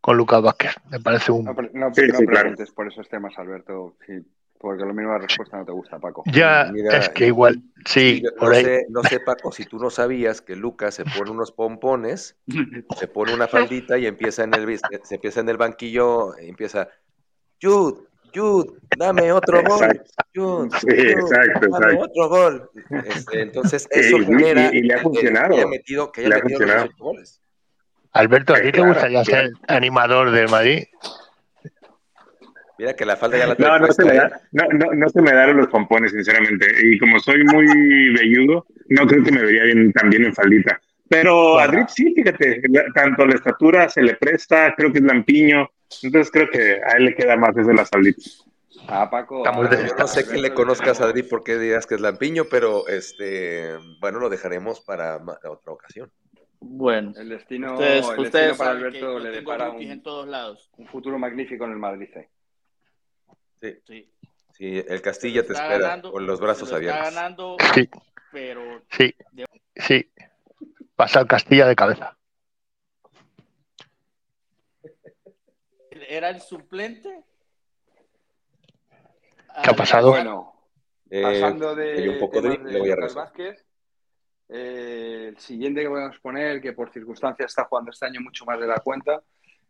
con 0.00 0.16
Lucas 0.16 0.42
Vázquez. 0.42 0.74
Me 0.90 1.00
parece 1.00 1.32
un. 1.32 1.44
No, 1.44 1.54
no, 1.72 1.92
preguntes 1.92 2.70
por 2.70 2.88
esos 2.88 3.08
temas, 3.08 3.36
Alberto, 3.38 3.96
porque 4.58 4.84
lo 4.84 4.94
mismo 4.94 5.12
la 5.12 5.18
respuesta 5.18 5.58
no 5.58 5.64
te 5.64 5.72
gusta, 5.72 5.98
Paco. 5.98 6.22
Ya, 6.26 6.70
es 6.92 7.08
que 7.10 7.26
igual, 7.26 7.62
sí, 7.84 8.22
por 8.38 8.50
no 8.50 8.54
ahí. 8.54 8.64
Sé, 8.64 8.86
no 8.88 9.02
sé, 9.02 9.20
Paco, 9.20 9.52
si 9.52 9.64
tú 9.64 9.78
no 9.78 9.90
sabías 9.90 10.40
que 10.40 10.56
Lucas 10.56 10.94
se 10.94 11.04
pone 11.04 11.30
unos 11.30 11.52
pompones, 11.52 12.36
se 12.98 13.08
pone 13.08 13.34
una 13.34 13.48
faldita 13.48 13.98
y 13.98 14.06
empieza 14.06 14.44
en 14.44 14.54
el, 14.54 14.78
se 14.78 15.16
empieza 15.16 15.40
en 15.40 15.48
el 15.48 15.56
banquillo, 15.56 16.36
empieza, 16.38 16.88
Jude, 17.60 18.04
Jude, 18.34 18.72
dame 18.96 19.32
otro 19.32 19.62
gol. 19.62 20.02
Jude, 20.34 20.70
sí, 20.80 20.86
exacto, 20.88 21.68
dame 21.70 21.94
otro 22.02 22.28
gol. 22.28 22.70
Este, 23.06 23.42
entonces, 23.42 23.86
eso 23.90 24.18
y, 24.18 24.24
genera 24.24 24.70
y, 24.72 24.78
y, 24.78 24.82
le 24.82 24.94
ha 24.94 24.98
funcionado. 24.98 25.50
que 25.50 25.56
haya 25.60 25.66
metido, 25.68 26.12
que 26.12 26.20
haya 26.26 26.36
metido 26.36 26.60
los 26.60 26.82
ocho 26.84 26.94
goles. 26.98 27.40
Alberto, 28.12 28.54
¿a 28.54 28.56
ti 28.56 28.66
te 28.66 28.72
Claro, 28.72 28.88
gustaría 28.88 29.24
ser 29.24 29.50
animador 29.68 30.30
del 30.30 30.48
Madrid? 30.48 30.84
Mira 32.78 32.94
que 32.94 33.04
la 33.04 33.16
falda 33.16 33.38
ya 33.38 33.46
la 33.46 33.54
No, 33.56 33.78
no 33.78 33.92
se, 33.92 34.04
me 34.04 34.12
¿eh? 34.12 34.16
da, 34.16 34.40
no, 34.52 34.64
no, 34.72 34.92
no 34.94 35.08
se 35.08 35.22
me 35.22 35.32
dan 35.32 35.56
los 35.56 35.68
pompones, 35.68 36.10
sinceramente. 36.10 36.66
Y 36.82 36.98
como 36.98 37.18
soy 37.20 37.44
muy 37.44 37.66
velludo, 38.14 38.66
no 38.88 39.06
creo 39.06 39.22
que 39.22 39.30
me 39.32 39.42
vería 39.42 39.64
bien 39.64 39.92
también 39.92 40.24
en 40.24 40.34
faldita. 40.34 40.80
Pero 41.08 41.58
a 41.58 41.68
Drip 41.68 41.88
sí, 41.88 42.12
fíjate, 42.14 42.62
la- 42.68 42.84
tanto 42.94 43.26
la 43.26 43.34
estatura 43.34 43.88
se 43.88 44.02
le 44.02 44.14
presta, 44.16 44.74
creo 44.76 44.90
que 44.92 44.98
es 44.98 45.04
lampiño. 45.04 45.68
Entonces 46.02 46.30
creo 46.32 46.48
que 46.50 46.80
a 46.82 46.96
él 46.96 47.04
le 47.06 47.14
queda 47.14 47.36
más 47.36 47.54
desde 47.54 47.74
las 47.74 47.88
falditas. 47.88 48.44
A 48.88 49.08
Paco. 49.08 49.44
No 49.98 50.06
sé 50.08 50.26
que 50.26 50.36
le 50.38 50.52
conozcas 50.52 51.00
a 51.00 51.04
Adri 51.04 51.22
porque 51.22 51.58
dirás 51.58 51.86
que 51.86 51.94
es 51.94 52.00
lampiño, 52.00 52.44
pero 52.50 52.86
este, 52.88 53.68
bueno, 54.00 54.18
lo 54.18 54.28
dejaremos 54.28 54.80
para 54.80 55.16
otra 55.16 55.72
ocasión. 55.72 56.10
Bueno, 56.60 57.12
El 57.16 57.28
destino, 57.28 57.74
ustedes, 57.74 58.08
el 58.08 58.18
ustedes 58.20 58.32
destino 58.48 58.56
para 58.56 58.70
Alberto 58.70 59.18
le 59.18 59.30
depara 59.30 59.66
rookies 59.66 59.90
en 59.90 59.98
un, 59.98 60.02
todos 60.02 60.26
lados. 60.28 60.70
un 60.78 60.86
futuro 60.88 61.18
magnífico 61.18 61.64
en 61.66 61.72
el 61.72 61.76
Madrid. 61.78 62.08
¿eh? 62.16 62.28
Sí, 63.60 63.78
Sí. 63.86 64.10
sí, 64.52 64.84
el 64.88 65.00
Castilla 65.02 65.42
te 65.46 65.52
espera 65.52 65.78
ganando, 65.78 66.10
con 66.12 66.26
los 66.26 66.40
brazos 66.40 66.64
está 66.64 66.76
abiertos. 66.76 67.04
ganando, 67.14 67.56
Sí, 67.74 67.88
pero 68.32 68.82
sí, 68.90 69.14
sí. 69.76 70.10
Pasa 70.96 71.20
el 71.20 71.26
Castilla 71.26 71.66
de 71.66 71.76
cabeza. 71.76 72.16
Era 76.08 76.28
el 76.30 76.40
suplente. 76.40 77.22
¿Qué 79.62 79.70
ha 79.70 79.74
pasado? 79.74 80.10
Bueno, 80.10 80.52
Eh, 81.10 81.22
pasando 81.22 81.74
de, 81.74 82.08
un 82.08 82.18
poco 82.18 82.40
de. 82.40 82.56
Vázquez, 83.14 83.64
eh, 84.48 85.26
el 85.28 85.38
siguiente 85.38 85.82
que 85.82 85.88
podemos 85.88 86.18
poner, 86.18 86.60
que 86.60 86.72
por 86.72 86.90
circunstancias 86.92 87.50
está 87.50 87.64
jugando 87.64 87.90
este 87.90 88.06
año 88.06 88.20
mucho 88.20 88.44
más 88.44 88.58
de 88.58 88.66
la 88.66 88.76
cuenta, 88.78 89.22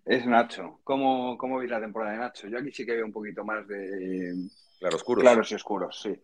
es 0.05 0.27
Nacho. 0.27 0.81
¿Cómo, 0.85 1.37
cómo 1.37 1.59
vi 1.59 1.69
la 1.69 1.81
temporada 1.81 2.13
de 2.13 2.19
Nacho? 2.19 2.47
Yo 2.49 2.59
aquí 2.59 2.71
sí 2.73 2.87
que 2.87 2.93
veo 2.97 3.05
un 3.05 3.13
poquito 3.13 3.45
más 3.45 3.67
de 3.69 4.35
Claroscuros. 4.79 5.23
claros 5.23 5.51
y 5.53 5.55
oscuros, 5.55 6.01
sí. 6.03 6.19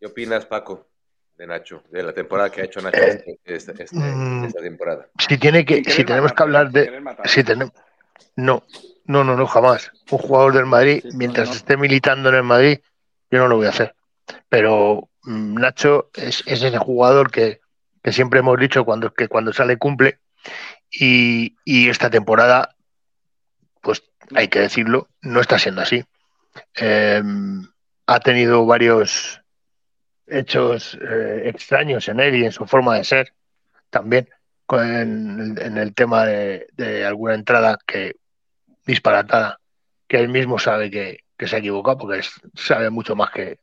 ¿Qué 0.00 0.06
opinas, 0.06 0.44
Paco, 0.46 0.88
de 1.36 1.46
Nacho, 1.46 1.82
de 1.90 2.02
la 2.02 2.12
temporada 2.12 2.50
que 2.50 2.62
ha 2.62 2.64
hecho 2.64 2.80
Nacho 2.80 2.98
Eh, 3.00 3.24
este- 3.46 3.54
este- 3.54 3.82
este- 3.84 3.96
mm. 3.96 4.44
esta 4.44 4.60
temporada? 4.60 5.08
Si 5.18 5.38
tiene 5.38 5.64
que, 5.64 5.84
si 5.84 6.04
tenemos 6.04 6.32
que 6.32 6.42
hablar 6.42 6.70
de, 6.70 7.02
si 7.24 7.42
tenemos, 7.44 7.72
no, 8.36 8.64
no, 9.04 9.24
no, 9.24 9.36
no, 9.36 9.46
jamás. 9.46 9.90
Un 10.10 10.18
jugador 10.18 10.54
del 10.54 10.66
Madrid, 10.66 11.02
Sí, 11.02 11.08
mientras 11.12 11.48
no. 11.48 11.54
esté 11.54 11.76
militando 11.76 12.28
en 12.28 12.34
el 12.36 12.42
Madrid, 12.42 12.80
yo 13.30 13.38
no 13.38 13.48
lo 13.48 13.56
voy 13.56 13.66
a 13.66 13.70
hacer. 13.70 13.94
Pero 14.48 15.08
mm, 15.22 15.54
Nacho 15.54 16.10
es, 16.14 16.42
es 16.46 16.62
ese 16.62 16.78
jugador 16.78 17.30
que, 17.30 17.60
que 18.02 18.12
siempre 18.12 18.40
hemos 18.40 18.58
dicho 18.58 18.84
cuando, 18.84 19.12
que 19.12 19.28
cuando 19.28 19.52
sale 19.52 19.76
cumple. 19.76 20.20
Y, 20.90 21.56
y 21.64 21.88
esta 21.88 22.10
temporada, 22.10 22.76
pues 23.82 24.02
hay 24.34 24.48
que 24.48 24.60
decirlo, 24.60 25.08
no 25.22 25.40
está 25.40 25.58
siendo 25.58 25.82
así. 25.82 26.04
Eh, 26.76 27.22
ha 28.06 28.20
tenido 28.20 28.64
varios 28.66 29.40
hechos 30.26 30.98
eh, 31.00 31.42
extraños 31.46 32.08
en 32.08 32.20
él 32.20 32.36
y 32.36 32.44
en 32.44 32.52
su 32.52 32.66
forma 32.66 32.96
de 32.96 33.04
ser 33.04 33.32
también 33.90 34.28
con- 34.66 35.58
en, 35.58 35.78
el- 35.78 35.94
tema 35.94 36.24
de, 36.26 36.66
de 36.74 37.04
alguna 37.06 37.34
entrada 37.34 37.78
que 37.86 38.16
disparatada 38.84 39.58
que 40.08 40.18
él 40.18 40.28
mismo 40.28 40.58
sabe 40.58 40.90
que, 40.90 41.20
que 41.36 41.46
se 41.48 41.56
ha 41.56 41.58
equivocado 41.60 41.98
porque 41.98 42.18
es- 42.20 42.40
sabe 42.54 42.90
mucho 42.90 43.16
más 43.16 43.30
que, 43.30 43.58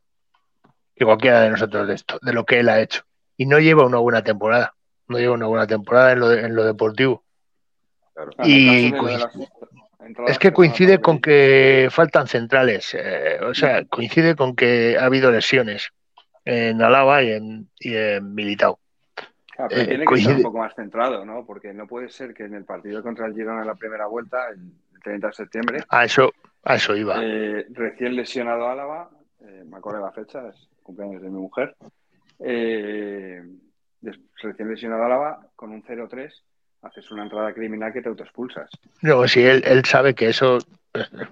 que 0.96 1.04
cualquiera 1.04 1.40
de 1.42 1.50
nosotros 1.50 1.86
de 1.88 1.94
esto, 1.94 2.18
de 2.22 2.32
lo 2.32 2.44
que 2.44 2.60
él 2.60 2.68
ha 2.68 2.80
hecho. 2.80 3.02
Y 3.36 3.46
no 3.46 3.58
lleva 3.58 3.84
una 3.86 3.98
buena 3.98 4.22
temporada, 4.22 4.74
no 5.08 5.18
lleva 5.18 5.34
una 5.34 5.46
buena 5.46 5.66
temporada 5.66 6.12
en 6.12 6.20
lo, 6.20 6.28
de- 6.28 6.40
en 6.40 6.54
lo 6.54 6.64
deportivo. 6.64 7.24
Claro. 8.14 8.32
Y 8.44 8.92
Es 10.26 10.38
que 10.38 10.48
son 10.48 10.54
coincide 10.54 11.00
con 11.00 11.14
favor 11.16 11.22
que 11.22 11.88
faltan 11.90 12.26
centrales, 12.28 12.94
eh, 12.94 13.38
o 13.42 13.54
sea, 13.54 13.84
coincide 13.86 14.36
con 14.36 14.54
que 14.54 14.96
ha 14.98 15.06
habido 15.06 15.30
lesiones 15.30 15.88
en 16.44 16.82
Alaba 16.82 17.22
y 17.22 17.30
en, 17.32 17.70
y 17.80 17.94
en 17.96 18.34
Militao. 18.34 18.78
Claro, 19.54 19.68
pero 19.70 19.82
eh, 19.82 19.86
tiene 19.86 20.04
que 20.04 20.06
coincide- 20.06 20.20
estar 20.20 20.36
un 20.36 20.42
poco 20.42 20.58
más 20.58 20.74
centrado, 20.74 21.24
¿no? 21.24 21.44
Porque 21.46 21.72
no 21.72 21.86
puede 21.86 22.08
ser 22.08 22.34
que 22.34 22.44
en 22.44 22.54
el 22.54 22.64
partido 22.64 23.02
contra 23.02 23.26
el 23.26 23.34
Girona 23.34 23.60
en 23.62 23.68
la 23.68 23.74
primera 23.76 24.06
vuelta, 24.06 24.48
el 24.50 24.72
30 25.02 25.28
de 25.28 25.32
septiembre, 25.32 25.84
A 25.88 26.04
eso, 26.04 26.32
a 26.64 26.74
eso 26.76 26.96
iba. 26.96 27.16
Eh, 27.22 27.66
recién 27.70 28.16
lesionado 28.16 28.68
Álava, 28.68 29.10
eh, 29.40 29.62
me 29.66 29.76
acuerdo 29.76 30.00
de 30.00 30.04
la 30.06 30.12
fecha, 30.12 30.48
es 30.48 30.68
cumpleaños 30.82 31.22
de 31.22 31.28
mi 31.30 31.38
mujer. 31.38 31.76
recién 34.42 34.68
lesionado 34.68 35.04
Álava, 35.04 35.46
con 35.56 35.70
un 35.70 35.82
0-3, 35.82 36.32
haces 36.82 37.10
una 37.10 37.22
entrada 37.22 37.52
criminal 37.54 37.92
que 37.92 38.02
te 38.02 38.08
autoexpulsas. 38.08 38.70
No, 39.02 39.26
si 39.28 39.42
él, 39.44 39.62
él 39.66 39.84
sabe 39.84 40.14
que 40.14 40.28
eso 40.28 40.58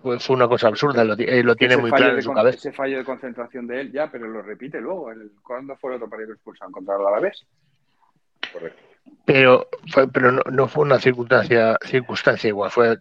fue 0.02 0.18
una 0.36 0.48
cosa 0.48 0.68
absurda, 0.68 1.04
lo, 1.04 1.14
él 1.14 1.44
lo 1.46 1.54
tiene 1.56 1.74
Ese 1.74 1.82
muy 1.82 1.90
claro 1.90 2.14
en 2.16 2.22
su 2.22 2.28
con- 2.28 2.36
cabeza. 2.36 2.56
Ese 2.58 2.72
fallo 2.72 2.98
de 2.98 3.04
concentración 3.04 3.66
de 3.66 3.80
él, 3.82 3.92
ya, 3.92 4.10
pero 4.10 4.26
lo 4.28 4.42
repite 4.42 4.80
luego. 4.80 5.10
El, 5.12 5.32
¿Cuándo 5.42 5.76
fue 5.76 5.90
el 5.90 5.96
otro 5.96 6.08
partido 6.08 6.28
que 6.28 6.34
expulsaron? 6.34 6.72
¿Contra 6.72 6.96
el 6.96 7.06
Alavés? 7.06 7.44
Correcto. 8.52 8.82
Pero, 9.24 9.68
fue, 9.92 10.08
pero 10.08 10.32
no, 10.32 10.42
no 10.50 10.68
fue 10.68 10.84
una 10.84 10.98
circunstancia, 10.98 11.78
circunstancia 11.84 12.48
igual, 12.48 12.70
fue, 12.70 12.98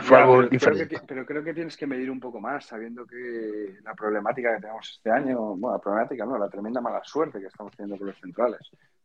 fue 0.00 0.16
Ya, 0.16 0.22
algo 0.22 0.36
pero, 0.36 0.48
creo 0.48 0.48
diferente. 0.50 0.88
que, 0.88 1.00
pero 1.06 1.26
creo 1.26 1.44
que 1.44 1.54
tienes 1.54 1.76
que 1.76 1.86
medir 1.86 2.10
un 2.10 2.20
poco 2.20 2.40
más, 2.40 2.66
sabiendo 2.66 3.06
que 3.06 3.76
la 3.82 3.94
problemática 3.94 4.54
que 4.54 4.60
tenemos 4.62 4.88
este 4.90 5.10
año, 5.10 5.56
bueno, 5.56 5.72
la 5.76 5.80
problemática 5.82 6.24
no, 6.24 6.38
la 6.38 6.48
tremenda 6.48 6.80
mala 6.80 7.02
suerte 7.04 7.40
que 7.40 7.46
estamos 7.46 7.72
teniendo 7.76 7.98
con 7.98 8.08
los 8.08 8.20
centrales, 8.20 8.60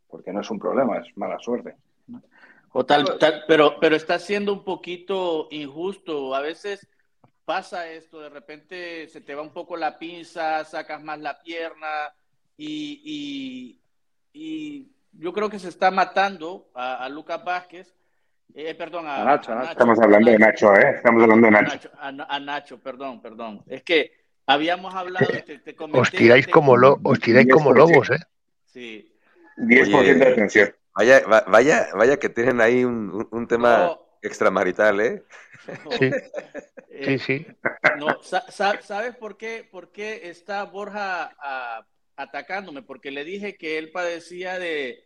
porque 0.07 0.31
no 0.31 0.41
es 0.41 0.49
un 0.49 0.59
problema, 0.59 0.97
es 0.99 1.17
mala 1.17 1.37
suerte. 1.39 1.75
O 2.71 2.85
tal, 2.85 3.17
tal- 3.17 3.43
pero, 3.47 3.79
pero 3.79 3.95
está 3.95 4.19
siendo 4.19 4.53
un 4.53 4.63
poquito 4.63 5.47
injusto. 5.51 6.35
A 6.35 6.41
veces 6.41 6.87
pasa 7.45 7.89
esto, 7.89 8.19
de 8.19 8.29
repente 8.29 9.07
se 9.07 9.21
te 9.21 9.33
va 9.33 9.41
un 9.41 9.53
poco 9.53 9.77
la 9.77 9.97
pinza, 9.97 10.63
sacas 10.65 11.01
más 11.01 11.19
la 11.19 11.41
pierna 11.41 12.13
y, 12.57 13.79
y- 14.33 14.91
yo 15.13 15.33
creo 15.33 15.49
que 15.49 15.57
se 15.57 15.69
está 15.69 15.89
matando 15.89 16.69
a, 16.75 17.03
a 17.03 17.09
Lucas 17.09 17.43
Vázquez, 17.43 17.95
eh, 18.53 18.75
perdón, 18.75 19.07
a, 19.07 19.21
A 19.21 19.25
Nacho, 19.25 19.51
a 19.51 19.55
Nacho. 19.55 19.71
Estamos 19.71 19.99
hablando 19.99 20.31
de 20.31 20.37
Nacho, 20.37 20.75
¿eh? 20.75 20.91
Estamos 20.97 21.23
hablando 21.23 21.49
de 21.49 21.57
a 21.57 21.61
Nacho. 21.61 21.89
A, 21.99 22.11
Na- 22.11 22.27
a 22.29 22.39
Nacho, 22.39 22.79
perdón, 22.79 23.21
perdón. 23.21 23.63
Es 23.67 23.83
que 23.83 24.11
habíamos 24.45 24.93
hablado, 24.93 25.27
te, 25.45 25.59
te 25.59 25.75
comenté, 25.75 25.99
Os 25.99 26.11
tiráis 26.11 26.45
te- 26.45 26.51
como, 26.51 26.77
lo, 26.77 26.99
os 27.03 27.19
tiráis 27.19 27.47
como 27.51 27.71
10%. 27.71 27.75
lobos, 27.75 28.09
¿eh? 28.11 28.19
Sí, 28.65 29.11
10% 29.57 30.19
de 30.19 30.31
atención. 30.31 30.75
Vaya, 30.93 31.21
vaya, 31.47 31.89
vaya 31.95 32.17
que 32.17 32.29
tienen 32.29 32.59
ahí 32.61 32.83
un, 32.83 33.47
tema 33.47 33.91
extramarital, 34.21 34.99
¿eh? 34.99 35.23
Sí, 35.97 36.11
sí, 37.03 37.19
sí. 37.19 37.47
No, 37.97 38.07
¿sabes 38.21 39.15
por 39.15 39.37
qué, 39.37 39.67
por 39.69 39.91
qué 39.91 40.29
está 40.29 40.63
Borja 40.63 41.35
ah, 41.39 41.85
atacándome? 42.17 42.81
Porque 42.81 43.11
le 43.11 43.23
dije 43.23 43.55
que 43.55 43.77
él 43.77 43.91
padecía 43.91 44.59
de, 44.59 45.05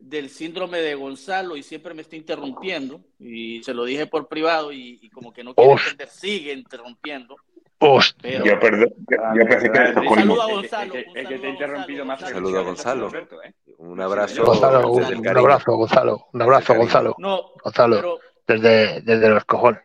del 0.00 0.30
síndrome 0.30 0.78
de 0.78 0.94
Gonzalo 0.94 1.56
y 1.56 1.62
siempre 1.62 1.94
me 1.94 2.02
está 2.02 2.16
interrumpiendo 2.16 3.00
y 3.18 3.62
se 3.62 3.74
lo 3.74 3.84
dije 3.84 4.06
por 4.06 4.28
privado 4.28 4.72
y, 4.72 5.10
como 5.10 5.32
que 5.32 5.44
no 5.44 5.54
quiere 5.54 5.72
entender, 5.72 6.08
sigue 6.08 6.52
interrumpiendo. 6.52 7.36
Hostia, 7.82 8.44
yo, 8.44 8.60
perdón, 8.60 8.92
yo, 9.08 9.46
pensé 9.46 9.72
que 9.72 9.78
era 9.78 9.92
Gonzalo. 9.94 10.94
El 10.94 11.28
que 11.28 11.38
te 11.38 11.46
ha 11.46 11.50
interrumpido 11.50 12.04
más. 12.04 12.20
Saludo 12.20 12.58
a 12.58 12.62
Gonzalo. 12.62 13.10
¿eh? 13.14 13.54
Un 13.78 14.00
abrazo. 14.00 14.44
Gonzalo, 14.44 14.92
un, 14.92 15.02
un, 15.02 15.28
abrazo, 15.28 15.72
Gonzalo. 15.76 16.28
Un 16.32 16.42
abrazo, 16.42 16.74
Gonzalo. 16.74 17.14
No, 17.18 17.52
Gonzalo, 17.64 18.18
desde, 18.46 19.00
desde 19.00 19.30
los 19.30 19.44
cojones. 19.46 19.80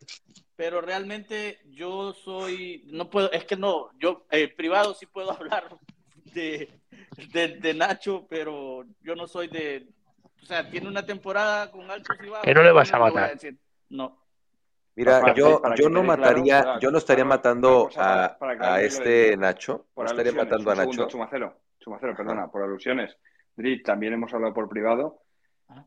Pero 0.58 0.82
realmente 0.82 1.60
yo 1.70 2.14
soy, 2.14 2.84
no 2.88 3.10
puedo, 3.10 3.32
es 3.32 3.44
que 3.46 3.58
no, 3.58 3.90
yo 4.00 4.26
eh, 4.32 4.48
privado 4.48 4.94
sí 4.94 5.06
puedo 5.06 5.32
hablar 5.38 5.68
de, 6.36 6.70
de, 7.34 7.48
de 7.60 7.74
Nacho, 7.74 8.28
pero 8.30 8.86
yo 9.02 9.16
no 9.16 9.26
soy 9.26 9.48
de, 9.48 9.88
o 10.44 10.46
sea, 10.46 10.70
tiene 10.70 10.88
una 10.88 11.04
temporada 11.04 11.72
con 11.72 11.90
altos 11.90 12.16
y 12.24 12.30
bajos. 12.30 12.46
Que 12.46 12.54
no 12.54 12.62
le 12.62 12.72
vas 12.72 12.94
a 12.94 13.00
matar. 13.00 13.36
no. 13.90 14.22
Mira, 14.98 15.34
yo, 15.34 15.62
yo 15.76 15.90
no 15.90 16.04
mataría, 16.04 16.80
yo 16.80 16.90
no 16.90 17.00
estaría 17.00 17.26
matando 17.26 17.90
a, 17.98 18.38
a 18.62 18.82
este 18.82 19.36
Nacho, 19.36 19.88
no 19.96 20.06
estaría 20.06 20.32
matando 20.32 20.72
a 20.72 20.76
Nacho. 20.76 21.08
Chumacero, 21.08 21.60
Chumacero, 21.80 22.16
perdona, 22.16 22.48
por 22.50 22.64
alusiones. 22.64 23.18
Drit, 23.58 23.86
también 23.86 24.14
hemos 24.14 24.34
hablado 24.34 24.54
por 24.54 24.70
privado 24.70 25.24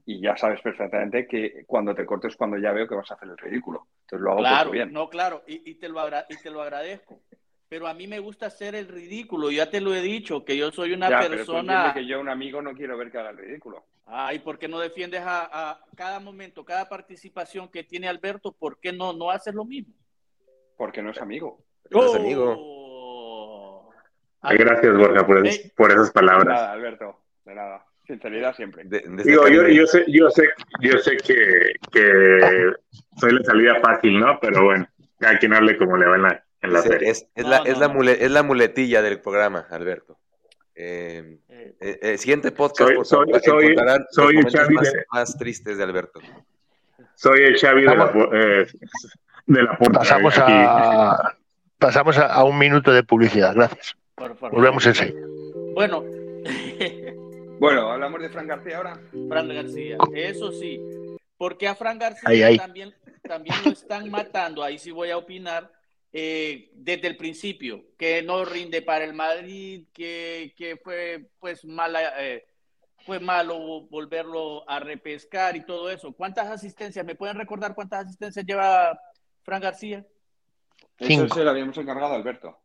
y 0.05 0.21
ya 0.21 0.37
sabes 0.37 0.61
perfectamente 0.61 1.27
que 1.27 1.65
cuando 1.67 1.95
te 1.95 2.05
cortes 2.05 2.37
cuando 2.37 2.59
ya 2.59 2.73
veo 2.73 2.87
que 2.87 2.97
vas 2.97 3.11
a 3.11 3.15
hacer 3.15 3.29
el 3.29 3.39
ridículo. 3.39 3.87
Entonces 4.03 4.25
lo 4.25 4.33
hago 4.33 4.41
claro, 4.41 4.71
bien. 4.73 4.93
No, 4.93 5.09
claro, 5.09 5.43
y, 5.47 5.71
y, 5.71 5.77
te 5.77 5.89
lo 5.89 6.07
y 6.07 6.37
te 6.43 6.51
lo 6.51 6.61
agradezco 6.61 7.23
pero 7.69 7.87
a 7.87 7.95
mí 7.95 8.07
me 8.07 8.19
gusta 8.19 8.47
hacer 8.47 8.75
el 8.75 8.89
ridículo. 8.89 9.51
Ya 9.51 9.71
te 9.71 9.81
lo 9.81 9.95
he 9.95 10.01
dicho, 10.01 10.45
que 10.45 10.57
yo 10.57 10.71
soy 10.71 10.93
una 10.93 11.09
persona. 11.21 11.93
que 11.95 12.07
yo, 12.07 12.21
un 12.21 12.29
amigo, 12.29 12.62
no 12.62 12.73
quiero 12.73 12.97
ver 12.97 13.11
que 13.11 13.19
haga 13.19 13.31
el 13.31 13.39
ridículo. 13.39 13.85
Ay, 14.07 14.39
¿por 14.39 14.59
qué 14.59 14.69
no 14.69 14.79
defiendes 14.79 15.23
a, 15.23 15.79
cada 15.95 16.19
momento, 16.19 16.64
cada 16.64 16.89
participación 16.89 17.69
que 17.69 17.85
tiene 17.85 18.09
Alberto? 18.09 18.53
¿Por 18.53 18.81
qué 18.81 18.93
no, 18.93 19.12
no 19.12 19.31
haces 19.31 19.55
lo 19.55 19.66
mismo? 19.66 19.93
Porque 20.79 21.03
no 21.03 21.11
es 21.11 21.21
amigo. 21.21 21.62
No 21.91 22.07
es 22.07 22.14
amigo. 22.14 22.55
Oh. 22.57 23.91
Gracias, 24.43 24.97
Borja, 24.97 25.27
por, 25.27 25.91
esas 25.91 26.11
palabras. 26.11 26.47
De 26.47 26.55
nada, 26.55 26.73
Alberto, 26.73 27.21
de 27.45 27.55
nada. 27.55 27.85
Sinceridad 28.07 28.55
siempre. 28.57 28.85
Digo, 28.87 29.47
yo, 29.49 29.69
yo, 29.69 29.87
sé, 29.87 30.05
yo 30.09 30.31
sé, 30.31 30.45
yo 30.81 30.99
sé 30.99 31.19
que, 31.19 31.75
que 31.93 32.73
soy 33.19 33.33
la 33.33 33.45
salida 33.45 33.81
fácil, 33.83 34.19
¿no? 34.19 34.39
Pero 34.41 34.64
bueno, 34.64 34.89
cada 35.19 35.39
quien 35.39 35.53
hable 35.53 35.77
como 35.77 35.99
le 35.99 36.07
va 36.07 36.16
en 36.16 36.23
la, 36.23 36.48
es, 36.61 37.27
la, 37.37 37.59
es, 37.59 37.79
la 37.79 38.13
es 38.13 38.31
la 38.31 38.43
muletilla 38.43 39.03
del 39.03 39.21
programa, 39.21 39.67
Alberto. 39.71 40.19
Eh, 40.75 41.39
eh, 41.49 41.99
eh 42.03 42.19
siguiente 42.19 42.53
podcast, 42.53 42.91
soy, 43.03 43.27
soy, 43.43 43.77
soy, 44.11 44.37
el 44.37 44.47
Xavi 44.49 44.75
más, 44.75 44.93
más, 45.13 45.39
tristes 45.39 45.77
de 45.77 45.85
Alberto. 45.85 46.21
Soy 47.15 47.41
el 47.43 47.59
Xavi 47.59 47.83
de 47.83 47.97
la, 47.97 48.13
eh, 48.33 48.67
de 49.47 49.63
la 49.63 49.77
puerta. 49.77 49.99
Pasamos, 49.99 50.35
a, 50.39 51.37
pasamos 51.79 52.19
a, 52.19 52.45
un 52.45 52.59
minuto 52.59 52.93
de 52.93 53.03
publicidad, 53.03 53.55
gracias. 53.55 53.97
Volvemos 54.17 54.87
en 54.87 54.95
sí. 54.95 55.15
Bueno. 55.75 56.05
bueno, 57.59 57.91
hablamos 57.91 58.21
de 58.23 58.29
Fran 58.29 58.47
García 58.47 58.77
ahora. 58.77 59.01
Fran 59.29 59.49
García, 59.49 59.97
eso 60.15 60.53
sí. 60.53 60.81
Porque 61.37 61.69
a 61.69 61.75
Fran 61.75 61.99
García 61.99 62.57
También, 62.57 62.95
también 63.23 63.57
lo 63.65 63.73
están 63.73 64.11
matando, 64.11 64.63
ahí 64.63 64.79
sí 64.79 64.91
voy 64.91 65.11
a 65.11 65.17
opinar 65.17 65.71
eh, 66.13 66.71
desde 66.75 67.09
el 67.09 67.17
principio, 67.17 67.85
que 67.99 68.23
no 68.23 68.45
rinde 68.45 68.83
para 68.83 69.05
el 69.05 69.13
Madrid, 69.13 69.87
que, 69.93 70.55
que 70.57 70.77
fue 70.77 71.31
pues 71.39 71.65
mala, 71.65 72.25
eh, 72.25 72.47
fue 73.05 73.21
malo 73.21 73.87
volverlo 73.89 74.69
a 74.69 74.81
repescar 74.81 75.57
y 75.57 75.65
todo 75.65 75.91
eso. 75.91 76.13
¿Cuántas 76.13 76.49
asistencias? 76.49 77.05
¿Me 77.05 77.15
pueden 77.15 77.37
recordar 77.37 77.75
cuántas 77.75 78.07
asistencias 78.07 78.45
lleva 78.47 78.99
Fran 79.43 79.61
García? 79.61 80.07
Cinco. 80.99 81.27
Eso 81.27 81.35
se 81.35 81.45
lo 81.45 81.51
habíamos 81.51 81.77
encargado, 81.77 82.15
Alberto. 82.15 82.59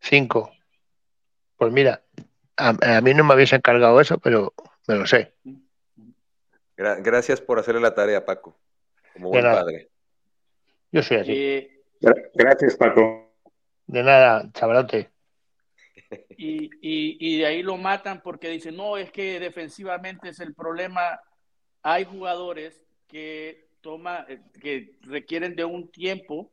Cinco. 0.00 0.52
Pues 1.56 1.72
mira, 1.72 2.02
a, 2.56 3.00
mí 3.00 3.14
no 3.14 3.24
me 3.24 3.32
habéis 3.32 3.52
encargado 3.52 4.00
eso, 4.00 4.18
pero 4.18 4.54
me 4.86 4.96
lo 4.96 5.06
sé. 5.06 5.34
gracias 6.76 7.40
por 7.40 7.58
hacerle 7.58 7.80
la 7.80 7.94
tarea, 7.94 8.24
Paco, 8.24 8.56
como 9.12 9.30
buen 9.30 9.44
padre. 9.44 9.90
Yo 10.92 11.02
soy 11.02 11.16
así. 11.18 11.32
Eh, 11.32 11.73
Gracias, 12.34 12.76
Paco. 12.76 13.32
De 13.86 14.02
nada, 14.02 14.50
chavalote. 14.52 15.10
Y, 16.36 16.70
y, 16.80 17.38
de 17.38 17.46
ahí 17.46 17.62
lo 17.62 17.76
matan 17.76 18.22
porque 18.22 18.48
dicen, 18.48 18.76
no, 18.76 18.96
es 18.96 19.10
que 19.10 19.40
defensivamente 19.40 20.28
es 20.28 20.40
el 20.40 20.54
problema. 20.54 21.20
Hay 21.82 22.04
jugadores 22.04 22.84
que, 23.08 23.68
toma, 23.80 24.26
que 24.60 24.96
requieren 25.02 25.56
de 25.56 25.64
un 25.64 25.90
tiempo 25.90 26.52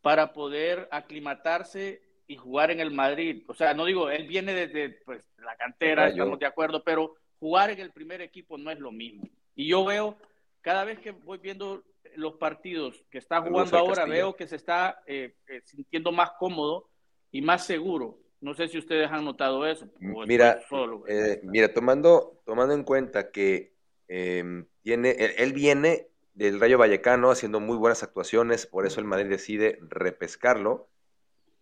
para 0.00 0.32
poder 0.32 0.88
aclimatarse 0.90 2.02
y 2.26 2.36
jugar 2.36 2.70
en 2.70 2.80
el 2.80 2.90
Madrid. 2.90 3.44
O 3.48 3.54
sea, 3.54 3.74
no 3.74 3.84
digo, 3.84 4.10
él 4.10 4.26
viene 4.26 4.54
desde 4.54 4.90
pues, 5.04 5.28
la 5.38 5.56
cantera, 5.56 6.08
estamos 6.08 6.38
de 6.38 6.46
acuerdo, 6.46 6.82
pero 6.82 7.14
jugar 7.38 7.70
en 7.70 7.80
el 7.80 7.92
primer 7.92 8.20
equipo 8.20 8.58
no 8.58 8.70
es 8.70 8.78
lo 8.78 8.92
mismo. 8.92 9.28
Y 9.54 9.68
yo 9.68 9.84
veo, 9.84 10.16
cada 10.60 10.84
vez 10.84 10.98
que 10.98 11.10
voy 11.10 11.38
viendo 11.38 11.82
los 12.16 12.34
partidos 12.34 13.04
que 13.10 13.18
está 13.18 13.40
jugando 13.42 13.76
ahora, 13.78 14.04
veo 14.04 14.34
que 14.34 14.46
se 14.46 14.56
está 14.56 15.02
eh, 15.06 15.34
eh, 15.48 15.60
sintiendo 15.64 16.12
más 16.12 16.32
cómodo 16.38 16.88
y 17.30 17.42
más 17.42 17.66
seguro. 17.66 18.18
No 18.40 18.54
sé 18.54 18.68
si 18.68 18.78
ustedes 18.78 19.10
han 19.10 19.24
notado 19.24 19.66
eso. 19.66 19.88
Mira, 20.00 20.60
eh, 21.06 21.40
mira 21.44 21.72
tomando, 21.72 22.42
tomando 22.44 22.74
en 22.74 22.82
cuenta 22.82 23.30
que 23.30 23.74
em, 24.08 24.66
tiene, 24.82 25.10
él, 25.38 25.52
viene 25.52 26.08
del 26.34 26.58
Rayo 26.58 26.78
Vallecano 26.78 27.30
haciendo 27.30 27.60
muy 27.60 27.76
buenas 27.76 28.02
actuaciones, 28.02 28.66
por 28.66 28.84
eso 28.84 29.00
el 29.00 29.06
Madrid 29.06 29.30
decide 29.30 29.78
repescarlo. 29.82 30.88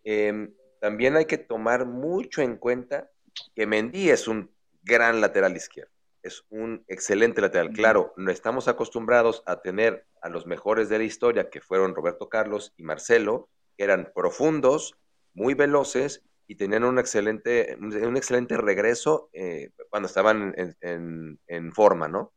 Em, 0.03 0.53
también 0.79 1.15
hay 1.15 1.25
que 1.25 1.37
tomar 1.37 1.85
mucho 1.85 2.41
en 2.41 2.57
cuenta 2.57 3.11
que 3.55 3.67
Mendy 3.67 4.09
es 4.09 4.27
un 4.27 4.49
gran 4.81 5.21
lateral 5.21 5.55
izquierdo 5.55 6.00
es 6.23 6.43
un 6.49 6.83
excelente 6.87 7.41
lateral. 7.41 7.71
Claro, 7.71 8.13
no 8.17 8.31
estamos 8.31 8.67
acostumbrados 8.67 9.43
a 9.45 9.61
tener 9.61 10.05
a 10.21 10.29
los 10.29 10.45
mejores 10.45 10.89
de 10.89 10.99
la 10.99 11.03
historia, 11.03 11.49
que 11.49 11.61
fueron 11.61 11.95
Roberto 11.95 12.29
Carlos 12.29 12.73
y 12.77 12.83
Marcelo, 12.83 13.49
que 13.77 13.83
eran 13.83 14.11
profundos, 14.13 14.95
muy 15.33 15.53
veloces 15.53 16.23
y 16.47 16.55
tenían 16.55 16.83
un 16.83 16.99
excelente, 16.99 17.77
un 17.79 18.17
excelente 18.17 18.57
regreso 18.57 19.29
eh, 19.33 19.69
cuando 19.89 20.07
estaban 20.07 20.53
en, 20.81 21.71
forma, 21.71 22.07
¿no? 22.07 22.33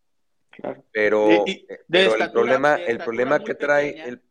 Claro. 0.50 0.84
Pero, 0.92 1.44
eh, 1.46 1.66
el 1.90 2.30
problema, 2.30 2.76
el 2.76 2.98
problema 2.98 3.42
que 3.42 3.54
trae, 3.54 4.08
el, 4.08 4.22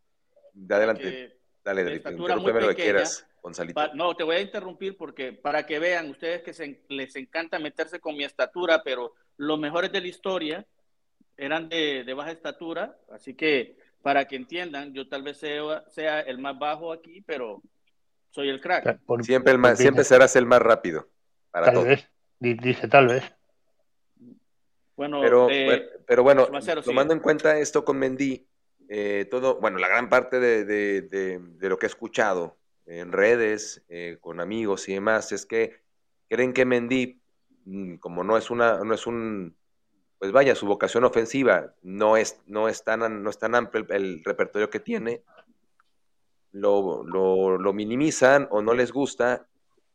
de 0.53 0.75
adelante, 0.75 1.37
dale, 1.63 1.99
dale, 1.99 2.17
lo 2.17 2.69
que 2.69 2.75
quieras. 2.75 3.27
No, 3.93 4.15
te 4.15 4.23
voy 4.23 4.37
a 4.37 4.41
interrumpir 4.41 4.95
porque 4.95 5.33
para 5.33 5.65
que 5.65 5.79
vean 5.79 6.09
ustedes 6.09 6.43
que 6.43 6.81
les 6.87 7.15
encanta 7.17 7.59
meterse 7.59 7.99
con 7.99 8.15
mi 8.15 8.23
estatura, 8.23 8.81
pero 8.83 9.13
los 9.37 9.59
mejores 9.59 9.91
de 9.91 10.01
la 10.01 10.07
historia 10.07 10.65
eran 11.37 11.69
de, 11.69 12.13
baja 12.15 12.31
estatura, 12.31 12.97
así 13.11 13.33
que 13.33 13.77
para 14.01 14.27
que 14.27 14.35
entiendan, 14.35 14.93
yo 14.93 15.07
tal 15.07 15.23
vez 15.23 15.37
sea, 15.37 15.83
sea 15.89 16.19
el 16.21 16.37
más 16.37 16.57
bajo 16.59 16.91
aquí, 16.91 17.21
pero 17.21 17.61
soy 18.29 18.49
el 18.49 18.59
crack. 18.59 18.99
siempre, 19.21 19.53
el 19.53 19.59
más, 19.59 19.77
siempre 19.77 20.03
serás 20.03 20.35
el 20.35 20.45
más 20.45 20.61
rápido. 20.61 21.07
tal 21.51 21.85
vez, 21.85 22.09
dice 22.39 22.87
tal 22.87 23.07
vez. 23.07 23.23
Bueno, 24.95 25.21
pero, 25.21 25.49
eh, 25.49 25.89
pero 26.05 26.23
bueno, 26.23 26.47
tomando 26.83 27.13
en 27.13 27.19
cuenta 27.19 27.57
esto 27.57 27.83
con 27.83 27.97
Mendy, 27.97 28.47
eh, 28.89 29.27
todo, 29.29 29.59
bueno, 29.59 29.79
la 29.79 29.87
gran 29.87 30.09
parte 30.09 30.39
de, 30.39 30.65
de, 30.65 31.69
lo 31.69 31.79
que 31.79 31.85
he 31.85 31.89
escuchado 31.89 32.57
en 32.85 33.11
redes, 33.11 33.83
eh, 33.89 34.17
con 34.21 34.39
amigos 34.39 34.87
y 34.89 34.93
demás, 34.93 35.31
es 35.31 35.45
que 35.45 35.81
creen 36.29 36.53
que 36.53 36.65
Mendy 36.65 37.22
como 37.99 38.23
no 38.23 38.37
es 38.37 38.49
una, 38.49 38.83
no 38.83 38.93
es 38.93 39.07
un, 39.07 39.55
pues 40.19 40.31
vaya, 40.31 40.55
su 40.55 40.65
vocación 40.65 41.03
ofensiva 41.03 41.73
no 41.81 42.17
es, 42.17 42.41
no 42.45 42.69
es 42.69 42.83
tan, 42.83 43.23
no 43.23 43.29
es 43.29 43.37
tan 43.37 43.55
amplio 43.55 43.85
el, 43.89 44.23
repertorio 44.23 44.69
que 44.69 44.79
tiene, 44.79 45.23
lo, 46.51 47.03
lo, 47.03 47.73
minimizan 47.73 48.47
o 48.51 48.61
no 48.61 48.73
les 48.73 48.91
gusta, 48.91 49.47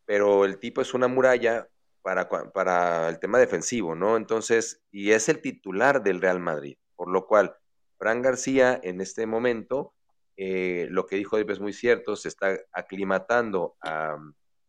pero 0.05 0.45
el 0.45 0.59
tipo 0.59 0.81
es 0.81 0.93
una 0.93 1.09
muralla 1.09 1.69
para, 2.03 2.29
para 2.29 3.09
el 3.09 3.19
tema 3.19 3.39
defensivo, 3.39 3.95
¿no? 3.95 4.17
Entonces, 4.17 4.83
y 4.91 5.13
es 5.13 5.29
el 5.29 5.41
titular 5.41 6.03
del 6.03 6.21
Real 6.21 6.41
Madrid, 6.41 6.77
por 6.97 7.09
lo 7.09 7.27
cual, 7.27 7.57
Fran 7.99 8.23
García 8.23 8.79
en 8.83 9.01
este 9.01 9.27
momento, 9.27 9.93
eh, 10.37 10.87
lo 10.91 11.07
que 11.07 11.17
dijo 11.17 11.37
es 11.39 11.61
muy 11.61 11.73
cierto, 11.73 12.17
se 12.17 12.29
está 12.29 12.59
aclimatando 12.73 13.77
a, 13.81 14.17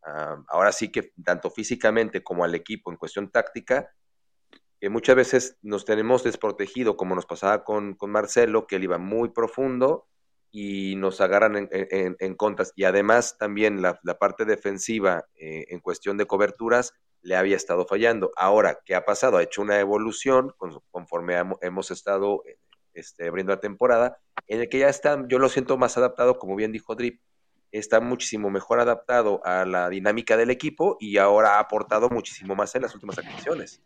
ahora 0.02 0.72
sí 0.72 0.92
que 0.92 1.12
tanto 1.24 1.50
físicamente 1.50 2.24
como 2.24 2.44
al 2.44 2.56
equipo 2.56 2.92
en 2.92 2.98
cuestión 2.98 3.30
táctica, 3.32 3.94
que 4.80 4.90
muchas 4.90 5.16
veces 5.16 5.58
nos 5.62 5.86
tenemos 5.86 6.24
desprotegido, 6.24 6.96
como 6.96 7.16
nos 7.16 7.26
pasaba 7.26 7.64
con, 7.64 7.96
con 7.96 8.12
Marcelo, 8.12 8.66
que 8.66 8.78
él 8.78 8.86
iba 8.86 8.98
muy 8.98 9.30
profundo 9.30 10.08
y 10.52 10.96
nos 10.96 11.22
agarran 11.22 11.56
en, 11.58 11.70
en, 11.72 12.16
en. 12.20 12.38
Y 12.76 12.84
además 12.86 13.38
también 13.38 13.82
la, 13.82 14.00
la 14.04 14.18
parte 14.18 14.46
defensiva 14.46 15.26
eh, 15.36 15.66
en 15.70 15.80
cuestión 15.80 16.18
de 16.18 16.26
coberturas 16.26 16.94
le 17.22 17.36
había 17.36 17.58
estado 17.58 17.86
fallando. 17.86 18.32
Ahora, 18.38 18.80
¿qué 18.86 18.96
ha 18.96 19.06
pasado? 19.06 19.38
Ha 19.38 19.44
hecho 19.44 19.62
una 19.62 19.80
evolución 19.80 20.54
conforme 20.92 21.36
hemos 21.62 21.92
estado 21.92 22.42
este, 22.94 23.28
abriendo 23.28 23.54
la 23.54 23.60
temporada, 23.60 24.18
en 24.48 24.62
el 24.62 24.70
que 24.70 24.80
ya 24.80 24.90
está, 24.90 25.26
yo 25.28 25.40
lo 25.40 25.50
siento 25.50 25.78
más 25.78 25.98
adaptado, 25.98 26.40
como 26.40 26.56
bien 26.56 26.72
dijo 26.72 26.96
Drip, 26.96 27.22
está 27.72 28.00
muchísimo 28.00 28.50
mejor 28.50 28.80
adaptado 28.80 29.42
a 29.46 29.66
la 29.66 29.90
dinámica 29.90 30.38
del 30.38 30.50
equipo 30.50 30.98
y 31.00 31.18
ahora 31.18 31.56
ha 31.56 31.60
aportado 31.60 32.10
muchísimo 32.10 32.56
más 32.56 32.74
en 32.76 32.84
las 32.84 32.94
últimas 32.96 33.18
actuaciones. 33.18 33.82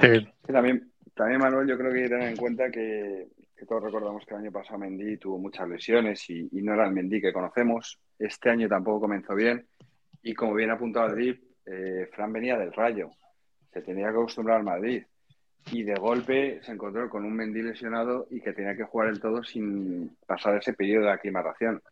Sí. 0.00 0.28
también, 0.46 0.92
también, 1.14 1.40
Manuel, 1.40 1.68
yo 1.68 1.76
creo 1.76 1.90
que 1.90 1.98
hay 1.98 2.04
que 2.04 2.10
tener 2.10 2.28
en 2.28 2.36
cuenta 2.36 2.70
que, 2.70 3.28
que 3.56 3.66
todos 3.66 3.82
recordamos 3.82 4.24
que 4.24 4.34
el 4.34 4.40
año 4.42 4.52
pasado 4.52 4.78
Mendy 4.78 5.16
tuvo 5.16 5.38
muchas 5.38 5.68
lesiones 5.68 6.28
y, 6.30 6.48
y, 6.52 6.62
no 6.62 6.74
era 6.74 6.86
el 6.86 6.92
Mendy 6.92 7.20
que 7.20 7.32
conocemos. 7.32 7.98
Este 8.18 8.50
año 8.50 8.68
tampoco 8.68 9.00
comenzó 9.00 9.34
bien 9.34 9.66
y 10.22 10.34
como 10.34 10.54
bien 10.54 10.70
apuntado 10.70 11.08
Drip, 11.14 11.42
eh, 11.66 12.08
Fran 12.12 12.32
venía 12.32 12.56
del 12.56 12.72
Rayo, 12.72 13.10
se 13.72 13.82
tenía 13.82 14.06
que 14.06 14.12
acostumbrar 14.12 14.58
al 14.58 14.64
Madrid 14.64 15.02
y 15.70 15.82
de 15.82 15.94
golpe 15.94 16.60
se 16.62 16.72
encontró 16.72 17.08
con 17.10 17.24
un 17.24 17.34
Mendy 17.34 17.62
lesionado 17.62 18.26
y 18.30 18.40
que 18.40 18.52
tenía 18.52 18.76
que 18.76 18.84
jugar 18.84 19.08
el 19.08 19.20
todo 19.20 19.42
sin 19.42 20.16
pasar 20.26 20.56
ese 20.56 20.72
periodo 20.72 21.06
de 21.06 21.12
aclimatación. 21.12 21.82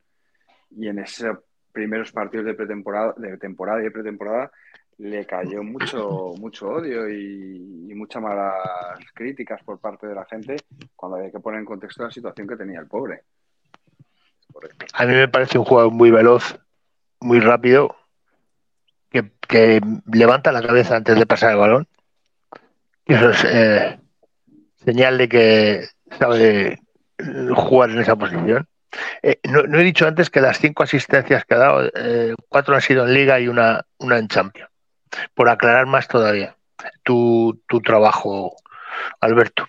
Y 0.70 0.88
en 0.88 0.98
esos 0.98 1.38
primeros 1.72 2.12
partidos 2.12 2.46
de 2.46 2.54
pretemporada, 2.54 3.14
de 3.16 3.36
temporada 3.38 3.80
y 3.80 3.84
de 3.84 3.90
pretemporada, 3.90 4.50
le 4.98 5.26
cayó 5.26 5.62
mucho, 5.62 6.32
mucho 6.38 6.68
odio 6.68 7.08
y, 7.08 7.92
muchas 7.94 8.22
malas 8.22 8.52
críticas 9.14 9.62
por 9.64 9.80
parte 9.80 10.06
de 10.06 10.14
la 10.14 10.26
gente 10.26 10.56
cuando 10.94 11.16
había 11.16 11.30
que 11.30 11.40
poner 11.40 11.60
en 11.60 11.64
contexto 11.64 12.04
la 12.04 12.10
situación 12.10 12.46
que 12.46 12.56
tenía 12.56 12.78
el 12.78 12.86
pobre. 12.86 13.22
A 14.92 15.06
mí 15.06 15.14
me 15.14 15.28
parece 15.28 15.58
un 15.58 15.64
jugador 15.64 15.92
muy 15.92 16.10
veloz, 16.10 16.58
muy 17.20 17.40
rápido, 17.40 17.96
que, 19.08 19.32
que 19.48 19.80
levanta 20.12 20.52
la 20.52 20.60
cabeza 20.60 20.96
antes 20.96 21.18
de 21.18 21.24
pasar 21.24 21.52
el 21.52 21.56
balón. 21.56 21.88
Eso 23.06 23.30
es 23.30 23.44
eh, 23.44 23.98
señal 24.84 25.16
de 25.16 25.28
que 25.28 25.88
sabe 26.18 26.82
jugar 27.54 27.90
en 27.90 28.00
esa 28.00 28.16
posición. 28.16 28.68
Eh, 29.22 29.38
no, 29.44 29.62
no, 29.62 29.78
he 29.78 29.84
dicho 29.84 30.06
antes 30.06 30.30
que 30.30 30.40
las 30.40 30.58
cinco 30.58 30.82
asistencias 30.82 31.44
que 31.44 31.54
ha 31.54 31.58
dado, 31.58 31.90
eh, 31.94 32.34
cuatro 32.48 32.74
han 32.74 32.80
sido 32.80 33.04
en 33.06 33.14
Liga 33.14 33.40
y 33.40 33.48
una, 33.48 33.84
una 33.98 34.18
en 34.18 34.28
Champions. 34.28 34.70
Por 35.34 35.48
aclarar 35.48 35.86
más 35.86 36.08
todavía 36.08 36.56
tu, 37.02 37.62
tu 37.68 37.80
trabajo, 37.80 38.56
Alberto. 39.20 39.68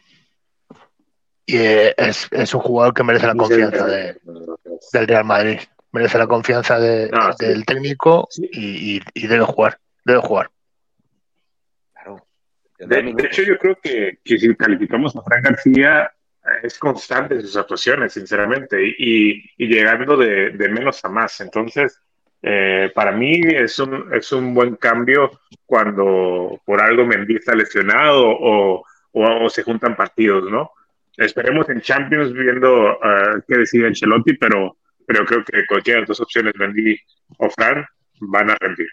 Y 1.46 1.58
eh, 1.58 1.94
es, 1.98 2.28
es, 2.32 2.54
un 2.54 2.62
jugador 2.62 2.94
que 2.94 3.04
merece 3.04 3.28
la 3.28 3.36
confianza 3.36 3.86
de, 3.86 4.18
del 4.92 5.08
Real 5.08 5.24
Madrid. 5.24 5.60
Merece 5.94 6.18
la 6.18 6.28
confianza 6.28 6.80
de, 6.80 7.10
no, 7.10 7.32
sí. 7.34 7.46
del 7.46 7.66
técnico 7.66 8.28
y, 8.36 8.98
y, 8.98 9.02
y, 9.14 9.28
debe 9.28 9.46
jugar. 9.46 9.80
Debe 10.04 10.20
jugar. 10.20 10.50
De, 12.80 13.02
de 13.02 13.26
hecho, 13.26 13.42
yo 13.42 13.58
creo 13.58 13.80
que, 13.82 14.20
que 14.24 14.38
si 14.38 14.54
calificamos 14.56 15.16
a 15.16 15.22
Fran 15.24 15.42
García, 15.42 16.12
es 16.64 16.78
constante 16.80 17.36
en 17.36 17.42
sus 17.42 17.58
actuaciones, 17.58 18.14
sinceramente, 18.14 18.82
y, 18.98 19.44
y 19.58 19.68
llegando 19.68 20.18
de, 20.18 20.52
de, 20.52 20.70
menos 20.70 21.04
a 21.04 21.10
más. 21.10 21.42
Entonces, 21.42 22.00
eh, 22.42 22.92
para 22.94 23.12
mí 23.12 23.42
es 23.44 23.80
un, 23.80 24.14
es 24.14 24.32
un 24.32 24.54
buen 24.54 24.76
cambio 24.76 25.42
cuando 25.66 26.62
por 26.66 26.82
algo 26.82 27.06
Mendy 27.06 27.36
está 27.36 27.56
lesionado 27.56 28.28
o, 28.28 28.84
o, 29.12 29.46
o, 29.46 29.50
se 29.50 29.64
juntan 29.64 29.96
partidos, 29.96 30.50
¿no? 30.50 30.72
Esperemos 31.18 31.68
en 31.70 31.82
Champions 31.82 32.32
viendo 32.32 32.92
uh, 32.92 33.42
qué 33.48 33.58
decide 33.58 33.88
Ancelotti, 33.88 34.34
pero, 34.34 34.78
pero 35.06 35.26
creo 35.26 35.44
que 35.44 35.66
cualquiera 35.66 35.98
de 35.98 36.02
las 36.02 36.10
dos 36.10 36.22
opciones, 36.22 36.54
Mendy 36.58 36.96
o 37.40 37.50
Fran, 37.50 37.86
van 38.20 38.52
a 38.52 38.58
rendir. 38.60 38.88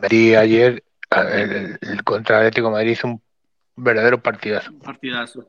Mendy 0.00 0.34
ayer, 0.34 0.82
el, 1.10 1.78
el 1.80 2.04
contra 2.04 2.38
Atlético 2.38 2.70
Madrid 2.70 2.92
hizo 2.92 3.08
un 3.08 3.23
verdadero 3.76 4.22
partidazo. 4.22 4.70
Un 4.70 4.80
partidazo. 4.80 5.48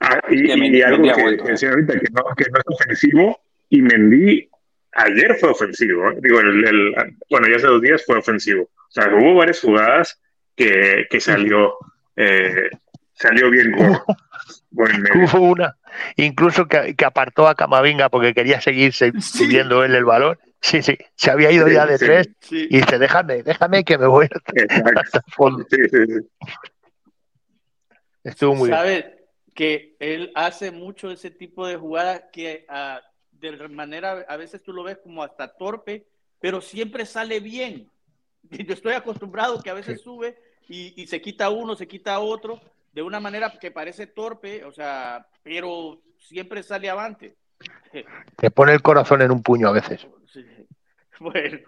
Ah, 0.00 0.20
y, 0.30 0.50
y, 0.50 0.76
y 0.78 0.82
algo 0.82 1.02
que, 1.02 1.36
que 1.36 1.50
decía 1.50 1.70
ahorita, 1.70 1.92
que 1.98 2.06
no, 2.12 2.22
que 2.34 2.44
no 2.50 2.58
es 2.58 2.64
ofensivo, 2.66 3.40
y 3.68 3.82
Mendy 3.82 4.48
ayer 4.92 5.36
fue 5.36 5.50
ofensivo. 5.50 6.10
¿eh? 6.10 6.18
Digo, 6.20 6.40
el, 6.40 6.66
el, 6.66 6.94
bueno, 7.28 7.48
ya 7.48 7.56
hace 7.56 7.66
dos 7.66 7.82
días 7.82 8.04
fue 8.04 8.18
ofensivo. 8.18 8.62
O 8.62 8.90
sea, 8.90 9.08
hubo 9.14 9.34
varias 9.34 9.60
jugadas 9.60 10.20
que, 10.56 11.06
que 11.10 11.20
salió, 11.20 11.74
eh, 12.16 12.70
salió 13.12 13.50
bien 13.50 13.70
medio. 13.76 14.04
Hubo 14.72 15.40
una, 15.40 15.76
incluso 16.16 16.66
que, 16.66 16.94
que, 16.94 17.04
apartó 17.04 17.48
a 17.48 17.54
Camavinga 17.54 18.08
porque 18.08 18.34
quería 18.34 18.60
seguir 18.60 18.92
subiendo 18.92 19.80
sí. 19.80 19.86
él 19.86 19.94
el 19.94 20.04
balón. 20.04 20.38
Sí, 20.60 20.82
sí, 20.82 20.96
se 21.14 21.30
había 21.30 21.50
ido 21.50 21.66
sí, 21.66 21.74
ya 21.74 21.86
de 21.86 21.98
sí, 21.98 22.04
tres 22.04 22.28
sí. 22.40 22.68
y 22.70 22.76
dice, 22.80 22.98
déjame, 22.98 23.42
déjame 23.42 23.82
que 23.82 23.96
me 23.96 24.06
voy 24.06 24.28
hasta 24.96 25.18
el 25.26 25.32
fondo. 25.32 25.66
Estuvo 28.22 28.54
muy 28.54 28.68
¿Sabes? 28.68 29.04
bien. 29.04 29.18
que 29.54 29.96
él 29.98 30.30
hace 30.34 30.70
mucho 30.70 31.10
ese 31.10 31.30
tipo 31.30 31.66
de 31.66 31.76
jugadas 31.76 32.24
que 32.30 32.66
uh, 32.68 33.00
de 33.32 33.68
manera, 33.68 34.24
a 34.28 34.36
veces 34.36 34.62
tú 34.62 34.72
lo 34.72 34.82
ves 34.82 34.98
como 34.98 35.22
hasta 35.22 35.48
torpe, 35.48 36.06
pero 36.40 36.60
siempre 36.60 37.06
sale 37.06 37.40
bien. 37.40 37.90
Yo 38.42 38.74
estoy 38.74 38.92
acostumbrado 38.92 39.62
que 39.62 39.70
a 39.70 39.74
veces 39.74 40.02
sube 40.02 40.36
y, 40.68 41.00
y 41.00 41.06
se 41.06 41.22
quita 41.22 41.48
uno, 41.48 41.74
se 41.74 41.88
quita 41.88 42.20
otro, 42.20 42.60
de 42.92 43.02
una 43.02 43.18
manera 43.18 43.50
que 43.58 43.70
parece 43.70 44.06
torpe, 44.06 44.64
o 44.64 44.72
sea, 44.72 45.26
pero 45.42 46.02
siempre 46.18 46.62
sale 46.62 46.90
avante. 46.90 47.34
Te 48.36 48.50
pone 48.50 48.72
el 48.72 48.82
corazón 48.82 49.22
en 49.22 49.30
un 49.30 49.42
puño 49.42 49.68
a 49.68 49.72
veces. 49.72 50.06
Sí. 50.32 50.44
Bueno. 51.20 51.58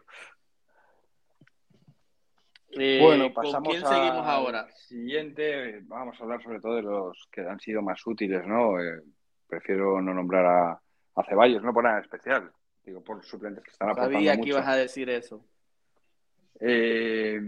Eh, 2.71 3.01
bueno, 3.03 3.35
pasamos 3.35 3.69
¿Con 3.69 3.73
quién 3.73 3.87
seguimos 3.87 4.27
ahora? 4.27 4.67
Siguiente, 4.73 5.81
vamos 5.83 6.19
a 6.19 6.23
hablar 6.23 6.43
sobre 6.43 6.59
todo 6.59 6.77
de 6.77 6.83
los 6.83 7.29
que 7.31 7.43
han 7.43 7.61
sido 7.61 7.83
más 7.83 8.01
útiles, 8.07 8.47
¿no? 8.47 8.81
Eh, 8.81 9.03
prefiero 9.47 10.01
no 10.01 10.15
nombrar 10.15 10.47
a, 10.47 10.71
a 10.73 11.25
Ceballos, 11.29 11.63
no 11.63 11.75
por 11.75 11.85
nada 11.85 12.01
especial, 12.01 12.51
digo, 12.83 13.05
por 13.05 13.23
suplentes 13.23 13.63
que 13.63 13.73
están 13.73 13.91
aportando 13.91 14.15
Sabía 14.15 14.41
que 14.41 14.49
ibas 14.49 14.67
a 14.67 14.77
decir 14.77 15.11
eso. 15.11 15.45
Eh, 16.61 17.39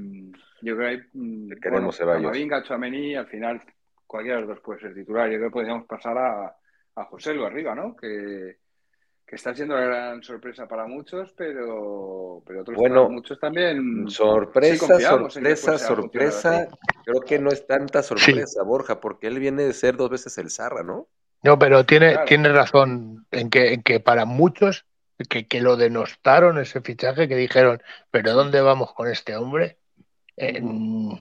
yo 0.61 0.77
creo 0.77 1.01
que 1.01 1.09
mm, 1.15 1.53
hay, 1.53 1.61
queremos 1.61 1.71
bueno, 1.71 1.93
Ceballos. 1.93 2.23
Camavinga, 2.25 2.63
Chouameni, 2.65 3.15
al 3.15 3.27
final 3.29 3.63
cualquiera 4.07 4.41
de 4.41 4.47
los 4.47 4.57
dos 4.57 4.61
puede 4.61 4.81
ser 4.81 4.93
titular. 4.95 5.31
Yo 5.31 5.39
creo 5.39 5.49
que 5.49 5.55
podríamos 5.55 5.87
pasar 5.87 6.19
a, 6.19 6.55
a 6.97 7.05
José 7.07 7.33
Lu 7.33 7.47
arriba, 7.47 7.75
¿no? 7.75 7.97
Que, 7.97 8.59
que 9.27 9.37
está 9.37 9.55
siendo 9.55 9.75
la 9.75 9.83
gran 9.83 10.23
sorpresa 10.23 10.69
para 10.69 10.87
muchos, 10.87 11.33
pero, 11.37 12.43
pero 12.47 12.61
otros 12.61 12.77
bueno, 12.77 13.09
muchos 13.09 13.39
también. 13.41 14.09
Sorpresa, 14.09 14.99
sí 14.99 15.03
sorpresa, 15.03 15.79
sorpresa. 15.79 16.69
Creo 17.05 17.21
que 17.21 17.39
no 17.39 17.51
es 17.51 17.67
tanta 17.67 18.03
sorpresa, 18.03 18.61
sí. 18.61 18.67
Borja, 18.67 19.01
porque 19.01 19.27
él 19.27 19.39
viene 19.39 19.65
de 19.65 19.73
ser 19.73 19.97
dos 19.97 20.11
veces 20.11 20.37
el 20.39 20.51
Zarra, 20.51 20.83
¿no? 20.83 21.09
No, 21.43 21.59
pero 21.59 21.85
tiene, 21.85 22.13
claro. 22.13 22.27
tiene 22.27 22.49
razón 22.51 23.27
en 23.31 23.51
que, 23.51 23.75
en 23.75 23.83
que 23.83 24.01
para 24.01 24.25
muchos 24.25 24.87
que, 25.29 25.47
que, 25.47 25.61
lo 25.61 25.77
denostaron 25.77 26.59
ese 26.59 26.81
fichaje, 26.81 27.29
que 27.29 27.37
dijeron, 27.37 27.83
pero 28.11 28.33
¿dónde 28.33 28.61
vamos 28.61 28.93
con 28.95 29.09
este 29.09 29.37
hombre? 29.37 29.79
Eh, 30.37 30.61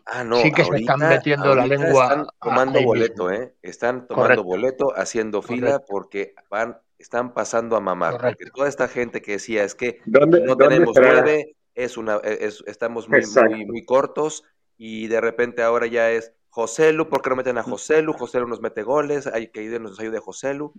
ah, 0.06 0.24
no, 0.24 0.38
sí 0.38 0.52
que 0.52 0.64
ahorita, 0.64 0.94
se 0.94 0.94
están 0.94 1.10
metiendo 1.10 1.56
la 1.56 1.68
lengua. 1.68 2.06
Están 2.06 2.28
tomando 2.42 2.82
boleto, 2.82 3.32
¿eh? 3.32 3.54
Están 3.62 4.08
tomando 4.08 4.16
Correcto. 4.16 4.44
boleto, 4.44 4.94
haciendo 4.96 5.42
fila 5.42 5.68
Correcto. 5.68 5.86
porque 5.88 6.36
van, 6.50 6.78
están 6.98 7.34
pasando 7.34 7.76
a 7.76 7.80
mamar. 7.80 8.14
Correcto. 8.14 8.38
Porque 8.40 8.52
toda 8.52 8.70
esta 8.70 8.88
gente 8.88 9.22
que 9.22 9.34
decía 9.34 9.64
es 9.64 9.76
que 9.76 10.00
¿Dónde, 10.06 10.42
no 10.42 10.56
¿dónde 10.56 10.68
tenemos 10.68 10.96
estará? 10.96 11.22
nueve, 11.22 11.56
es 11.76 11.98
una, 11.98 12.18
es, 12.24 12.64
estamos 12.68 13.10
muy, 13.10 13.22
muy, 13.26 13.66
muy 13.66 13.86
cortos 13.86 14.44
y 14.78 15.08
de 15.08 15.22
repente 15.22 15.62
ahora 15.62 15.88
ya 15.88 16.12
es 16.12 16.34
José 16.54 16.94
Lu, 16.94 17.10
¿por 17.10 17.24
qué 17.24 17.32
no 17.32 17.36
meten 17.36 17.58
a 17.58 17.64
José 17.64 18.04
Lu? 18.04 18.14
José 18.14 18.40
Lu 18.40 18.48
nos 18.48 18.62
mete 18.62 18.84
goles, 18.84 19.26
hay 19.26 19.48
que 19.48 19.64
ir 19.64 19.82
nos 19.82 20.00
ayude 20.00 20.20
José 20.20 20.54
Lu. 20.54 20.72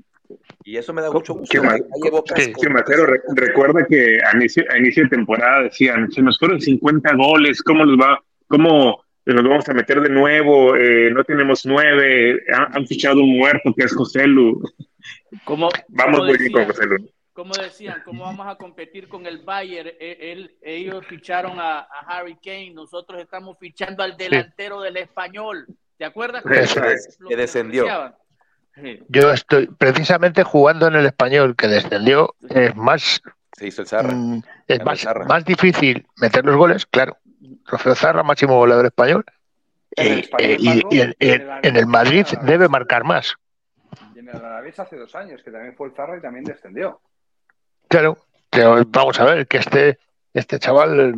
Y 0.62 0.76
eso 0.76 0.92
me 0.92 1.02
da 1.02 1.10
mucho 1.10 1.34
gusto. 1.34 1.60
Matero, 2.70 3.06
recuerda 3.34 3.84
que 3.84 4.20
a 4.24 4.36
inicio, 4.36 4.62
a 4.70 4.78
inicio, 4.78 5.02
de 5.02 5.08
temporada 5.08 5.64
decían, 5.64 6.12
se 6.12 6.22
nos 6.22 6.38
fueron 6.38 6.60
50 6.60 7.16
goles, 7.16 7.60
¿cómo 7.60 7.84
los 7.84 7.98
va? 7.98 8.22
¿Cómo 8.46 9.02
nos 9.26 9.42
vamos 9.42 9.68
a 9.68 9.74
meter 9.74 10.00
de 10.00 10.10
nuevo? 10.10 10.76
Eh, 10.76 11.10
no 11.10 11.24
tenemos 11.24 11.66
nueve, 11.66 12.40
han, 12.52 12.76
han, 12.76 12.86
fichado 12.86 13.20
un 13.20 13.36
muerto 13.36 13.74
que 13.76 13.84
es 13.84 13.92
José 13.92 14.28
Lu. 15.34 15.40
¿Cómo, 15.44 15.68
Vamos 15.88 16.20
muy 16.20 16.38
bien 16.38 16.52
con 16.52 16.66
José 16.66 16.86
Lu. 16.86 17.10
Como 17.32 17.52
decían, 17.54 18.00
¿cómo 18.04 18.22
vamos 18.22 18.46
a 18.46 18.54
competir 18.54 19.08
con 19.08 19.26
el 19.26 19.38
Bayern? 19.38 19.90
Él, 19.98 20.56
ellos 20.62 21.04
ficharon 21.06 21.58
a, 21.58 21.80
a, 21.80 22.00
Harry 22.06 22.36
Kane, 22.36 22.70
nosotros 22.72 23.20
estamos 23.20 23.58
fichando 23.58 24.04
al 24.04 24.16
delantero 24.16 24.78
sí. 24.78 24.84
del 24.84 24.96
español. 24.98 25.66
¿Te 25.98 26.04
acuerdas? 26.04 26.44
Eso 26.46 26.84
es, 26.84 27.18
que 27.28 27.36
descendió. 27.36 27.86
Sí. 28.76 29.00
Yo 29.08 29.32
estoy 29.32 29.66
precisamente 29.66 30.44
jugando 30.44 30.86
en 30.86 30.94
el 30.94 31.06
español, 31.06 31.56
que 31.56 31.68
descendió, 31.68 32.34
es 32.50 32.74
más. 32.76 33.20
Se 33.56 33.68
hizo 33.68 33.82
el 33.82 33.88
Zarra. 33.88 34.12
Mm, 34.12 34.42
es 34.66 34.84
más, 34.84 35.00
Zarra. 35.00 35.24
más, 35.26 35.44
difícil 35.44 36.06
meter 36.16 36.44
los 36.44 36.56
goles, 36.56 36.86
claro. 36.86 37.16
Trofeo 37.66 37.94
Zarra, 37.94 38.22
máximo 38.22 38.56
goleador 38.56 38.86
español. 38.86 39.24
Eh, 39.96 40.28
y, 40.58 41.00
en, 41.00 41.76
el 41.76 41.86
Madrid 41.86 42.26
debe 42.42 42.68
marcar 42.68 43.04
más. 43.04 43.34
En 44.24 44.30
el 44.30 44.44
Alavés 44.44 44.78
hace 44.78 44.96
dos 44.96 45.14
años, 45.14 45.42
que 45.42 45.50
también 45.50 45.74
fue 45.76 45.88
el 45.88 45.94
Zarra 45.94 46.16
y 46.16 46.20
también 46.22 46.44
descendió. 46.44 47.00
Claro, 47.88 48.16
vamos 48.86 49.20
a 49.20 49.24
ver, 49.24 49.46
que 49.46 49.58
este, 49.58 49.98
este 50.32 50.58
chaval, 50.58 51.14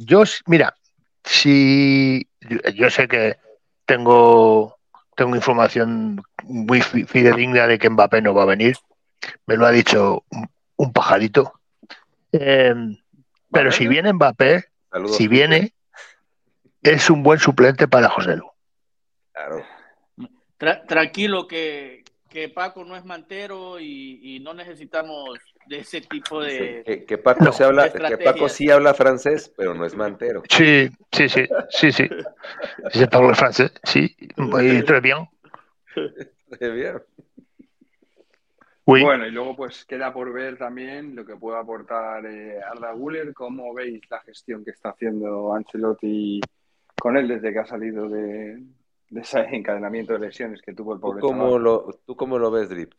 yo, 0.00 0.24
mira, 0.46 0.74
si 1.22 2.28
yo 2.74 2.90
sé 2.90 3.06
que 3.06 3.36
tengo, 3.84 4.76
tengo 5.14 5.36
información 5.36 6.20
muy 6.42 6.80
fidedigna 6.80 7.68
de 7.68 7.78
que 7.78 7.90
Mbappé 7.90 8.22
no 8.22 8.34
va 8.34 8.42
a 8.42 8.46
venir, 8.46 8.76
me 9.46 9.56
lo 9.56 9.64
ha 9.64 9.70
dicho 9.70 10.24
un, 10.76 10.92
pajarito. 10.92 11.60
Em, 12.32 12.98
pero 13.52 13.70
si 13.70 13.86
viene 13.86 14.12
Mbappé, 14.12 14.64
si 15.12 15.28
viene, 15.28 15.74
es 16.82 17.08
un 17.08 17.22
buen 17.22 17.38
suplente 17.38 17.86
para 17.86 18.08
José 18.08 18.36
Lu. 18.36 18.50
Claro. 19.32 19.64
tranquilo 20.88 21.46
que, 21.46 22.05
que 22.28 22.48
Paco 22.48 22.84
no 22.84 22.96
es 22.96 23.04
mantero 23.04 23.78
y, 23.80 24.40
no 24.42 24.54
necesitamos 24.54 25.38
de 25.66 25.78
ese 25.78 26.00
tipo 26.00 26.42
de. 26.42 27.04
que, 27.06 27.18
Paco 27.18 27.50
habla, 27.64 27.90
que 27.90 28.18
Paco 28.18 28.48
sí 28.48 28.70
habla 28.70 28.94
francés, 28.94 29.52
pero 29.56 29.74
no 29.74 29.84
es 29.84 29.94
mantero. 29.94 30.42
Sí, 30.48 30.88
sí, 31.12 31.28
sí, 31.28 31.46
sí, 31.70 31.92
sí. 31.92 32.08
Je 32.92 33.06
parle 33.08 33.34
francés, 33.34 33.72
sí, 33.84 34.14
muy 34.36 34.84
très 34.84 35.00
bien. 35.00 35.28
Très 36.50 36.70
bien. 36.70 37.02
Bueno, 38.84 39.26
y 39.26 39.32
luego 39.32 39.56
pues 39.56 39.84
queda 39.84 40.12
por 40.12 40.32
ver 40.32 40.56
también 40.56 41.16
lo 41.16 41.26
que 41.26 41.34
puede 41.34 41.58
aportar 41.58 42.24
eh, 42.24 42.60
Arda 42.62 42.92
Guller. 42.92 43.34
¿Cómo 43.34 43.74
veis 43.74 44.00
la 44.08 44.20
gestión 44.20 44.64
que 44.64 44.70
está 44.70 44.90
haciendo 44.90 45.52
Ancelotti 45.52 46.40
con 46.96 47.16
él 47.16 47.26
desde 47.26 47.52
que 47.52 47.58
ha 47.58 47.66
salido 47.66 48.08
de, 48.08 48.62
ese 49.14 49.40
encadenamiento 49.52 50.12
de 50.12 50.20
lesiones 50.20 50.60
que 50.62 50.74
tuvo 50.74 50.94
el 50.94 51.00
pobre 51.00 51.20
¿Tú 51.20 51.28
cómo, 51.28 51.58
lo, 51.58 52.00
¿tú 52.04 52.16
cómo 52.16 52.38
lo 52.38 52.50
ves, 52.50 52.68
Drip? 52.68 52.92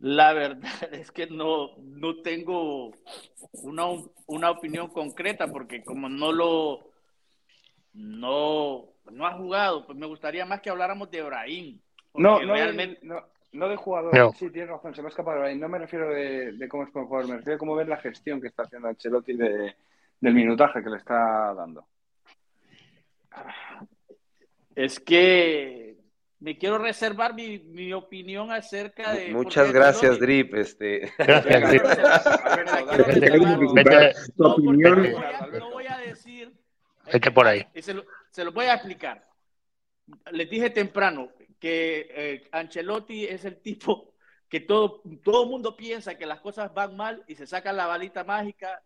La 0.00 0.32
verdad 0.32 0.62
es 0.92 1.10
que 1.10 1.26
no, 1.26 1.76
no 1.78 2.22
tengo 2.22 2.92
una, 3.52 3.84
una 4.26 4.50
opinión 4.50 4.88
concreta 4.88 5.48
porque 5.48 5.82
como 5.82 6.08
no 6.08 6.32
lo 6.32 6.88
no, 7.94 8.84
no 9.10 9.26
ha 9.26 9.32
jugado, 9.32 9.84
pues 9.86 9.98
me 9.98 10.06
gustaría 10.06 10.46
más 10.46 10.60
que 10.60 10.70
habláramos 10.70 11.10
de 11.10 11.18
Ibrahim. 11.18 11.80
No, 12.14 12.40
no, 12.40 12.54
realmente... 12.54 13.00
no, 13.02 13.24
no 13.52 13.68
de 13.68 13.76
jugador, 13.76 14.34
sí, 14.36 14.50
tienes 14.50 14.70
razón, 14.70 14.94
se 14.94 15.02
me 15.02 15.08
ha 15.08 15.10
escapado 15.10 15.38
Ibrahim. 15.38 15.60
No 15.60 15.68
me 15.68 15.78
refiero 15.78 16.10
de, 16.10 16.68
cómo 16.68 16.84
es 16.84 16.90
como 16.90 17.06
jugador, 17.06 17.30
me 17.30 17.36
refiero 17.38 17.56
a 17.56 17.58
cómo 17.58 17.74
ver 17.74 17.88
la 17.88 17.96
gestión 17.96 18.40
que 18.40 18.48
está 18.48 18.64
haciendo 18.64 18.88
Ancelotti 18.88 19.34
de, 19.34 19.74
del 20.20 20.34
minutaje 20.34 20.82
que 20.82 20.90
le 20.90 20.98
está 20.98 21.54
dando. 21.54 21.86
Es 24.78 25.00
que 25.00 25.96
me 26.38 26.56
quiero 26.56 26.78
reservar 26.78 27.34
mi, 27.34 27.58
mi 27.58 27.92
opinión 27.92 28.52
acerca 28.52 29.12
de. 29.12 29.30
Muchas 29.32 29.72
gracias, 29.72 30.20
Drip. 30.20 30.54
Este... 30.54 31.12
No, 34.36 34.54
voy 35.72 35.86
a 35.88 35.98
decir. 35.98 36.52
Vete 37.12 37.32
por 37.32 37.48
ahí. 37.48 37.66
Se 37.80 37.92
lo, 37.92 38.04
se 38.30 38.44
lo 38.44 38.52
voy 38.52 38.66
a 38.66 38.74
explicar. 38.74 39.20
Les 40.30 40.48
dije 40.48 40.70
temprano 40.70 41.32
que 41.58 42.06
eh, 42.10 42.48
Ancelotti 42.52 43.24
es 43.24 43.44
el 43.44 43.60
tipo 43.60 44.14
que 44.48 44.60
todo 44.60 45.02
todo 45.24 45.46
mundo 45.46 45.76
piensa 45.76 46.16
que 46.16 46.24
las 46.24 46.40
cosas 46.40 46.72
van 46.72 46.96
mal 46.96 47.24
y 47.26 47.34
se 47.34 47.48
saca 47.48 47.72
la 47.72 47.88
balita 47.88 48.22
mágica 48.22 48.80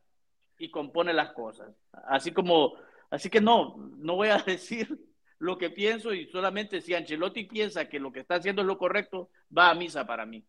y 0.56 0.70
compone 0.70 1.12
las 1.12 1.32
cosas. 1.32 1.70
Así 1.92 2.30
como 2.30 2.78
Así 3.12 3.28
que 3.28 3.42
no, 3.42 3.76
no 3.98 4.16
voy 4.16 4.28
a 4.28 4.38
decir 4.46 4.98
lo 5.42 5.58
que 5.58 5.70
pienso 5.70 6.14
y 6.14 6.26
solamente 6.26 6.80
si 6.80 6.94
Ancelotti 6.94 7.44
piensa 7.44 7.88
que 7.88 7.98
lo 7.98 8.12
que 8.12 8.20
está 8.20 8.36
haciendo 8.36 8.62
es 8.62 8.68
lo 8.68 8.78
correcto, 8.78 9.30
va 9.56 9.70
a 9.70 9.74
misa 9.74 10.06
para 10.06 10.24
mí. 10.24 10.44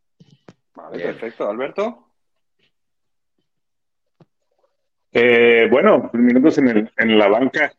Vale, 0.75 1.03
perfecto. 1.03 1.49
Alberto. 1.49 2.09
Eh, 5.11 5.67
bueno, 5.71 6.11
minutos 6.13 6.59
en, 6.59 6.67
el, 6.67 6.91
en 6.95 7.17
la 7.17 7.27
banca. 7.27 7.73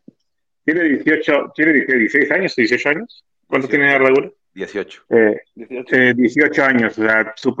Tiene 0.65 0.83
18, 0.83 1.53
tiene 1.55 1.85
16 1.85 2.31
años, 2.31 2.53
18 2.53 2.89
años. 2.89 3.25
¿Cuánto 3.47 3.69
tiene 3.69 3.91
de 3.91 3.97
regular? 3.97 4.33
18. 4.53 5.03
Eh, 5.09 5.41
18. 5.55 6.61
Eh, 6.61 6.65
años. 6.65 6.97
O 6.97 7.01
sea, 7.01 7.33
su, 7.37 7.55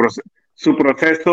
su 0.53 0.75
proceso 0.75 1.31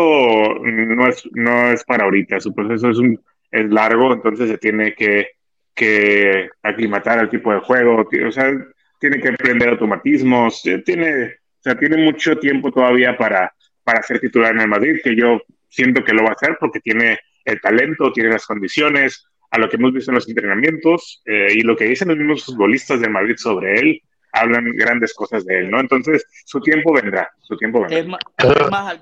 no 0.61 1.07
es, 1.09 1.27
no 1.33 1.71
es 1.71 1.83
para 1.83 2.05
ahorita. 2.05 2.39
Su 2.39 2.53
proceso 2.53 2.89
es, 2.89 2.97
un, 2.99 3.21
es 3.51 3.69
largo, 3.69 4.13
entonces 4.13 4.49
se 4.49 4.57
tiene 4.57 4.95
que 4.95 5.27
que 5.73 6.49
aclimatar 6.61 7.19
al 7.19 7.29
tipo 7.29 7.53
de 7.53 7.59
juego, 7.59 8.07
o 8.27 8.31
sea, 8.31 8.51
tiene 8.99 9.19
que 9.19 9.29
aprender 9.29 9.69
automatismos, 9.69 10.65
eh, 10.65 10.79
tiene, 10.79 11.25
o 11.25 11.61
sea, 11.61 11.75
tiene 11.77 11.97
mucho 11.97 12.37
tiempo 12.37 12.71
todavía 12.71 13.17
para, 13.17 13.53
para 13.83 14.03
ser 14.03 14.19
titular 14.19 14.53
en 14.53 14.61
el 14.61 14.67
Madrid, 14.67 15.01
que 15.03 15.15
yo 15.15 15.41
siento 15.67 16.03
que 16.03 16.13
lo 16.13 16.23
va 16.23 16.29
a 16.29 16.33
hacer 16.33 16.57
porque 16.59 16.79
tiene 16.79 17.19
el 17.45 17.59
talento, 17.59 18.11
tiene 18.13 18.29
las 18.29 18.45
condiciones, 18.45 19.27
a 19.53 19.59
lo 19.59 19.69
que 19.69 19.75
hemos 19.75 19.93
visto 19.93 20.09
en 20.09 20.15
los 20.15 20.27
entrenamientos 20.27 21.21
eh, 21.25 21.49
y 21.53 21.61
lo 21.61 21.75
que 21.75 21.85
dicen 21.85 22.07
los 22.07 22.17
mismos 22.17 22.43
futbolistas 22.43 22.99
de 22.99 23.09
Madrid 23.09 23.35
sobre 23.37 23.79
él, 23.79 24.01
hablan 24.31 24.65
grandes 24.75 25.13
cosas 25.13 25.45
de 25.45 25.59
él, 25.59 25.69
¿no? 25.69 25.79
Entonces, 25.79 26.25
su 26.45 26.59
tiempo 26.59 26.91
vendrá, 26.91 27.31
su 27.39 27.55
tiempo 27.55 27.81
vendrá. 27.81 28.17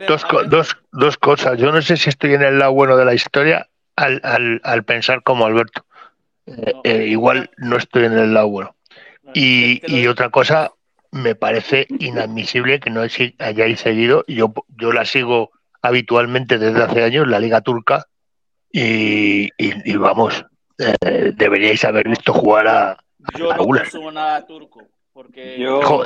dos, 0.08 0.26
dos, 0.50 0.78
dos, 0.92 1.18
cosas, 1.18 1.58
yo 1.58 1.72
no 1.72 1.82
sé 1.82 1.96
si 1.96 2.10
estoy 2.10 2.34
en 2.34 2.42
el 2.42 2.60
lado 2.60 2.74
bueno 2.74 2.98
de 2.98 3.06
la 3.06 3.14
historia 3.14 3.70
al, 3.96 4.20
al, 4.26 4.60
al 4.66 4.84
pensar 4.84 5.24
como 5.24 5.46
Alberto. 5.46 5.86
Eh, 6.46 6.74
eh, 6.84 7.06
igual 7.08 7.50
no 7.58 7.78
estoy 7.78 8.06
en 8.06 8.14
el 8.14 8.34
lado 8.34 8.50
bueno. 8.50 8.76
Y, 9.34 9.82
y, 9.88 10.08
otra 10.08 10.30
cosa, 10.30 10.72
me 11.12 11.36
parece 11.36 11.88
inadmisible 12.00 12.80
que 12.80 12.90
no 12.90 13.02
hayáis 13.02 13.80
seguido, 13.80 14.26
yo, 14.28 14.54
yo 14.68 14.92
la 14.92 15.06
sigo 15.06 15.52
habitualmente 15.82 16.58
desde 16.58 16.84
hace 16.84 17.04
años, 17.04 17.28
la 17.28 17.40
Liga 17.40 17.62
Turca, 17.62 18.06
y, 18.72 19.50
y, 19.58 19.96
vamos, 19.96 20.46
eh, 20.80 21.34
deberíais 21.36 21.84
haber 21.86 22.10
visto 22.10 22.34
jugar 22.34 22.68
a... 22.68 22.98
Yo 23.38 23.54
no 23.54 24.12
nada 24.12 24.46
turco 24.46 24.82
porque 25.22 25.60
yo 25.60 26.04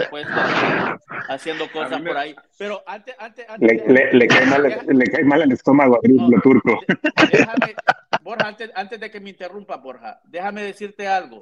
haciendo 1.29 1.71
cosas 1.71 2.01
por 2.01 2.17
ahí. 2.17 2.35
Pero 2.57 2.83
antes, 2.85 3.15
antes, 3.17 3.45
antes 3.47 3.87
le, 3.87 4.13
le, 4.13 4.27
cae 4.27 4.45
mal, 4.45 4.63
le, 4.63 5.05
cae 5.05 5.23
mal, 5.23 5.41
el 5.41 5.53
estómago 5.53 5.95
a 5.95 5.99
no, 6.07 6.41
turco. 6.41 6.81
Déjame, 7.31 7.75
Borja, 8.21 8.47
antes, 8.47 8.71
antes, 8.75 8.99
de 8.99 9.09
que 9.09 9.21
me 9.21 9.29
interrumpa, 9.29 9.77
Borja, 9.77 10.19
déjame 10.25 10.63
decirte 10.63 11.07
algo. 11.07 11.39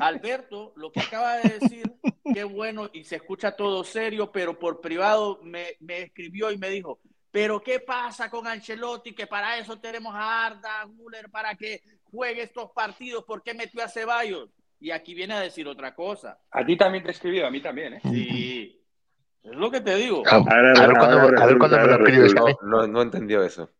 Alberto, 0.00 0.72
lo 0.76 0.90
que 0.90 1.00
acaba 1.00 1.36
de 1.36 1.58
decir, 1.58 1.92
qué 2.32 2.44
bueno, 2.44 2.88
y 2.92 3.04
se 3.04 3.16
escucha 3.16 3.52
todo 3.52 3.84
serio, 3.84 4.32
pero 4.32 4.58
por 4.58 4.80
privado 4.80 5.40
me, 5.42 5.76
me 5.80 6.02
escribió 6.02 6.50
y 6.50 6.56
me 6.56 6.70
dijo, 6.70 7.00
pero 7.30 7.60
¿qué 7.62 7.80
pasa 7.80 8.30
con 8.30 8.46
Ancelotti? 8.46 9.14
Que 9.14 9.26
para 9.26 9.58
eso 9.58 9.78
tenemos 9.78 10.14
a 10.14 10.46
Arda 10.46 10.84
Guller 10.84 11.28
para 11.30 11.54
que 11.54 11.82
juegue 12.10 12.42
estos 12.42 12.70
partidos. 12.72 13.24
¿Por 13.24 13.42
qué 13.42 13.52
metió 13.52 13.84
a 13.84 13.88
Ceballos? 13.88 14.48
Y 14.80 14.90
aquí 14.90 15.14
viene 15.14 15.34
a 15.34 15.40
decir 15.40 15.68
otra 15.68 15.94
cosa. 15.94 16.38
A 16.50 16.64
ti 16.64 16.76
también 16.76 17.04
te 17.04 17.10
escribió, 17.10 17.46
a 17.46 17.50
mí 17.50 17.60
también, 17.60 17.94
¿eh? 17.94 18.00
Sí. 18.02 18.82
Es 19.42 19.52
lo 19.52 19.70
que 19.70 19.80
te 19.82 19.94
digo. 19.96 20.22
A, 20.26 20.38
ver, 20.38 20.74
cuándo, 20.98 21.78
me 21.78 21.86
lo 21.86 22.06
escribes 22.06 22.34
no, 22.62 22.86
no, 22.86 23.02
entendió 23.02 23.42
eso. 23.42 23.70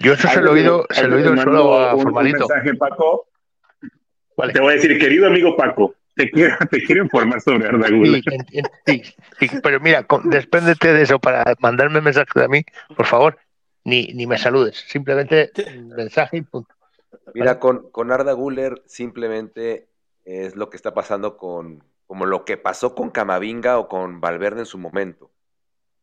Yo 0.00 0.14
eso 0.14 0.28
se 0.28 0.40
lo 0.40 0.50
he 0.50 0.60
oído, 0.60 0.86
se 0.90 1.06
lo 1.06 1.18
he 1.18 1.22
oído 1.22 1.36
solo 1.36 1.78
a 1.78 1.90
Formalito. 1.92 2.46
Un 2.46 2.54
mensaje, 2.54 2.74
Paco. 2.74 3.28
Te 4.52 4.60
voy 4.60 4.72
a 4.72 4.76
decir, 4.76 4.98
querido 4.98 5.26
amigo 5.26 5.56
Paco, 5.56 5.96
te 6.14 6.30
quiero, 6.30 6.56
te 6.70 6.82
quiero 6.82 7.02
informar 7.02 7.40
sobre 7.40 7.66
Arda 7.66 7.88
Sí, 8.86 9.02
sí, 9.40 9.48
pero 9.62 9.80
mira, 9.80 10.06
despréndete 10.24 10.92
de 10.92 11.02
eso 11.02 11.18
para 11.18 11.56
mandarme 11.58 12.00
mensaje 12.00 12.44
a 12.44 12.48
mí, 12.48 12.64
por 12.96 13.06
favor, 13.06 13.38
ni, 13.84 14.06
ni 14.14 14.26
me 14.26 14.38
saludes, 14.38 14.84
simplemente 14.86 15.50
mensaje 15.96 16.36
y 16.38 16.42
punto. 16.42 16.72
Mira, 17.34 17.58
con, 17.58 17.90
con 17.90 18.12
Arda 18.12 18.32
Guller 18.32 18.82
simplemente 18.86 19.88
es 20.24 20.56
lo 20.56 20.68
que 20.70 20.76
está 20.76 20.92
pasando 20.92 21.36
con, 21.36 21.82
como 22.06 22.26
lo 22.26 22.44
que 22.44 22.56
pasó 22.56 22.94
con 22.94 23.10
Camavinga 23.10 23.78
o 23.78 23.88
con 23.88 24.20
Valverde 24.20 24.60
en 24.60 24.66
su 24.66 24.78
momento. 24.78 25.30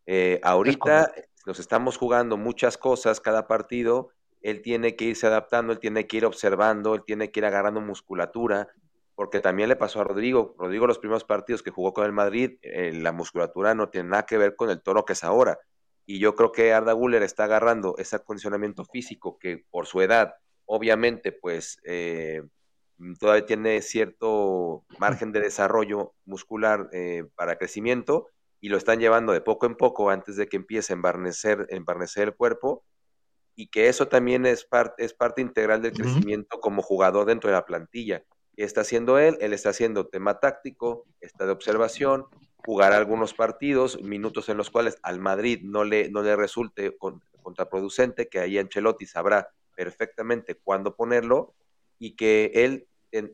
Eh, 0.05 0.39
ahorita 0.43 1.11
nos 1.45 1.59
estamos 1.59 1.97
jugando 1.97 2.37
muchas 2.37 2.77
cosas 2.77 3.19
cada 3.19 3.47
partido, 3.47 4.09
él 4.41 4.61
tiene 4.61 4.95
que 4.95 5.05
irse 5.05 5.27
adaptando, 5.27 5.73
él 5.73 5.79
tiene 5.79 6.05
que 6.05 6.17
ir 6.17 6.25
observando, 6.25 6.93
él 6.93 7.03
tiene 7.03 7.31
que 7.31 7.39
ir 7.39 7.45
agarrando 7.45 7.81
musculatura, 7.81 8.69
porque 9.15 9.39
también 9.39 9.69
le 9.69 9.75
pasó 9.75 10.01
a 10.01 10.03
Rodrigo. 10.03 10.55
Rodrigo 10.59 10.85
los 10.85 10.99
primeros 10.99 11.23
partidos 11.23 11.63
que 11.63 11.71
jugó 11.71 11.93
con 11.93 12.05
el 12.05 12.11
Madrid, 12.11 12.59
eh, 12.61 12.93
la 12.93 13.11
musculatura 13.11 13.73
no 13.73 13.89
tiene 13.89 14.09
nada 14.09 14.25
que 14.27 14.37
ver 14.37 14.55
con 14.55 14.69
el 14.69 14.81
toro 14.81 15.05
que 15.05 15.13
es 15.13 15.23
ahora. 15.23 15.59
Y 16.05 16.19
yo 16.19 16.35
creo 16.35 16.51
que 16.51 16.73
Arda 16.73 16.93
Guller 16.93 17.23
está 17.23 17.45
agarrando 17.45 17.95
ese 17.97 18.17
acondicionamiento 18.17 18.85
físico 18.85 19.39
que 19.39 19.65
por 19.71 19.87
su 19.87 20.01
edad 20.01 20.35
obviamente 20.65 21.31
pues 21.31 21.79
eh, 21.83 22.43
todavía 23.19 23.45
tiene 23.45 23.81
cierto 23.81 24.85
margen 24.99 25.31
de 25.31 25.41
desarrollo 25.41 26.13
muscular 26.25 26.89
eh, 26.91 27.25
para 27.35 27.57
crecimiento 27.57 28.27
y 28.61 28.69
lo 28.69 28.77
están 28.77 28.99
llevando 28.99 29.33
de 29.33 29.41
poco 29.41 29.65
en 29.65 29.75
poco 29.75 30.09
antes 30.09 30.37
de 30.37 30.47
que 30.47 30.57
empiece 30.57 30.93
a 30.93 30.95
embarnecer, 30.95 31.67
embarnecer 31.69 32.29
el 32.29 32.35
cuerpo 32.35 32.83
y 33.55 33.67
que 33.67 33.87
eso 33.87 34.07
también 34.07 34.45
es, 34.45 34.65
parte 34.65 35.05
es 35.05 35.13
parte 35.13 35.41
integral 35.41 35.81
del 35.81 35.93
crecimiento 35.93 36.59
como 36.59 36.81
jugador 36.81 37.25
dentro 37.25 37.49
de 37.49 37.55
la 37.55 37.65
plantilla. 37.65 38.23
¿Qué 38.55 38.63
está 38.63 38.81
haciendo 38.81 39.17
él? 39.17 39.37
Él 39.39 39.53
está 39.53 39.69
haciendo 39.69 40.07
tema 40.07 40.39
táctico, 40.39 41.05
está 41.21 41.45
de 41.45 41.51
observación, 41.51 42.25
jugar 42.57 42.93
algunos 42.93 43.33
partidos, 43.33 44.01
minutos 44.01 44.49
en 44.49 44.57
los 44.57 44.71
cuales 44.71 44.97
al 45.03 45.19
Madrid 45.19 45.61
no 45.63 45.83
le, 45.83 46.09
no 46.09 46.21
le 46.21 46.35
resulte 46.35 46.97
contraproducente, 47.41 48.27
que 48.27 48.39
ahí 48.39 48.57
Ancelotti 48.57 49.05
sabrá 49.05 49.49
perfectamente 49.75 50.55
cuándo 50.55 50.95
ponerlo 50.95 51.53
y 51.99 52.15
que 52.15 52.51
él 52.55 52.87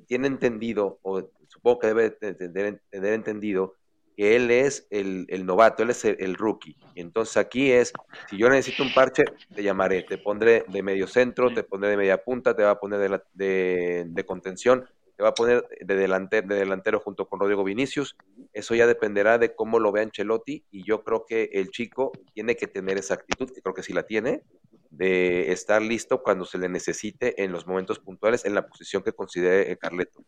tiene 0.08 0.28
entendido, 0.28 1.00
o 1.02 1.30
supongo 1.48 1.80
que 1.80 1.88
debe 1.88 2.12
tener 2.12 2.82
entendido, 2.92 3.76
que 4.16 4.36
él 4.36 4.52
es 4.52 4.88
el, 4.90 5.28
novato, 5.46 5.84
él 5.84 5.92
es 5.92 6.06
el, 6.06 6.36
rookie. 6.36 6.76
Entonces 6.96 7.38
aquí 7.38 7.72
es, 7.72 7.94
si 8.30 8.38
yo 8.38 8.50
necesito 8.50 8.84
un 8.84 8.94
parche, 8.94 9.24
te 9.56 9.64
llamaré, 9.64 10.04
te 10.04 10.18
pondré 10.18 10.66
de 10.68 10.84
medio 10.84 11.08
centro, 11.08 11.54
te 11.54 11.64
pondré 11.64 11.90
de 11.90 11.98
media 11.98 12.24
punta, 12.24 12.56
te 12.56 12.64
va 12.64 12.72
a 12.72 12.80
poner 12.80 13.24
de, 13.34 14.06
de, 14.08 14.26
contención, 14.26 14.86
te 15.16 15.24
va 15.24 15.30
a 15.30 15.34
poner 15.34 15.66
de, 15.80 15.96
de 15.96 16.56
delantero 16.56 17.00
junto 17.00 17.28
con 17.28 17.40
Rodrigo 17.40 17.64
Vinicius. 17.64 18.16
Eso 18.54 18.76
ya 18.76 18.86
dependerá 18.86 19.38
de 19.38 19.56
cómo 19.56 19.80
lo 19.80 19.92
vea 19.92 20.04
Ancelotti 20.04 20.66
y 20.72 20.84
yo 20.84 21.04
creo 21.04 21.26
que 21.26 21.50
el 21.54 21.70
chico 21.70 22.12
tiene 22.34 22.56
que 22.56 22.68
tener 22.68 22.98
esa 22.98 23.14
actitud, 23.14 23.50
que 23.52 23.62
creo 23.62 23.74
que 23.74 23.84
sí 23.84 23.94
la 23.94 24.04
tiene, 24.04 24.44
de 24.92 25.52
estar 25.52 25.82
listo 25.82 26.22
cuando 26.22 26.46
se 26.46 26.58
le 26.58 26.70
necesite 26.70 27.42
en 27.42 27.52
los 27.52 27.66
momentos 27.66 28.00
puntuales 28.00 28.46
en 28.46 28.54
la 28.54 28.68
posición 28.68 29.02
que 29.02 29.14
considere 29.14 29.76
Carleto. 29.78 30.24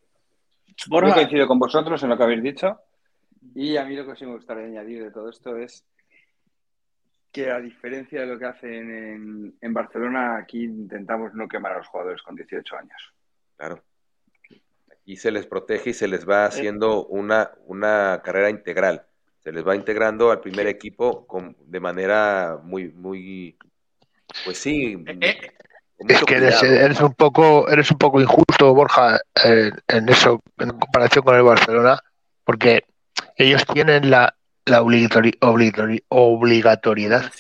Yo 0.66 1.00
coincido 1.14 1.48
con 1.48 1.60
vosotros 1.60 2.02
en 2.02 2.10
lo 2.10 2.18
que 2.18 2.24
habéis 2.24 2.42
dicho. 2.44 2.80
Y 3.54 3.76
a 3.78 3.86
mí 3.86 3.96
lo 3.96 4.06
que 4.06 4.16
sí 4.16 4.26
me 4.26 4.36
gustaría 4.36 4.64
añadir 4.64 5.04
de 5.04 5.12
todo 5.12 5.30
esto 5.30 5.58
es 5.58 5.86
que 7.32 7.52
a 7.52 7.60
diferencia 7.60 8.22
de 8.22 8.28
lo 8.28 8.40
que 8.40 8.46
hacen 8.46 9.58
en, 9.60 9.74
Barcelona, 9.74 10.38
aquí 10.38 10.64
intentamos 10.64 11.34
no 11.34 11.48
quemar 11.48 11.74
a 11.74 11.78
los 11.80 11.88
jugadores 11.88 12.22
con 12.22 12.36
18 12.36 12.78
años. 12.78 13.14
Claro. 13.58 13.84
Aquí 14.92 15.18
se 15.18 15.32
les 15.32 15.46
protege 15.48 15.90
y 15.90 15.94
se 15.94 16.08
les 16.08 16.30
va 16.30 16.46
haciendo 16.46 17.06
una, 17.08 17.52
una 17.66 18.22
carrera 18.24 18.50
integral. 18.50 19.08
Se 19.40 19.52
les 19.52 19.68
va 19.68 19.76
integrando 19.76 20.32
al 20.32 20.40
primer 20.40 20.68
equipo 20.68 21.28
con, 21.28 21.58
de 21.66 21.80
manera 21.80 22.60
muy, 22.64 22.90
muy, 22.92 23.58
pues 24.46 24.58
sí. 24.58 24.98
Eh, 25.06 25.18
eh, 25.22 25.38
es 26.08 26.24
que 26.24 26.36
eres, 26.36 27.02
un 27.02 27.14
poco, 27.14 27.70
eres 27.70 27.92
un 27.92 27.98
poco 27.98 28.20
injusto, 28.20 28.74
Borja, 28.74 29.20
eh, 29.46 29.72
en 29.88 30.10
eso, 30.10 30.42
en 30.60 30.72
comparación 30.72 31.24
con 31.24 31.36
el 31.36 31.44
Barcelona, 31.44 32.00
porque 32.44 32.84
ellos 33.38 33.66
tienen 33.74 34.10
la, 34.10 34.36
la 34.66 34.82
obligatoriedad 34.82 37.32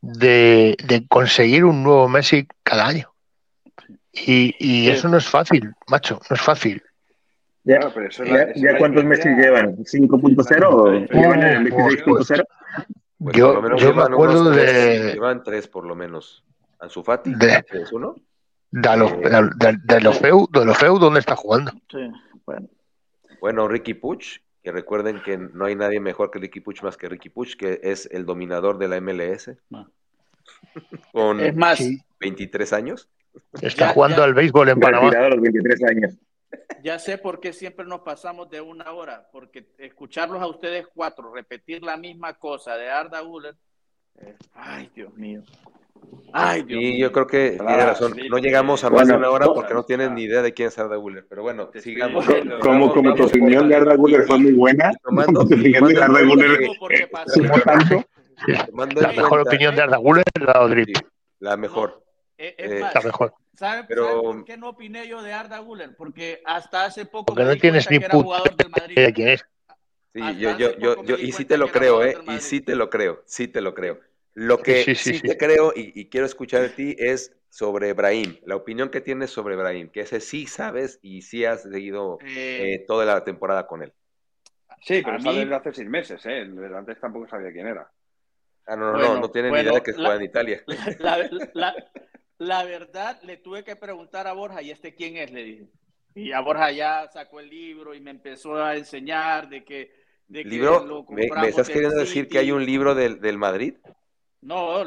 de, 0.00 0.76
de, 0.84 1.06
conseguir 1.08 1.64
un 1.64 1.82
nuevo 1.82 2.08
Messi 2.08 2.46
cada 2.62 2.86
año. 2.86 3.12
Y, 4.12 4.54
y 4.58 4.88
eso 4.88 5.08
no 5.08 5.16
es 5.18 5.26
fácil, 5.26 5.74
macho, 5.88 6.20
no 6.30 6.36
es 6.36 6.42
fácil. 6.42 6.80
¿Ya, 7.64 7.80
ya, 8.54 8.78
cuántos 8.78 9.04
Messi 9.04 9.28
llevan? 9.28 9.76
¿5.0 9.78 10.66
o 10.70 10.92
llevan 11.12 11.42
el 11.42 11.72
16.0? 11.72 12.44
Pues 13.18 13.36
yo, 13.36 13.76
yo 13.76 13.94
me 13.94 14.02
acuerdo 14.02 14.50
de. 14.50 15.12
Llevan 15.14 15.42
tres 15.42 15.68
por 15.68 15.84
lo 15.84 15.94
menos. 15.94 16.44
Anzufati, 16.78 17.34
de, 17.34 17.64
¿es 17.70 17.92
uno? 17.92 18.16
De, 18.70 18.96
lo, 18.96 19.08
eh, 19.08 19.50
de, 19.56 19.78
de, 19.82 20.00
lo 20.00 20.12
feo, 20.12 20.46
de 20.52 20.64
lo 20.64 20.74
feo, 20.74 20.98
¿dónde 20.98 21.20
está 21.20 21.34
jugando? 21.34 21.72
Sí, 21.90 22.10
bueno. 22.44 22.68
Bueno, 23.40 23.68
Ricky 23.68 23.94
Puch, 23.94 24.40
que 24.62 24.72
recuerden 24.72 25.22
que 25.22 25.38
no 25.38 25.64
hay 25.64 25.74
nadie 25.74 26.00
mejor 26.00 26.30
que 26.30 26.38
Ricky 26.38 26.60
Puch 26.60 26.82
más 26.82 26.96
que 26.96 27.08
Ricky 27.08 27.30
Puch, 27.30 27.56
que 27.56 27.80
es 27.82 28.08
el 28.12 28.26
dominador 28.26 28.78
de 28.78 28.88
la 28.88 29.00
MLS. 29.00 29.52
Ah. 29.72 29.86
Con 31.12 31.40
es 31.40 31.56
más, 31.56 31.80
23 32.20 32.72
años. 32.72 33.08
Está 33.60 33.88
jugando 33.88 34.22
al 34.22 34.34
béisbol 34.34 34.68
en 34.70 34.80
Panamá. 34.80 35.28
los 35.28 35.40
23 35.40 35.84
años. 35.84 36.18
Ya 36.82 36.98
sé 36.98 37.18
por 37.18 37.40
qué 37.40 37.52
siempre 37.52 37.84
nos 37.84 38.00
pasamos 38.00 38.48
de 38.48 38.60
una 38.60 38.92
hora, 38.92 39.28
porque 39.32 39.66
escucharlos 39.78 40.40
a 40.40 40.46
ustedes 40.46 40.86
cuatro 40.94 41.32
repetir 41.32 41.82
la 41.82 41.96
misma 41.96 42.34
cosa 42.34 42.76
de 42.76 42.88
Arda 42.88 43.20
Guller, 43.20 43.56
ay 44.54 44.90
Dios 44.94 45.12
mío. 45.14 45.42
Ay, 46.32 46.62
Dios 46.62 46.82
y 46.82 46.98
yo 46.98 47.12
creo 47.12 47.26
que 47.26 47.50
tiene 47.52 47.84
razón. 47.84 48.14
No 48.28 48.38
llegamos 48.38 48.84
a 48.84 48.90
más 48.90 49.08
de 49.08 49.14
una 49.14 49.30
hora 49.30 49.46
porque 49.46 49.74
no 49.74 49.84
tienen 49.84 50.14
ni 50.14 50.24
idea 50.24 50.42
de 50.42 50.52
quién 50.52 50.68
es 50.68 50.78
Arda 50.78 50.96
Guller. 50.96 51.26
Pero 51.28 51.42
bueno, 51.42 51.70
sigamos. 51.80 52.26
Como, 52.60 52.92
como 52.92 53.14
tu 53.16 53.24
opinión 53.24 53.68
de 53.68 53.76
Arda 53.76 53.96
Guller 53.96 54.22
fue 54.24 54.38
muy 54.38 54.52
buena. 54.52 54.90
Tomando, 55.02 55.46
tu 55.46 55.54
opinión 55.54 55.88
de 55.88 56.02
Arda 56.02 56.22
Guller 56.22 56.60
La 58.96 59.12
mejor 59.12 59.40
opinión 59.40 59.74
de 59.74 59.82
Arda 59.82 59.96
Guller 59.96 60.24
es 60.34 60.42
la 60.42 60.68
de 60.68 60.92
La 61.40 61.56
mejor. 61.56 62.05
Eh, 62.38 62.54
es 62.58 62.80
más, 62.80 63.04
mejor. 63.04 63.34
¿Saben, 63.54 63.86
Pero... 63.88 64.22
por 64.22 64.44
qué 64.44 64.56
no 64.56 64.70
opiné 64.70 65.08
yo 65.08 65.22
de 65.22 65.32
Arda 65.32 65.58
Guller? 65.58 65.96
Porque 65.96 66.42
hasta 66.44 66.84
hace 66.84 67.06
poco. 67.06 67.26
Porque 67.26 67.44
no 67.44 67.56
tienes 67.56 67.90
ni 67.90 68.00
puta 68.00 68.42
de 68.94 69.12
quién 69.12 69.28
es. 69.28 69.46
Sí, 70.12 70.38
yo, 70.38 70.56
yo, 70.56 70.78
yo, 70.78 71.04
yo, 71.04 71.16
y 71.16 71.32
sí 71.32 71.44
te 71.44 71.58
lo 71.58 71.68
creo, 71.68 72.02
¿eh? 72.02 72.16
Y 72.28 72.38
sí 72.38 72.60
te 72.60 72.74
lo 72.74 72.88
creo, 72.88 73.22
sí 73.26 73.48
te 73.48 73.60
lo 73.60 73.74
creo. 73.74 74.00
Lo 74.32 74.58
que 74.62 74.94
sí, 74.94 75.20
te 75.20 75.36
creo 75.38 75.72
y, 75.74 76.08
quiero 76.10 76.26
escuchar 76.26 76.60
de 76.60 76.68
ti 76.68 76.96
es 76.98 77.34
sobre 77.48 77.94
Brahim, 77.94 78.36
la 78.44 78.56
opinión 78.56 78.90
que 78.90 79.00
tienes 79.00 79.30
sobre 79.30 79.56
Brahim, 79.56 79.88
que 79.88 80.00
ese 80.00 80.20
sí 80.20 80.46
sabes 80.46 80.98
y 81.00 81.22
sí 81.22 81.46
has 81.46 81.62
seguido 81.62 82.18
eh, 82.22 82.74
eh, 82.74 82.84
toda 82.86 83.06
la 83.06 83.24
temporada 83.24 83.66
con 83.66 83.82
él. 83.82 83.94
Sí, 84.82 85.00
pero 85.02 85.20
sabes 85.20 85.40
desde 85.40 85.54
hace 85.54 85.72
seis 85.72 85.88
meses, 85.88 86.26
¿eh? 86.26 86.46
Antes 86.76 87.00
tampoco 87.00 87.26
sabía 87.28 87.50
quién 87.50 87.66
era. 87.66 87.90
Ah, 88.66 88.76
no, 88.76 88.92
no, 88.92 88.98
no, 88.98 89.20
no 89.20 89.30
tiene 89.30 89.50
ni 89.50 89.60
idea 89.60 89.72
de 89.72 89.82
que 89.82 89.92
juega 89.92 90.16
en 90.16 90.22
Italia. 90.22 90.64
La, 91.54 91.74
verdad, 92.38 93.20
le 93.22 93.36
tuve 93.36 93.64
que 93.64 93.76
preguntar 93.76 94.26
a 94.26 94.32
Borja, 94.32 94.62
¿y 94.62 94.70
este 94.70 94.94
quién 94.94 95.16
es? 95.16 95.32
Le 95.32 95.42
dije. 95.42 95.66
Y 96.14 96.32
a 96.32 96.40
Borja 96.40 96.70
ya 96.70 97.08
sacó 97.12 97.40
el 97.40 97.50
libro 97.50 97.94
y 97.94 98.00
me 98.00 98.10
empezó 98.10 98.56
a 98.56 98.76
enseñar 98.76 99.48
de 99.48 99.64
que. 99.64 100.06
De 100.28 100.42
¿Libro? 100.42 101.06
¿Me, 101.10 101.26
estás 101.46 101.68
queriendo 101.68 101.98
decir 101.98 102.28
que 102.28 102.38
hay 102.38 102.50
un 102.50 102.66
libro 102.66 102.94
del, 102.94 103.20
del 103.20 103.38
Madrid? 103.38 103.74
No, 104.40 104.82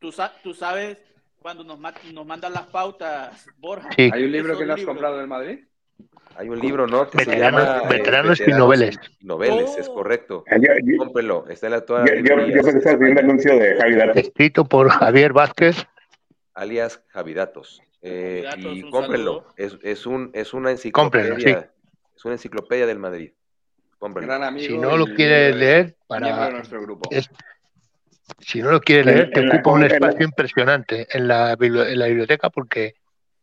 tú, 0.00 0.12
tú, 0.42 0.54
sabes 0.54 0.98
cuando 1.38 1.62
nos, 1.62 1.78
nos 2.12 2.26
mandan 2.26 2.52
las 2.52 2.66
pautas, 2.66 3.46
Borja. 3.58 3.90
¿Hay 3.96 4.24
un 4.24 4.32
libro 4.32 4.58
que 4.58 4.66
no 4.66 4.74
has 4.74 4.84
comprado 4.84 5.20
en 5.20 5.28
Madrid? 5.28 5.58
Hay 6.36 6.48
un 6.48 6.58
libro, 6.58 6.86
¿no? 6.86 7.08
Que 7.08 7.18
veteranos, 7.18 7.82
se 7.82 7.88
veteranos, 7.88 8.40
y 8.40 8.50
noveles. 8.50 8.98
Noveles, 9.20 9.76
es 9.76 9.88
correcto. 9.88 10.44
Cómprelo, 10.98 11.46
está 11.48 11.66
en 11.66 11.72
la 11.72 11.80
toda. 11.82 12.04
Yo, 12.06 12.14
yo, 12.14 12.46
yo 12.46 12.62
pensé 12.62 12.98
que 12.98 13.04
un 13.04 13.18
anuncio 13.18 13.58
de 13.58 13.76
Javi. 13.76 14.18
Escrito 14.18 14.64
por 14.64 14.88
Javier 14.88 15.32
Vázquez. 15.32 15.86
Alias 16.54 17.02
Javi 17.08 17.34
Datos. 17.34 17.82
Eh, 18.00 18.44
y 18.58 18.90
cómprenlo. 18.90 19.46
Es, 19.56 19.78
es, 19.82 20.06
un, 20.06 20.30
es 20.34 20.52
una 20.54 20.70
enciclopedia. 20.70 21.38
Sí. 21.38 21.68
Es 22.16 22.24
una 22.24 22.34
enciclopedia 22.34 22.86
del 22.86 22.98
Madrid. 22.98 23.32
Cómprenlo. 23.98 24.58
si 24.58 24.76
no 24.76 24.96
lo 24.96 25.06
quiere 25.06 25.54
leer, 25.54 25.96
para. 26.08 26.50
Nuestro 26.50 26.82
grupo. 26.82 27.08
Es, 27.12 27.30
si 28.40 28.60
no 28.60 28.70
lo 28.70 28.80
quieres 28.80 29.06
leer, 29.06 29.30
te 29.30 29.46
ocupa 29.46 29.70
un 29.70 29.84
espacio 29.84 30.24
impresionante 30.24 31.06
en 31.10 31.28
la, 31.28 31.56
en 31.58 31.98
la 31.98 32.06
biblioteca 32.06 32.50
porque, 32.50 32.96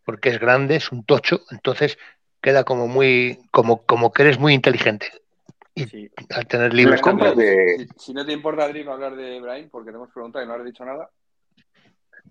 porque 0.03 0.29
es 0.29 0.39
grande, 0.39 0.75
es 0.75 0.91
un 0.91 1.05
tocho, 1.05 1.41
entonces 1.51 1.97
queda 2.41 2.63
como 2.63 2.87
muy, 2.87 3.39
como, 3.51 3.83
como 3.85 4.11
que 4.11 4.23
eres 4.23 4.39
muy 4.39 4.53
inteligente. 4.53 5.07
Y 5.75 6.09
al 6.31 6.45
tener 6.47 6.73
libros 6.73 7.01
de... 7.37 7.87
si, 7.97 8.13
no 8.13 8.25
te 8.25 8.33
importa, 8.33 8.65
Adri, 8.65 8.85
hablar 8.85 9.15
de 9.15 9.37
Ibrahim, 9.37 9.69
porque 9.69 9.91
te 9.91 9.95
hemos 9.95 10.09
preguntado 10.11 10.43
y 10.43 10.47
no 10.47 10.55
has 10.55 10.65
dicho 10.65 10.83
nada. 10.83 11.09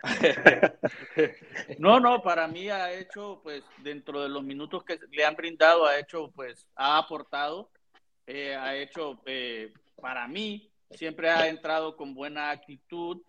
no, 1.79 2.01
no, 2.01 2.23
para 2.23 2.47
mí 2.47 2.69
ha 2.69 2.93
hecho, 2.93 3.41
pues, 3.43 3.63
dentro 3.79 4.23
de 4.23 4.29
los 4.29 4.43
minutos 4.43 4.85
que 4.85 4.99
le 5.11 5.25
han 5.25 5.35
brindado, 5.35 5.87
ha 5.87 5.99
hecho, 5.99 6.31
pues, 6.35 6.67
ha 6.77 6.99
aportado, 6.99 7.71
eh, 8.27 8.55
ha 8.55 8.77
hecho, 8.77 9.21
eh, 9.27 9.73
para 10.01 10.29
mí, 10.29 10.71
siempre 10.91 11.31
ha 11.31 11.49
entrado 11.49 11.97
con 11.97 12.15
buena 12.15 12.51
actitud, 12.51 13.23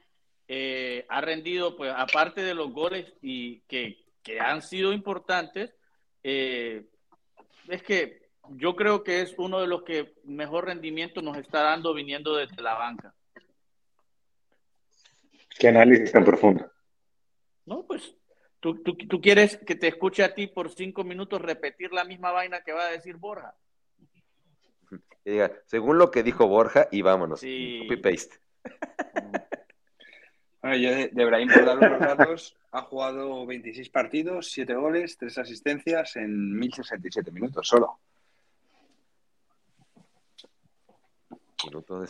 eh, 0.47 1.05
ha 1.09 1.21
rendido, 1.21 1.75
pues 1.75 1.93
aparte 1.95 2.41
de 2.41 2.53
los 2.53 2.71
goles 2.71 3.13
y 3.21 3.61
que, 3.61 3.97
han 4.39 4.61
sido 4.61 4.93
importantes, 4.93 5.73
es 6.21 7.83
que 7.83 8.29
yo 8.49 8.75
creo 8.75 9.03
que 9.03 9.21
es 9.21 9.33
uno 9.39 9.59
de 9.59 9.65
los 9.65 9.81
que 9.81 10.13
mejor 10.23 10.65
rendimiento 10.65 11.23
nos 11.23 11.35
está 11.37 11.63
dando 11.63 11.95
viniendo 11.95 12.35
desde 12.35 12.61
la 12.61 12.75
banca. 12.75 13.15
¿Qué 15.59 15.67
análisis 15.67 16.11
tan 16.11 16.25
profundo? 16.25 16.71
No, 17.65 17.85
pues 17.85 18.15
tú, 18.59 18.81
tú 18.81 19.21
quieres 19.21 19.57
que 19.57 19.75
te 19.75 19.89
escuche 19.89 20.23
a 20.23 20.33
ti 20.33 20.47
por 20.47 20.71
cinco 20.71 21.03
minutos 21.03 21.41
repetir 21.41 21.93
la 21.93 22.05
misma 22.05 22.31
vaina 22.31 22.61
que 22.61 22.71
va 22.71 22.87
a 22.87 22.91
decir 22.91 23.17
Borja 23.17 23.53
diga, 25.29 25.51
según 25.65 25.97
lo 25.97 26.11
que 26.11 26.23
dijo 26.23 26.47
Borja, 26.47 26.87
y 26.91 27.01
vámonos. 27.01 27.39
Copy 27.39 27.97
paste. 28.01 28.37
Bueno, 30.61 30.75
yo 30.75 30.89
de, 30.89 31.07
de 31.07 31.25
Brahim, 31.25 31.47
por 31.47 31.63
dar 31.65 31.77
unos 31.77 31.99
datos, 32.01 32.57
ha 32.73 32.81
jugado 32.81 33.45
26 33.45 33.89
partidos, 33.91 34.51
7 34.51 34.73
goles, 34.73 35.17
3 35.17 35.37
asistencias 35.37 36.17
en 36.17 36.59
1067 36.59 37.31
minutos 37.31 37.65
solo. 37.65 37.97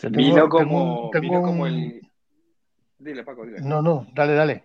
Vino 0.10 0.50
como, 0.50 1.12
vino 1.12 1.44
como 1.44 1.68
el. 1.68 2.09
Dile, 3.00 3.24
Paco, 3.24 3.46
dile. 3.46 3.62
No, 3.62 3.82
no, 3.82 4.06
dale, 4.14 4.34
dale. 4.34 4.64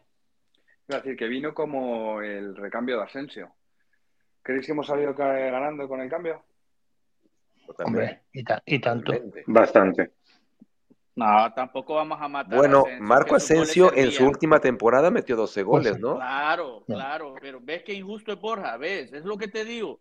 Es 0.89 0.97
decir, 0.97 1.17
que 1.17 1.29
vino 1.29 1.55
como 1.55 2.21
el 2.21 2.57
recambio 2.57 2.99
de 2.99 3.05
Asensio. 3.05 3.55
¿Creéis 4.43 4.67
que 4.67 4.73
hemos 4.73 4.87
salido 4.87 5.15
ganando 5.15 5.89
con 5.89 6.01
el 6.01 6.11
cambio? 6.11 6.45
Hombre, 7.79 8.25
y, 8.33 8.79
tanto. 8.81 9.13
Bastante. 9.47 10.11
No, 11.17 11.53
tampoco 11.55 11.95
vamos 11.95 12.21
a 12.21 12.29
matar. 12.29 12.57
Bueno, 12.57 12.85
Marco 13.01 13.37
Asensio 13.37 13.95
en 13.95 14.11
su 14.11 14.27
última 14.27 14.61
temporada 14.61 15.11
metió 15.11 15.37
12 15.37 15.63
goles, 15.63 15.93
pues 15.93 16.03
¿no? 16.03 16.17
Claro, 16.17 16.83
claro, 16.87 17.35
pero 17.41 17.61
ves 17.63 17.85
que 17.85 17.95
injusto 17.95 18.33
es 18.33 18.41
Borja, 18.41 18.77
ves, 18.77 19.13
es 19.13 19.25
lo 19.25 19.39
que 19.39 19.49
te 19.49 19.65
digo. 19.65 20.01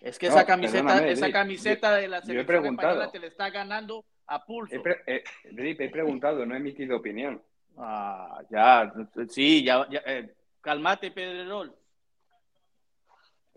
Es 0.00 0.18
que 0.18 0.26
esa 0.26 0.44
camiseta, 0.44 1.06
esa 1.06 1.30
camiseta 1.30 1.94
de 1.94 2.08
la 2.08 2.22
selección 2.22 2.66
española 2.66 3.10
te 3.10 3.20
le 3.20 3.28
está 3.28 3.50
ganando 3.50 4.04
a 4.30 4.44
pulso. 4.44 4.76
He, 5.06 5.22
he 5.44 5.88
preguntado, 5.90 6.46
no 6.46 6.54
he 6.54 6.58
emitido 6.58 6.96
opinión. 6.96 7.42
Ah, 7.76 8.40
ya, 8.48 8.92
sí, 9.28 9.64
ya, 9.64 9.88
ya 9.90 10.02
eh, 10.06 10.34
calmate, 10.60 11.10
Pedrerol. 11.10 11.74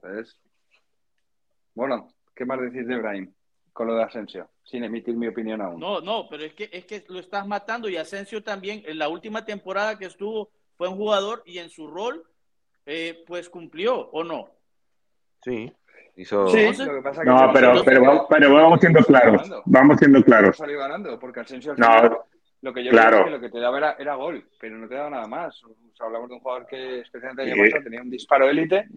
Pues, 0.01 0.39
bueno, 1.76 2.11
¿qué 2.36 2.45
más 2.45 2.59
decís 2.59 2.88
de 2.88 2.95
Ibrahim 2.95 3.32
con 3.71 3.88
lo 3.88 3.95
de 3.95 4.03
Asensio? 4.03 4.49
Sin 4.63 4.84
emitir 4.84 5.15
mi 5.15 5.28
opinión 5.28 5.61
aún. 5.61 5.80
No, 5.80 6.01
no, 6.01 6.28
pero 6.28 6.43
es 6.43 6.53
que, 6.53 6.69
es 6.71 6.86
que 6.86 7.03
lo 7.07 7.19
estás 7.19 7.45
matando 7.45 7.88
y 7.88 7.97
Asensio 7.97 8.43
también, 8.43 8.84
en 8.86 8.97
la 8.97 9.09
última 9.09 9.45
temporada 9.45 9.97
que 9.97 10.05
estuvo, 10.05 10.49
fue 10.76 10.88
un 10.88 10.97
jugador 10.97 11.43
y 11.45 11.59
en 11.59 11.69
su 11.69 11.88
rol, 11.88 12.24
eh, 12.86 13.24
pues 13.28 13.49
cumplió, 13.49 14.09
¿o 14.09 14.24
no? 14.24 14.49
Sí. 15.43 15.71
Hizo... 16.16 16.47
Sí, 16.47 16.70
no, 17.26 17.51
pero, 17.53 17.84
pero, 17.84 18.28
pero, 18.30 18.53
vamos 18.53 18.80
siendo 18.80 19.03
claros. 19.03 19.49
Vamos 19.66 19.97
siendo 19.97 20.24
claros. 20.24 20.57
Salió 20.57 20.80
ganando 20.80 21.20
porque 21.20 21.39
Asensio 21.39 21.74
no, 21.76 22.26
lo 22.64 22.74
que 22.74 22.82
yo 22.82 22.91
claro. 22.91 23.24
creo 23.24 23.26
que 23.26 23.32
lo 23.32 23.39
que 23.41 23.49
te 23.49 23.59
daba 23.59 23.95
era, 23.97 24.16
gol, 24.16 24.47
pero 24.57 24.78
no 24.78 24.88
te 24.88 24.95
daba 24.95 25.09
nada 25.09 25.28
más. 25.28 25.61
hablamos 25.99 26.30
de 26.30 26.36
un 26.36 26.39
jugador 26.39 26.66
que 26.66 27.01
especialmente 27.01 27.51
año 27.51 27.84
tenía 27.84 28.01
un 28.01 28.09
disparo 28.09 28.49
élite 28.49 28.88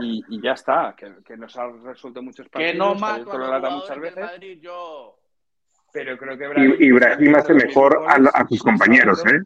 y, 0.00 0.22
y, 0.28 0.40
ya 0.40 0.52
está, 0.52 0.94
que, 0.96 1.12
que, 1.24 1.36
nos 1.36 1.56
ha 1.56 1.66
resuelto 1.66 2.22
muchos 2.22 2.48
partidos. 2.48 2.72
Que 2.72 2.78
no 2.78 2.94
mato 2.94 3.32
a 3.32 3.70
muchas 3.70 3.98
veces. 3.98 4.24
Madrid, 4.24 4.58
yo... 4.60 5.18
Pero 5.92 6.16
creo 6.16 6.38
que 6.38 6.44
Ibrahim, 6.44 6.76
Ibrahim 6.78 7.34
hace 7.34 7.54
mejor 7.54 8.04
a, 8.06 8.14
a, 8.14 8.46
sus 8.46 8.62
compañeros, 8.62 9.24
¿eh? 9.26 9.40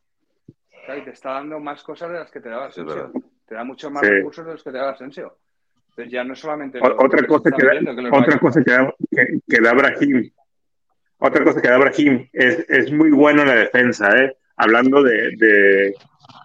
y 0.99 1.03
te 1.03 1.11
está 1.11 1.33
dando 1.33 1.59
más 1.59 1.83
cosas 1.83 2.11
de 2.11 2.18
las 2.18 2.31
que 2.31 2.41
te 2.41 2.51
daba 2.51 2.66
Asensio. 2.66 3.12
te 3.47 3.55
da 3.55 3.64
muchos 3.64 3.91
más 3.91 4.03
recursos 4.03 4.45
de 4.45 4.53
los 4.53 4.62
que 4.62 4.72
te 4.72 4.76
daba 4.76 4.91
Asensio. 4.91 5.39
Entonces 5.91 6.12
ya 6.12 6.24
no 6.24 6.34
solamente... 6.34 6.80
otra 6.80 7.26
cosa, 7.26 7.51
que, 7.51 7.66
da, 7.66 8.11
otra 8.12 8.38
cosa 8.38 8.62
que, 8.64 8.72
da, 8.72 8.95
que, 9.11 9.41
que 9.49 9.61
da 9.61 9.72
Brahim 9.74 10.30
otra 11.20 11.45
cosa 11.45 11.61
que 11.61 11.68
da 11.68 11.76
Brahim 11.76 12.28
es, 12.32 12.64
es 12.68 12.91
muy 12.91 13.11
bueno 13.11 13.43
en 13.43 13.49
la 13.49 13.55
defensa, 13.55 14.11
¿eh? 14.18 14.36
hablando 14.57 15.03
de, 15.03 15.36
de, 15.36 15.95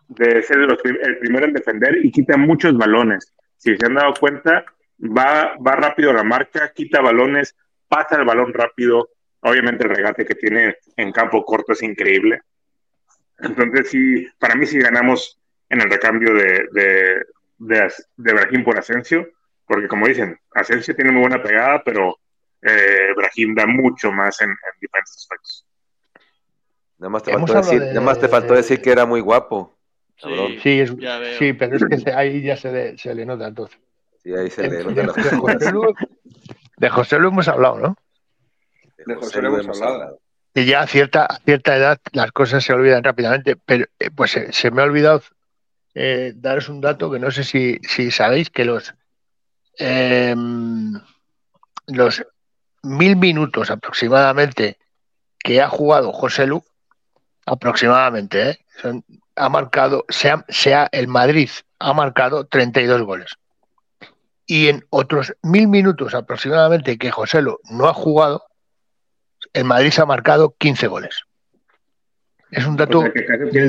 de 0.10 0.44
ser 0.44 0.60
el 0.60 1.18
primero 1.20 1.46
en 1.46 1.54
defender 1.54 1.98
y 2.04 2.12
quita 2.12 2.36
muchos 2.36 2.78
balones. 2.78 3.34
Si 3.56 3.76
se 3.78 3.86
han 3.86 3.96
dado 3.96 4.14
cuenta, 4.20 4.66
va, 5.02 5.56
va 5.66 5.76
rápido 5.78 6.12
la 6.12 6.24
marca, 6.24 6.74
quita 6.74 7.00
balones, 7.02 7.56
pasa 7.88 8.18
el 8.18 8.26
balón 8.26 8.54
rápido. 8.54 9.10
Obviamente 9.40 9.86
el 9.86 9.96
regate 9.96 10.26
que 10.26 10.36
tiene 10.36 10.76
en 10.98 11.12
campo 11.14 11.46
corto 11.46 11.72
es 11.72 11.82
increíble. 11.82 12.42
Entonces 13.40 13.90
sí, 13.90 14.28
para 14.38 14.56
mí 14.56 14.66
sí 14.66 14.78
ganamos 14.78 15.40
en 15.70 15.82
el 15.82 15.90
recambio 15.90 16.34
de, 16.34 16.68
de, 16.74 17.26
de, 17.58 17.92
de 18.18 18.34
Brahim 18.34 18.64
por 18.64 18.78
Asensio, 18.78 19.28
porque 19.68 19.88
como 19.88 20.08
dicen, 20.08 20.40
Asensio 20.52 20.96
tiene 20.96 21.12
muy 21.12 21.22
buena 21.22 21.42
pegada, 21.42 21.82
pero 21.84 22.18
eh, 22.62 23.14
Brahim 23.16 23.56
da 23.56 23.66
mucho 23.66 24.12
más 24.12 24.42
en, 24.42 24.56
diferentes 24.80 25.16
aspectos. 25.18 25.66
Nada 26.98 27.10
más 27.10 27.24
te, 27.24 27.34
faltó 27.34 27.54
decir, 27.54 27.82
nada 27.82 28.02
más 28.02 28.20
te 28.20 28.28
faltó 28.28 28.54
decir 28.54 28.82
que 28.82 28.92
era 28.92 29.06
muy 29.06 29.22
guapo. 29.22 29.76
Sí, 30.18 30.60
sí, 30.62 30.80
es, 30.80 30.96
sí, 31.38 31.54
pero 31.54 31.76
es 31.76 32.04
que 32.04 32.12
ahí 32.12 32.42
ya 32.42 32.56
se 32.56 32.72
le, 32.72 32.98
se 32.98 33.14
le 33.14 33.26
nota 33.26 33.48
entonces. 33.48 33.78
Sí, 34.24 34.34
ahí 34.34 34.50
se 34.50 34.70
le 34.70 34.84
nota. 34.84 35.12
De, 35.14 35.30
de, 35.30 35.38
José 35.38 35.72
Lu, 35.72 35.94
de 36.78 36.90
José 36.90 37.20
Lu 37.20 37.28
hemos 37.28 37.48
hablado, 37.50 37.80
¿no? 37.80 37.98
De 39.06 39.16
José 39.16 39.42
Lu 39.42 39.60
hemos 39.60 39.82
hablado. 39.82 40.20
Y 40.54 40.66
ya 40.66 40.82
a 40.82 40.88
cierta, 40.88 41.28
cierta 41.44 41.76
edad 41.76 42.00
las 42.14 42.32
cosas 42.32 42.64
se 42.64 42.72
olvidan 42.72 43.04
rápidamente, 43.04 43.58
pero 43.58 43.86
eh, 44.00 44.10
pues 44.16 44.32
se, 44.32 44.54
se, 44.54 44.72
me 44.72 44.82
ha 44.82 44.86
olvidado 44.86 45.22
eh, 45.96 46.34
daros 46.36 46.70
un 46.70 46.82
dato 46.82 47.10
que 47.10 47.20
no 47.20 47.32
sé 47.32 47.44
si, 47.44 47.80
sabéis 48.12 48.50
que 48.50 48.66
los 48.66 48.94
eh, 49.80 50.36
los 51.88 52.24
mil 52.84 53.16
minutos 53.16 53.72
aproximadamente 53.72 54.78
que 55.40 55.62
ha 55.62 55.70
jugado 55.70 56.12
José 56.12 56.48
Lu, 56.48 56.64
aproximadamente, 57.46 58.50
¿eh? 58.50 58.60
ha 59.36 59.50
marcado, 59.50 60.06
sea, 60.10 60.90
el 60.92 61.08
Madrid 61.08 61.50
ha 61.80 61.94
marcado 61.94 62.46
32 62.46 63.02
goles. 63.04 63.36
Y 64.48 64.68
en 64.68 64.86
otros 64.90 65.36
mil 65.44 65.68
minutos 65.68 66.14
aproximadamente 66.14 66.98
que 66.98 67.12
José 67.12 67.42
Lu 67.42 67.60
no 67.70 67.88
ha 67.88 67.94
jugado, 67.94 68.46
el 69.54 69.66
Madrid 69.66 69.92
se 69.92 70.02
ha 70.02 70.06
marcado 70.06 70.56
15 70.58 70.88
goles. 70.88 71.26
Es 72.56 72.66
un 72.66 72.78
dato 72.78 73.04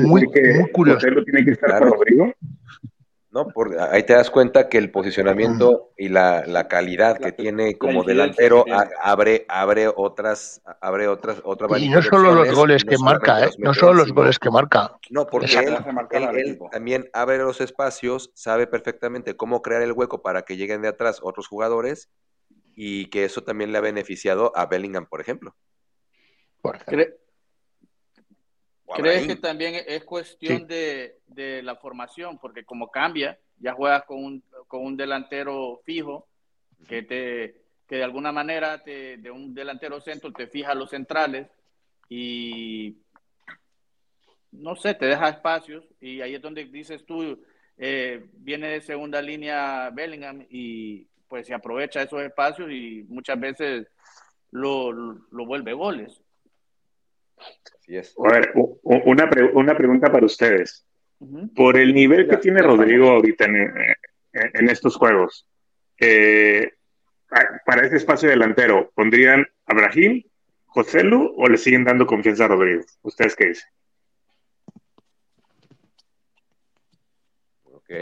muy, 0.03 0.25
curioso. 0.71 1.07
tiene 1.25 1.45
que 1.45 1.51
estar 1.51 1.81
Rodrigo? 1.81 2.33
¿no? 3.31 3.47
ahí 3.91 4.03
te 4.03 4.13
das 4.13 4.29
cuenta 4.31 4.69
que 4.69 4.77
el 4.77 4.89
posicionamiento 4.89 5.91
y 5.97 6.09
la, 6.09 6.67
calidad 6.69 7.17
que 7.17 7.31
tiene 7.31 7.77
como 7.77 8.03
delantero 8.03 8.65
abre, 9.01 9.45
abre 9.49 9.89
otras, 9.93 10.61
abre 10.81 11.07
otras, 11.07 11.41
otra 11.43 11.67
Y 11.77 11.89
no 11.89 12.01
solo 12.01 12.33
los 12.33 12.51
goles 12.53 12.83
que 12.83 12.97
marca, 12.97 13.45
¿eh? 13.45 13.49
No 13.57 13.73
solo 13.73 13.93
los 13.93 14.11
goles 14.11 14.39
que 14.39 14.49
marca. 14.49 14.97
No, 15.09 15.27
porque 15.27 15.53
él, 15.55 16.59
también 16.71 17.09
abre 17.13 17.37
los 17.37 17.61
espacios, 17.61 18.31
sabe 18.33 18.67
perfectamente 18.67 19.35
cómo 19.35 19.61
crear 19.61 19.81
el 19.81 19.91
hueco 19.91 20.21
para 20.21 20.43
que 20.43 20.57
lleguen 20.57 20.81
de 20.81 20.89
atrás 20.89 21.19
otros 21.21 21.47
jugadores 21.47 22.09
y 22.75 23.07
que 23.07 23.25
eso 23.25 23.43
también 23.43 23.71
le 23.71 23.77
ha 23.77 23.81
beneficiado 23.81 24.51
a 24.55 24.65
Bellingham, 24.65 25.05
por 25.05 25.21
ejemplo. 25.21 25.55
¿Crees 28.95 29.27
que 29.27 29.35
también 29.35 29.83
es 29.85 30.03
cuestión 30.03 30.67
de, 30.67 31.19
la 31.63 31.75
formación? 31.75 32.37
Porque 32.39 32.63
como 32.63 32.89
cambia, 32.89 33.37
ya 33.59 33.73
juegas 33.73 34.03
con 34.05 34.23
un, 34.23 34.43
con 34.67 34.85
un 34.85 34.97
delantero 34.97 35.81
fijo 35.85 36.27
que 36.87 37.03
te 37.03 37.67
que 37.87 37.95
de 37.95 38.03
alguna 38.03 38.31
manera 38.31 38.83
te, 38.83 39.17
de 39.17 39.31
un 39.31 39.53
delantero 39.53 40.01
centro 40.01 40.31
te 40.33 40.47
fija 40.47 40.75
los 40.75 40.89
centrales 40.89 41.47
y 42.09 42.97
no 44.51 44.75
sé, 44.75 44.93
te 44.93 45.05
deja 45.05 45.29
espacios 45.29 45.85
y 46.01 46.21
ahí 46.21 46.35
es 46.35 46.41
donde 46.41 46.65
dices 46.65 47.05
tú, 47.05 47.41
eh, 47.77 48.29
viene 48.33 48.67
de 48.69 48.81
segunda 48.81 49.21
línea 49.21 49.89
Bellingham 49.91 50.45
y 50.49 51.07
pues 51.27 51.47
se 51.47 51.53
aprovecha 51.53 52.01
esos 52.01 52.21
espacios 52.21 52.69
y 52.71 53.05
muchas 53.07 53.39
veces 53.39 53.87
lo, 54.51 54.91
lo 54.91 55.45
vuelve 55.45 55.73
goles. 55.73 56.21
A 58.25 58.33
ver, 58.33 58.51
una, 58.83 59.29
una 59.53 59.77
pregunta 59.77 60.11
para 60.11 60.25
ustedes. 60.25 60.85
Por 61.55 61.77
el 61.77 61.93
nivel 61.93 62.27
que 62.27 62.37
tiene 62.37 62.61
Rodrigo 62.61 63.09
ahorita 63.09 63.45
en, 63.45 64.69
estos 64.69 64.95
juegos, 64.95 65.47
eh, 65.99 66.73
para 67.65 67.87
ese 67.87 67.97
espacio 67.97 68.29
delantero, 68.29 68.91
¿pondrían 68.93 69.47
a 69.65 69.73
Brahim, 69.73 70.23
José 70.67 71.03
Lu 71.03 71.33
o 71.37 71.47
le 71.47 71.57
siguen 71.57 71.85
dando 71.85 72.05
confianza 72.05 72.45
a 72.45 72.49
Rodrigo? 72.49 72.83
¿Ustedes 73.01 73.35
qué 73.35 73.47
dicen? 73.47 73.69
Ok, 77.89 77.93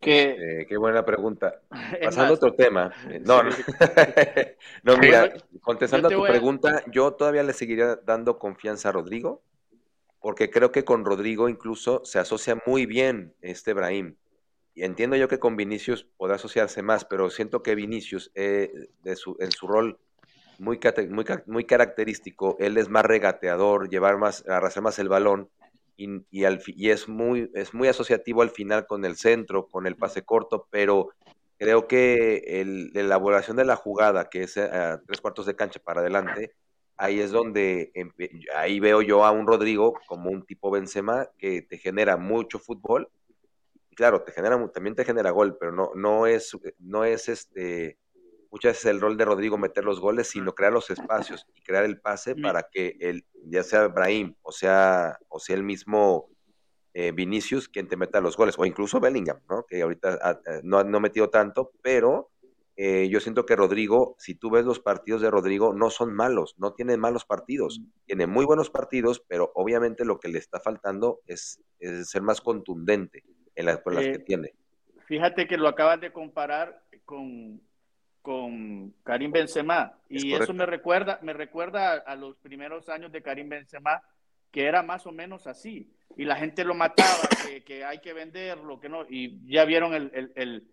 qué, 0.00 0.66
qué 0.68 0.76
buena 0.76 1.04
pregunta. 1.04 1.62
Pasando 2.04 2.34
a 2.34 2.36
otro 2.36 2.54
tema. 2.54 2.92
No, 3.22 3.42
no, 4.84 4.96
mira, 4.98 5.32
contestando 5.62 6.06
a 6.06 6.10
tu 6.12 6.22
pregunta, 6.22 6.84
yo 6.92 7.14
todavía 7.14 7.42
le 7.42 7.52
seguiría 7.52 7.96
dando 7.96 8.38
confianza 8.38 8.90
a 8.90 8.92
Rodrigo, 8.92 9.42
porque 10.20 10.48
creo 10.48 10.70
que 10.70 10.84
con 10.84 11.04
Rodrigo 11.04 11.48
incluso 11.48 12.02
se 12.04 12.20
asocia 12.20 12.56
muy 12.66 12.86
bien 12.86 13.34
este 13.40 13.74
Brahim. 13.74 14.14
Y 14.74 14.84
entiendo 14.84 15.16
yo 15.16 15.26
que 15.26 15.40
con 15.40 15.56
Vinicius 15.56 16.04
podrá 16.16 16.36
asociarse 16.36 16.82
más, 16.82 17.04
pero 17.04 17.28
siento 17.28 17.64
que 17.64 17.74
Vinicius, 17.74 18.30
eh, 18.36 18.70
de 19.02 19.16
su, 19.16 19.36
en 19.40 19.50
su 19.50 19.66
rol 19.66 19.98
muy, 20.60 20.78
muy, 21.08 21.24
muy 21.46 21.64
característico, 21.64 22.56
él 22.60 22.78
es 22.78 22.88
más 22.88 23.04
regateador, 23.04 23.88
llevar 23.88 24.18
más, 24.18 24.48
arrastrar 24.48 24.84
más 24.84 25.00
el 25.00 25.08
balón 25.08 25.50
y, 26.02 26.44
y, 26.44 26.90
es, 26.90 27.08
muy, 27.08 27.50
es 27.54 27.74
muy 27.74 27.88
asociativo 27.88 28.42
al 28.42 28.50
final 28.50 28.86
con 28.86 29.04
el 29.04 29.16
centro, 29.16 29.68
con 29.68 29.86
el 29.86 29.96
pase 29.96 30.22
corto, 30.22 30.68
pero 30.70 31.10
creo 31.58 31.86
que 31.86 32.90
la 32.92 33.00
elaboración 33.00 33.56
de 33.56 33.64
la 33.64 33.76
jugada, 33.76 34.28
que 34.28 34.42
es 34.42 34.56
a 34.58 35.00
tres 35.06 35.20
cuartos 35.20 35.46
de 35.46 35.56
cancha 35.56 35.80
para 35.80 36.00
adelante, 36.00 36.54
ahí 36.96 37.20
es 37.20 37.30
donde 37.30 37.92
ahí 38.54 38.80
veo 38.80 39.02
yo 39.02 39.24
a 39.24 39.30
un 39.30 39.46
Rodrigo 39.46 39.94
como 40.06 40.30
un 40.30 40.44
tipo 40.44 40.70
Benzema 40.70 41.28
que 41.38 41.62
te 41.62 41.78
genera 41.78 42.16
mucho 42.16 42.58
fútbol. 42.58 43.08
Claro, 43.94 44.22
te 44.22 44.32
genera 44.32 44.70
también 44.72 44.96
te 44.96 45.04
genera 45.04 45.30
gol, 45.30 45.56
pero 45.58 45.72
no 45.72 45.90
no 45.94 46.26
es 46.26 46.56
no 46.78 47.04
es 47.04 47.28
este 47.28 47.98
muchas 48.52 48.74
veces 48.74 48.86
el 48.86 49.00
rol 49.00 49.16
de 49.16 49.24
Rodrigo 49.24 49.56
meter 49.56 49.84
los 49.84 49.98
goles, 49.98 50.28
sino 50.28 50.54
crear 50.54 50.72
los 50.72 50.90
espacios 50.90 51.46
y 51.56 51.62
crear 51.62 51.84
el 51.84 51.98
pase 51.98 52.36
para 52.36 52.68
que 52.70 52.96
el, 53.00 53.24
ya 53.46 53.62
sea 53.62 53.88
Brahim 53.88 54.36
o 54.42 54.52
sea, 54.52 55.18
o 55.28 55.40
sea 55.40 55.56
el 55.56 55.62
mismo 55.62 56.28
eh, 56.94 57.12
Vinicius 57.12 57.68
quien 57.68 57.88
te 57.88 57.96
meta 57.96 58.20
los 58.20 58.36
goles, 58.36 58.54
o 58.58 58.66
incluso 58.66 59.00
Bellingham, 59.00 59.40
¿no? 59.48 59.64
Que 59.66 59.80
ahorita 59.80 60.42
no, 60.62 60.78
ha 60.78 60.84
metido 60.84 61.30
tanto, 61.30 61.72
pero 61.80 62.30
eh, 62.76 63.08
yo 63.08 63.20
siento 63.20 63.46
que 63.46 63.56
Rodrigo, 63.56 64.14
si 64.18 64.34
tú 64.34 64.50
ves 64.50 64.66
los 64.66 64.80
partidos 64.80 65.22
de 65.22 65.30
Rodrigo, 65.30 65.72
no 65.72 65.88
son 65.88 66.12
malos, 66.12 66.54
no 66.58 66.74
tiene 66.74 66.98
malos 66.98 67.24
partidos, 67.24 67.80
tiene 68.04 68.26
muy 68.26 68.44
buenos 68.44 68.68
partidos, 68.68 69.24
pero 69.26 69.50
obviamente 69.54 70.04
lo 70.04 70.20
que 70.20 70.28
le 70.28 70.38
está 70.38 70.60
faltando 70.60 71.20
es, 71.26 71.62
ser 72.04 72.20
más 72.20 72.42
contundente 72.42 73.24
en 73.54 73.66
las, 73.66 73.78
con 73.78 73.94
las 73.94 74.04
que 74.04 74.18
tiene. 74.18 74.52
Fíjate 75.06 75.48
que 75.48 75.56
lo 75.56 75.68
acabas 75.68 76.00
de 76.00 76.12
comparar 76.12 76.84
con, 77.06 77.62
con 78.22 78.94
Karim 79.02 79.32
Benzema 79.32 79.98
y 80.08 80.32
eso 80.32 80.54
me 80.54 80.64
recuerda, 80.64 81.18
me 81.22 81.32
recuerda 81.32 81.94
a 81.94 82.14
los 82.14 82.36
primeros 82.36 82.88
años 82.88 83.10
de 83.12 83.20
Karim 83.20 83.48
Benzema 83.48 84.00
que 84.52 84.64
era 84.64 84.82
más 84.82 85.06
o 85.06 85.12
menos 85.12 85.46
así 85.46 85.90
y 86.16 86.24
la 86.24 86.36
gente 86.36 86.64
lo 86.64 86.74
mataba, 86.74 87.28
que, 87.64 87.84
hay 87.84 87.98
que 87.98 88.12
venderlo, 88.12 88.78
que 88.78 88.88
no, 88.88 89.04
y 89.08 89.40
ya 89.50 89.64
vieron 89.64 89.94
el, 89.94 90.68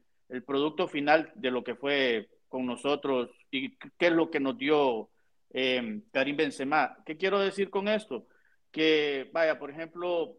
producto 0.45 0.87
final 0.87 1.31
de 1.35 1.49
lo 1.49 1.63
que 1.63 1.75
fue 1.75 2.29
con 2.47 2.65
nosotros 2.65 3.31
y 3.49 3.75
qué 3.77 4.07
es 4.07 4.11
lo 4.11 4.29
que 4.29 4.39
nos 4.39 4.57
dio 4.57 5.09
eh, 5.51 6.01
Karim 6.11 6.37
Benzema. 6.37 6.97
¿Qué 7.05 7.17
quiero 7.17 7.39
decir 7.39 7.69
con 7.69 7.87
esto? 7.87 8.27
Que, 8.71 9.29
vaya, 9.33 9.57
por 9.57 9.71
ejemplo, 9.71 10.35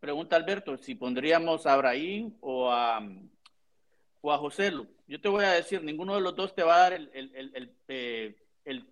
pregunta 0.00 0.36
Alberto, 0.36 0.76
si 0.76 0.94
pondríamos 0.94 1.66
a 1.66 1.74
Abraham 1.74 2.34
o 2.40 2.70
a, 2.70 3.00
o 4.20 4.32
a 4.32 4.38
José 4.38 4.70
Lu. 4.70 4.86
Yo 5.06 5.20
te 5.20 5.28
voy 5.28 5.44
a 5.44 5.52
decir, 5.52 5.82
ninguno 5.82 6.14
de 6.14 6.20
los 6.20 6.34
dos 6.34 6.54
te 6.54 6.62
va 6.62 6.76
a 6.76 6.80
dar 6.80 6.92
el, 6.94 7.10
el, 7.14 7.74
eh, 7.88 8.34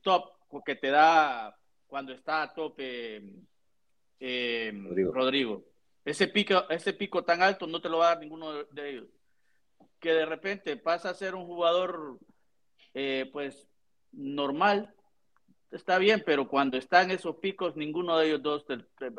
top 0.02 0.32
que 0.64 0.76
te 0.76 0.90
da 0.90 1.56
cuando 1.86 2.12
está 2.12 2.42
a 2.42 2.54
tope 2.54 3.22
eh, 4.20 4.72
Rodrigo. 5.12 5.64
Ese, 6.04 6.28
pico, 6.28 6.68
ese 6.70 6.92
pico 6.92 7.24
tan 7.24 7.42
alto 7.42 7.66
no 7.66 7.80
te 7.80 7.88
lo 7.88 7.98
va 7.98 8.06
a 8.06 8.14
dar 8.14 8.20
ninguno 8.20 8.64
de, 8.64 8.90
ellos. 8.90 9.08
Que 10.00 10.12
de 10.12 10.26
repente 10.26 10.76
pasa 10.76 11.10
a 11.10 11.14
ser 11.14 11.34
un 11.34 11.46
jugador, 11.46 12.18
eh, 12.94 13.28
pues, 13.32 13.68
normal, 14.12 14.94
está 15.70 15.98
bien, 15.98 16.22
pero 16.24 16.48
cuando 16.48 16.76
están 16.76 17.10
esos 17.10 17.36
picos, 17.36 17.76
ninguno 17.76 18.16
de 18.18 18.28
ellos 18.28 18.42
dos 18.42 18.64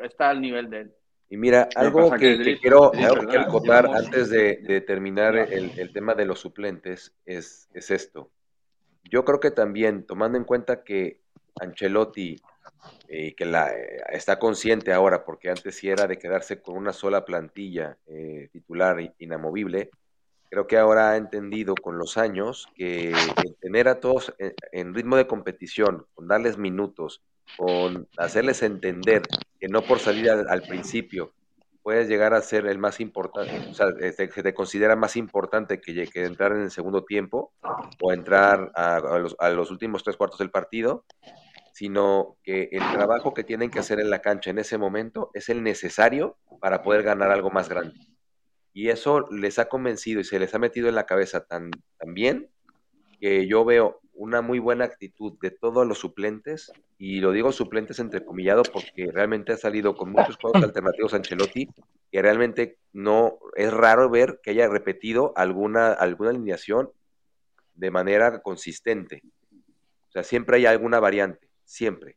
está 0.02 0.30
al 0.30 0.40
nivel 0.40 0.70
de 0.70 0.80
él. 0.80 0.94
Y 1.30 1.36
mira, 1.36 1.68
algo 1.74 2.10
que, 2.12 2.58
quiero, 2.60 2.90
acotar 3.38 3.86
antes 3.86 4.30
de, 4.30 4.80
terminar 4.86 5.36
el, 5.36 5.92
tema 5.92 6.14
de 6.14 6.24
los 6.24 6.40
suplentes 6.40 7.14
es, 7.26 7.68
es 7.74 7.90
esto. 7.90 8.30
Yo 9.04 9.24
creo 9.24 9.40
que 9.40 9.50
también, 9.50 10.04
tomando 10.04 10.38
en 10.38 10.44
cuenta 10.44 10.84
que 10.84 11.20
Ancelotti, 11.60 12.40
eh, 13.08 13.34
que 13.34 13.44
la, 13.44 13.72
eh, 13.72 14.02
está 14.10 14.38
consciente 14.38 14.92
ahora, 14.92 15.24
porque 15.24 15.50
antes 15.50 15.76
sí 15.76 15.88
era 15.88 16.06
de 16.06 16.18
quedarse 16.18 16.60
con 16.60 16.76
una 16.76 16.92
sola 16.92 17.24
plantilla 17.24 17.96
eh, 18.06 18.48
titular 18.52 19.14
inamovible, 19.18 19.90
creo 20.50 20.66
que 20.66 20.76
ahora 20.76 21.10
ha 21.10 21.16
entendido 21.16 21.74
con 21.74 21.98
los 21.98 22.18
años 22.18 22.68
que 22.74 23.14
tener 23.60 23.88
a 23.88 24.00
todos 24.00 24.34
en 24.72 24.94
ritmo 24.94 25.16
de 25.16 25.26
competición, 25.26 26.06
con 26.14 26.28
darles 26.28 26.58
minutos, 26.58 27.22
con 27.56 28.08
hacerles 28.16 28.62
entender 28.62 29.22
que 29.58 29.68
no 29.68 29.82
por 29.82 29.98
salir 29.98 30.30
al, 30.30 30.62
principio 30.62 31.32
puedes 31.82 32.08
llegar 32.08 32.34
a 32.34 32.42
ser 32.42 32.66
el 32.66 32.78
más 32.78 33.00
importante, 33.00 33.70
o 33.70 33.74
sea, 33.74 33.88
se 33.98 34.08
este, 34.08 34.42
te 34.42 34.54
considera 34.54 34.94
más 34.94 35.16
importante 35.16 35.80
que, 35.80 36.06
que, 36.06 36.24
entrar 36.24 36.52
en 36.52 36.62
el 36.62 36.70
segundo 36.70 37.04
tiempo 37.04 37.52
o 38.02 38.12
entrar 38.12 38.70
a, 38.74 39.00
los, 39.18 39.34
a, 39.38 39.48
los, 39.50 39.70
últimos 39.70 40.04
tres 40.04 40.16
cuartos 40.16 40.38
del 40.38 40.50
partido, 40.50 41.04
sino 41.72 42.36
que 42.42 42.68
el 42.72 42.82
trabajo 42.92 43.32
que 43.32 43.44
tienen 43.44 43.70
que 43.70 43.78
hacer 43.78 44.00
en 44.00 44.10
la 44.10 44.20
cancha 44.20 44.50
en 44.50 44.58
ese 44.58 44.76
momento 44.76 45.30
es 45.32 45.48
el 45.48 45.62
necesario 45.62 46.36
para 46.60 46.82
poder 46.82 47.02
ganar 47.02 47.30
algo 47.30 47.50
más 47.50 47.68
grande. 47.68 47.94
Y 48.72 48.90
eso 48.90 49.26
les 49.30 49.58
ha 49.58 49.68
convencido 49.68 50.20
y 50.20 50.24
se 50.24 50.38
les 50.38 50.54
ha 50.54 50.58
metido 50.58 50.88
en 50.88 50.94
la 50.94 51.06
cabeza 51.06 51.46
tan, 51.46 51.70
tan 51.98 52.14
bien 52.14 52.50
que 53.20 53.46
yo 53.48 53.64
veo 53.64 54.00
una 54.18 54.42
muy 54.42 54.58
buena 54.58 54.84
actitud 54.84 55.38
de 55.40 55.52
todos 55.52 55.86
los 55.86 55.98
suplentes, 55.98 56.72
y 56.98 57.20
lo 57.20 57.30
digo 57.30 57.52
suplentes 57.52 58.00
entrecomillado 58.00 58.64
porque 58.64 59.10
realmente 59.12 59.52
ha 59.52 59.56
salido 59.56 59.96
con 59.96 60.10
muchos 60.10 60.36
juegos 60.40 60.62
alternativos 60.62 61.14
Ancelotti, 61.14 61.68
que 62.10 62.20
realmente 62.20 62.78
no 62.92 63.38
es 63.54 63.72
raro 63.72 64.10
ver 64.10 64.40
que 64.42 64.50
haya 64.50 64.68
repetido 64.68 65.32
alguna, 65.36 65.92
alguna 65.92 66.30
alineación 66.30 66.90
de 67.74 67.90
manera 67.92 68.42
consistente. 68.42 69.22
O 70.08 70.10
sea, 70.10 70.24
siempre 70.24 70.56
hay 70.56 70.66
alguna 70.66 70.98
variante, 70.98 71.48
siempre. 71.64 72.16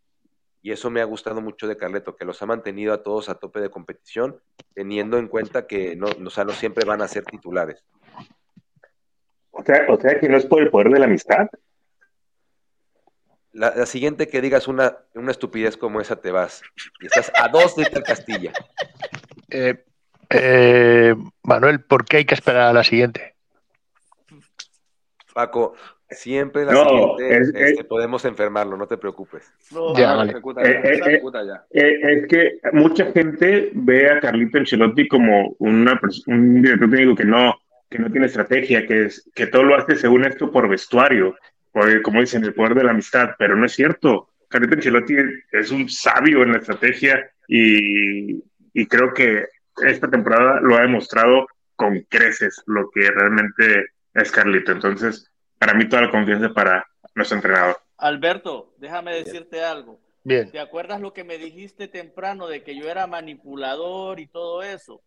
Y 0.63 0.71
eso 0.71 0.89
me 0.89 1.01
ha 1.01 1.05
gustado 1.05 1.39
mucho 1.39 1.67
de 1.67 1.77
Carleto, 1.77 2.15
que 2.15 2.25
los 2.25 2.41
ha 2.41 2.47
mantenido 2.47 2.93
a 2.93 3.03
todos 3.03 3.29
a 3.29 3.35
tope 3.35 3.59
de 3.59 3.69
competición, 3.69 4.41
teniendo 4.73 5.19
en 5.19 5.27
cuenta 5.27 5.67
que 5.67 5.95
no, 5.95 6.07
no 6.17 6.29
siempre 6.51 6.83
van 6.83 7.01
a 7.03 7.07
ser 7.07 7.25
titulares. 7.25 7.83
O 9.51 9.63
sea, 9.63 9.85
o 9.87 9.99
sea 9.99 10.19
que 10.19 10.29
no 10.29 10.37
es 10.37 10.45
por 10.47 10.61
el 10.61 10.71
poder 10.71 10.89
de 10.89 10.99
la 10.99 11.05
amistad. 11.05 11.47
La, 13.53 13.85
siguiente 13.85 14.27
que 14.27 14.41
digas 14.41 14.67
una, 14.67 14.97
una, 15.13 15.31
estupidez 15.31 15.75
como 15.75 15.99
esa 15.99 16.15
te 16.15 16.31
vas. 16.31 16.61
Y 17.01 17.07
estás 17.07 17.31
a 17.35 17.49
dos 17.49 17.75
de 17.75 17.83
esta 17.83 18.01
Castilla. 18.01 18.53
Eh, 19.49 19.83
eh, 20.29 21.15
Manuel, 21.43 21.81
¿por 21.81 22.05
qué 22.05 22.17
hay 22.17 22.25
que 22.25 22.35
esperar 22.35 22.69
a 22.69 22.73
la 22.73 22.83
siguiente? 22.83 23.35
Paco, 25.33 25.75
siempre 26.09 26.65
la 26.65 26.73
siguiente 27.43 27.83
podemos 27.83 28.23
enfermarlo, 28.25 28.77
no 28.77 28.87
te 28.87 28.97
preocupes. 28.97 29.53
ya, 29.95 30.25
es 31.71 32.27
que 32.27 32.59
mucha 32.73 33.11
gente 33.11 33.71
ve 33.73 34.09
a 34.09 34.19
Carlito 34.19 34.57
Ancelotti 34.57 35.07
como 35.07 35.55
una, 35.59 35.99
un 36.27 36.61
director 36.61 36.89
técnico 36.89 37.15
que 37.15 37.25
no, 37.25 37.55
que 37.89 37.99
no 37.99 38.11
tiene 38.11 38.27
estrategia, 38.27 38.85
que, 38.87 39.05
es, 39.05 39.29
que 39.33 39.47
todo 39.47 39.63
lo 39.63 39.75
hace 39.75 39.95
según 39.95 40.25
esto 40.25 40.51
por 40.51 40.67
vestuario 40.67 41.35
como 42.03 42.19
dicen, 42.19 42.43
el 42.43 42.53
poder 42.53 42.75
de 42.75 42.83
la 42.83 42.91
amistad, 42.91 43.31
pero 43.37 43.55
no 43.55 43.65
es 43.65 43.73
cierto. 43.73 44.29
Carlito 44.47 44.75
Ancelotti 44.75 45.15
es 45.51 45.71
un 45.71 45.89
sabio 45.89 46.43
en 46.43 46.51
la 46.51 46.57
estrategia 46.57 47.31
y, 47.47 48.41
creo 48.87 49.13
que 49.13 49.45
esta 49.85 50.09
temporada 50.09 50.59
lo 50.61 50.75
ha 50.75 50.81
demostrado 50.81 51.47
con 51.75 52.01
creces 52.09 52.61
lo 52.65 52.89
que 52.89 53.09
realmente 53.09 53.87
es 54.13 54.31
Carlito. 54.31 54.71
Entonces, 54.71 55.31
para 55.57 55.73
mí 55.73 55.87
toda 55.87 56.03
la 56.03 56.11
confianza 56.11 56.53
para 56.53 56.85
nuestro 57.15 57.37
entrenador. 57.37 57.77
Alberto, 57.97 58.73
déjame 58.77 59.15
decirte 59.15 59.63
algo. 59.63 59.99
Bien. 60.23 60.51
¿Te 60.51 60.59
acuerdas 60.59 61.01
lo 61.01 61.13
que 61.13 61.23
me 61.23 61.37
dijiste 61.37 61.87
temprano 61.87 62.47
de 62.47 62.63
que 62.63 62.75
yo 62.75 62.89
era 62.89 63.07
manipulador 63.07 64.19
y 64.19 64.27
todo 64.27 64.61
eso? 64.61 65.01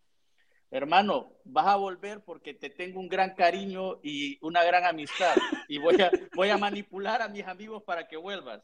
Hermano, 0.75 1.33
vas 1.45 1.67
a 1.69 1.77
volver 1.77 2.21
porque 2.25 2.53
te 2.53 2.69
tengo 2.69 2.99
un 2.99 3.09
gran 3.09 3.37
cariño 3.37 4.01
y 4.03 4.39
una 4.45 4.65
gran 4.65 4.85
amistad 4.85 5.37
y 5.69 5.79
voy 5.79 6.03
a, 6.03 6.11
voy 6.35 6.51
a 6.51 6.59
manipular 6.59 7.23
a 7.23 7.29
mis 7.29 7.47
amigos 7.47 7.85
para 7.85 8.09
que 8.09 8.17
vuelvas. 8.17 8.61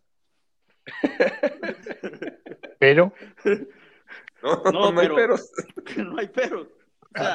Pero. 2.81 3.13
No, 4.43 4.91
no, 4.93 5.01
hay 5.01 5.09
peros. 5.09 5.53
No 5.97 6.19
hay 6.19 6.27
peros. 6.29 6.67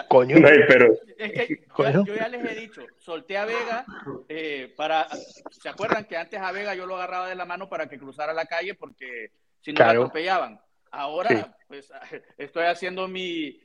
Coño. 0.10 0.40
No 0.40 0.48
hay 0.48 0.68
peros. 0.68 0.98
Es 1.18 1.48
que 1.48 1.66
yo, 1.78 2.16
ya 2.16 2.28
les 2.28 2.44
he 2.44 2.56
dicho, 2.56 2.82
solté 2.98 3.38
a 3.38 3.46
Vega 3.46 3.86
eh, 4.28 4.74
para. 4.76 5.08
¿Se 5.52 5.70
acuerdan 5.70 6.04
que 6.04 6.18
antes 6.18 6.42
a 6.42 6.52
Vega 6.52 6.76
yo 6.76 6.86
lo 6.86 6.96
agarraba 6.96 7.30
de 7.30 7.36
la 7.36 7.46
mano 7.46 7.70
para 7.70 7.88
que 7.88 7.98
cruzara 7.98 8.34
la 8.34 8.46
calle 8.46 8.74
porque 8.74 9.32
si 9.62 9.72
no 9.72 9.86
lo 9.86 9.90
atropellaban? 9.92 10.60
Ahora, 10.92 11.56
pues 11.68 11.92
estoy 12.38 12.66
haciendo 12.66 13.08
mi, 13.08 13.62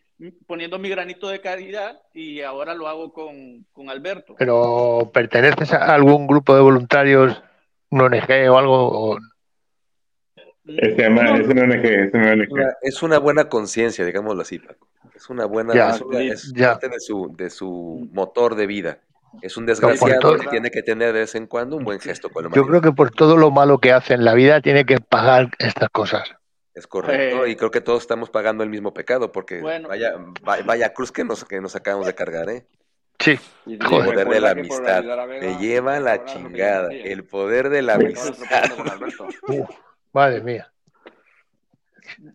poniendo 0.47 0.79
mi 0.79 0.89
granito 0.89 1.29
de 1.29 1.41
caridad 1.41 2.01
y 2.13 2.43
ahora 2.43 2.75
lo 2.75 2.89
hago 2.89 3.13
con, 3.13 3.89
Alberto. 3.89 4.35
¿Pero 4.39 5.11
perteneces 5.13 5.73
a 5.73 5.95
algún 5.95 6.27
grupo 6.27 6.55
de 6.55 6.61
voluntarios, 6.61 7.43
un 7.91 8.01
ONG 8.03 8.51
o 8.51 8.59
algo? 8.59 9.19
Es, 10.67 11.09
una 11.09 11.31
ONG, 11.33 12.11
es 12.83 13.03
una 13.03 13.19
buena 13.19 13.49
conciencia, 13.49 14.05
digámoslo 14.05 14.43
así, 14.43 14.59
Paco. 14.59 14.89
Es 15.15 15.29
una 15.29 15.45
buena, 15.45 15.75
es, 15.75 16.53
parte 16.59 16.89
de 16.89 16.99
su, 17.01 17.35
de 17.37 17.51
su 17.51 18.09
motor 18.13 18.55
de 18.55 18.67
vida. 18.67 19.01
Es 19.43 19.57
un 19.57 19.67
desgraciado 19.67 20.37
que 20.39 20.49
tiene 20.49 20.71
que 20.71 20.83
tener 20.83 21.13
de 21.13 21.21
vez 21.21 21.35
en 21.35 21.47
cuando 21.47 21.77
un 21.77 21.85
buen 21.85 22.01
gesto 22.01 22.31
con 22.31 22.51
Yo 22.53 22.67
creo 22.67 22.81
que 22.81 22.93
por 22.93 23.11
todo 23.11 23.37
lo 23.37 23.51
malo 23.51 23.79
que 23.79 23.93
hace 23.93 24.15
en 24.15 24.25
la 24.25 24.35
vida 24.35 24.61
tiene 24.61 24.85
que 24.85 24.99
pagar 24.99 25.51
estas 25.59 25.89
cosas. 25.91 26.40
Es 26.81 26.87
correcto, 26.87 27.47
y 27.47 27.57
creo 27.57 27.71
que 27.71 27.83
todos 27.83 28.01
estamos 28.01 28.31
pagando 28.31 28.65
el 28.65 28.71
mismo 28.71 28.95
pecado, 28.95 29.31
porque 29.31 29.61
vaya, 29.61 30.15
vaya, 30.65 30.95
cruz 30.95 31.13
que 31.13 31.25
nos, 31.25 31.45
que 31.45 31.61
nos 31.61 31.77
acabamos 31.77 32.07
de 32.07 32.15
cargar, 32.15 32.49
¿eh? 32.49 32.65
Sí. 33.19 33.39
El 33.67 33.79
poder 33.79 34.27
de 34.27 34.41
la 34.41 34.53
amistad. 34.53 35.05
Me 35.29 35.59
lleva 35.59 36.01
la 36.01 36.25
chingada. 36.25 36.91
El 36.91 37.25
poder 37.25 37.69
de 37.69 37.83
la 37.83 37.97
amistad. 37.97 38.65
madre 40.15 40.41
mía. 40.41 40.73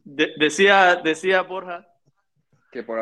decía, 0.03 0.97
decía 1.03 1.41
Borja. 1.41 1.87
Que 2.71 2.83
por 2.83 2.99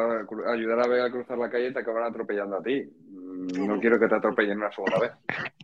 ayudar 0.47 0.79
a 0.79 0.87
Vega 0.87 1.05
a 1.07 1.11
cruzar 1.11 1.37
la 1.37 1.49
calle 1.49 1.73
te 1.73 1.79
acaban 1.79 2.05
atropellando 2.05 2.55
a 2.55 2.63
ti. 2.63 2.89
Mm, 3.09 3.67
no 3.67 3.81
quiero 3.81 3.99
que 3.99 4.07
te 4.07 4.15
atropellen 4.15 4.59
una 4.59 4.71
segunda 4.71 4.99
vez. 4.99 5.11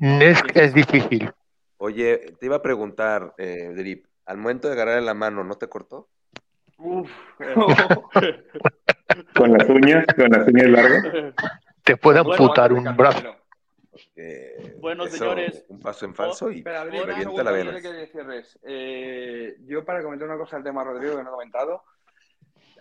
Es, 0.01 0.43
es 0.55 0.73
difícil. 0.73 1.31
Oye, 1.77 2.33
te 2.37 2.47
iba 2.47 2.57
a 2.57 2.61
preguntar, 2.61 3.33
eh, 3.37 3.71
Drip, 3.73 4.08
al 4.29 4.37
momento 4.37 4.67
de 4.67 4.75
agarrar 4.75 5.01
la 5.01 5.15
mano, 5.15 5.43
¿no 5.43 5.55
te 5.55 5.67
cortó? 5.67 6.07
Uf. 6.77 7.09
con 9.35 9.51
las 9.51 9.67
uñas, 9.67 10.05
con 10.15 10.29
las 10.29 10.47
uñas 10.47 10.69
largas. 10.69 11.33
Te 11.83 11.97
puede 11.97 12.19
amputar 12.19 12.71
un 12.71 12.95
brazo. 12.95 13.35
bueno, 14.79 15.07
señores. 15.07 15.65
Un 15.67 15.79
paso 15.79 16.05
en 16.05 16.13
falso 16.13 16.51
y 16.51 16.57
Espera, 16.57 16.83
revienta 16.83 17.43
la 17.43 17.51
vena. 17.51 17.75
Eh, 18.61 19.57
yo 19.65 19.83
para 19.83 20.03
comentar 20.03 20.27
una 20.27 20.37
cosa 20.37 20.57
del 20.57 20.65
tema 20.65 20.83
Rodrigo 20.83 21.17
que 21.17 21.23
no 21.23 21.29
he 21.29 21.33
comentado, 21.33 21.81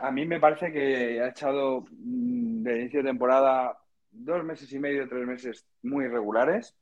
a 0.01 0.11
mí 0.11 0.27
me 0.27 0.39
parece 0.39 0.71
que 0.71 1.23
ha 1.23 1.29
echado 1.29 1.87
mm, 1.91 2.63
de 2.63 2.81
inicio 2.81 3.03
de 3.03 3.09
temporada 3.09 3.79
dos 4.11 4.45
meses 4.45 4.71
y 4.71 4.79
medio, 4.79 5.09
tres 5.09 5.27
meses 5.27 5.67
muy 5.81 6.09
regulares, 6.09 6.77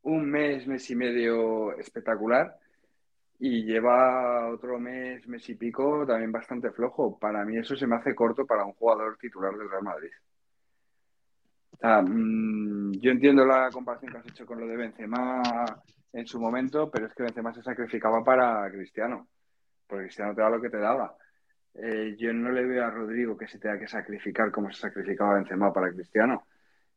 un 0.00 0.30
mes, 0.30 0.66
mes 0.66 0.88
y 0.88 0.96
medio 0.96 1.76
espectacular 1.76 2.63
y 3.46 3.62
lleva 3.62 4.48
otro 4.48 4.78
mes, 4.78 5.28
mes 5.28 5.46
y 5.50 5.54
pico 5.54 6.06
también 6.06 6.32
bastante 6.32 6.70
flojo. 6.70 7.18
Para 7.18 7.44
mí 7.44 7.58
eso 7.58 7.76
se 7.76 7.86
me 7.86 7.96
hace 7.96 8.14
corto 8.14 8.46
para 8.46 8.64
un 8.64 8.72
jugador 8.72 9.18
titular 9.18 9.52
del 9.54 9.68
Real 9.68 9.82
Madrid. 9.82 10.10
Mm, 11.82 12.92
yo 12.92 13.10
entiendo 13.10 13.44
la 13.44 13.68
comparación 13.70 14.12
que 14.12 14.18
has 14.18 14.26
hecho 14.28 14.46
con 14.46 14.60
lo 14.60 14.66
de 14.66 14.78
Benzema 14.78 15.42
en 16.10 16.26
su 16.26 16.40
momento, 16.40 16.90
pero 16.90 17.06
es 17.06 17.14
que 17.14 17.24
Benzema 17.24 17.52
se 17.52 17.62
sacrificaba 17.62 18.24
para 18.24 18.70
Cristiano, 18.70 19.28
porque 19.86 20.04
Cristiano 20.04 20.34
te 20.34 20.40
da 20.40 20.48
lo 20.48 20.62
que 20.62 20.70
te 20.70 20.78
daba. 20.78 21.14
Eh, 21.74 22.16
yo 22.18 22.32
no 22.32 22.50
le 22.50 22.64
veo 22.64 22.82
a 22.82 22.90
Rodrigo 22.90 23.36
que 23.36 23.46
se 23.46 23.58
tenga 23.58 23.78
que 23.78 23.88
sacrificar 23.88 24.50
como 24.50 24.72
se 24.72 24.80
sacrificaba 24.80 25.34
Benzema 25.34 25.70
para 25.70 25.92
Cristiano. 25.92 26.46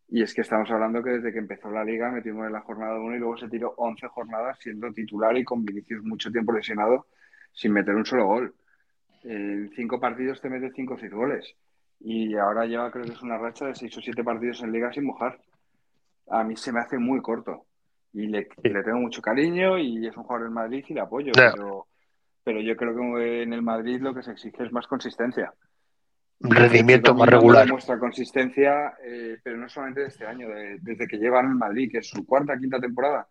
Y 0.09 0.21
es 0.21 0.33
que 0.33 0.41
estamos 0.41 0.69
hablando 0.71 1.03
que 1.03 1.11
desde 1.11 1.33
que 1.33 1.39
empezó 1.39 1.69
la 1.69 1.83
liga 1.83 2.09
metimos 2.09 2.47
en 2.47 2.53
la 2.53 2.61
jornada 2.61 2.97
1 2.97 3.15
y 3.15 3.19
luego 3.19 3.37
se 3.37 3.49
tiró 3.49 3.73
11 3.75 4.07
jornadas 4.07 4.57
siendo 4.59 4.91
titular 4.93 5.37
y 5.37 5.43
con 5.43 5.65
Vinicius 5.65 6.03
mucho 6.03 6.31
tiempo 6.31 6.53
lesionado 6.53 7.07
sin 7.51 7.73
meter 7.73 7.93
un 7.93 8.05
solo 8.05 8.25
gol. 8.25 8.55
En 9.23 9.69
cinco 9.75 9.99
partidos 9.99 10.39
te 10.39 10.49
mete 10.49 10.71
5 10.71 10.93
o 10.93 10.97
6 10.97 11.11
goles. 11.11 11.55
Y 11.99 12.35
ahora 12.35 12.65
lleva, 12.65 12.89
creo 12.91 13.03
que 13.03 13.13
es 13.13 13.21
una 13.21 13.37
racha 13.37 13.65
de 13.65 13.75
6 13.75 13.97
o 13.97 14.01
7 14.01 14.23
partidos 14.23 14.61
en 14.63 14.71
liga 14.71 14.93
sin 14.93 15.05
mojar. 15.05 15.39
A 16.29 16.43
mí 16.43 16.55
se 16.55 16.71
me 16.71 16.79
hace 16.79 16.97
muy 16.97 17.21
corto. 17.21 17.65
Y 18.13 18.27
le, 18.27 18.47
tengo 18.63 18.99
mucho 18.99 19.21
cariño 19.21 19.77
y 19.77 20.07
es 20.07 20.15
un 20.15 20.23
jugador 20.23 20.45
del 20.45 20.53
Madrid 20.53 20.85
y 20.87 20.93
le 20.93 21.01
apoyo. 21.01 21.33
Pero, 21.35 21.87
pero 22.43 22.61
yo 22.61 22.77
creo 22.77 22.95
que 22.95 23.43
en 23.43 23.51
el 23.51 23.61
Madrid 23.61 23.99
lo 23.99 24.13
que 24.13 24.23
se 24.23 24.31
exige 24.31 24.63
es 24.63 24.71
más 24.71 24.87
consistencia 24.87 25.53
rendimiento 26.39 27.13
más 27.13 27.29
regular. 27.29 27.65
Demuestra 27.65 27.99
consistencia, 27.99 28.97
eh, 29.03 29.37
pero 29.43 29.57
no 29.57 29.67
solamente 29.69 30.01
de 30.01 30.07
este 30.07 30.25
año, 30.25 30.47
desde 30.81 31.07
que 31.07 31.17
llevan 31.17 31.45
en 31.47 31.57
Madrid, 31.57 31.89
que 31.91 31.99
es 31.99 32.07
su 32.07 32.25
cuarta, 32.25 32.57
quinta 32.57 32.79
temporada. 32.79 33.27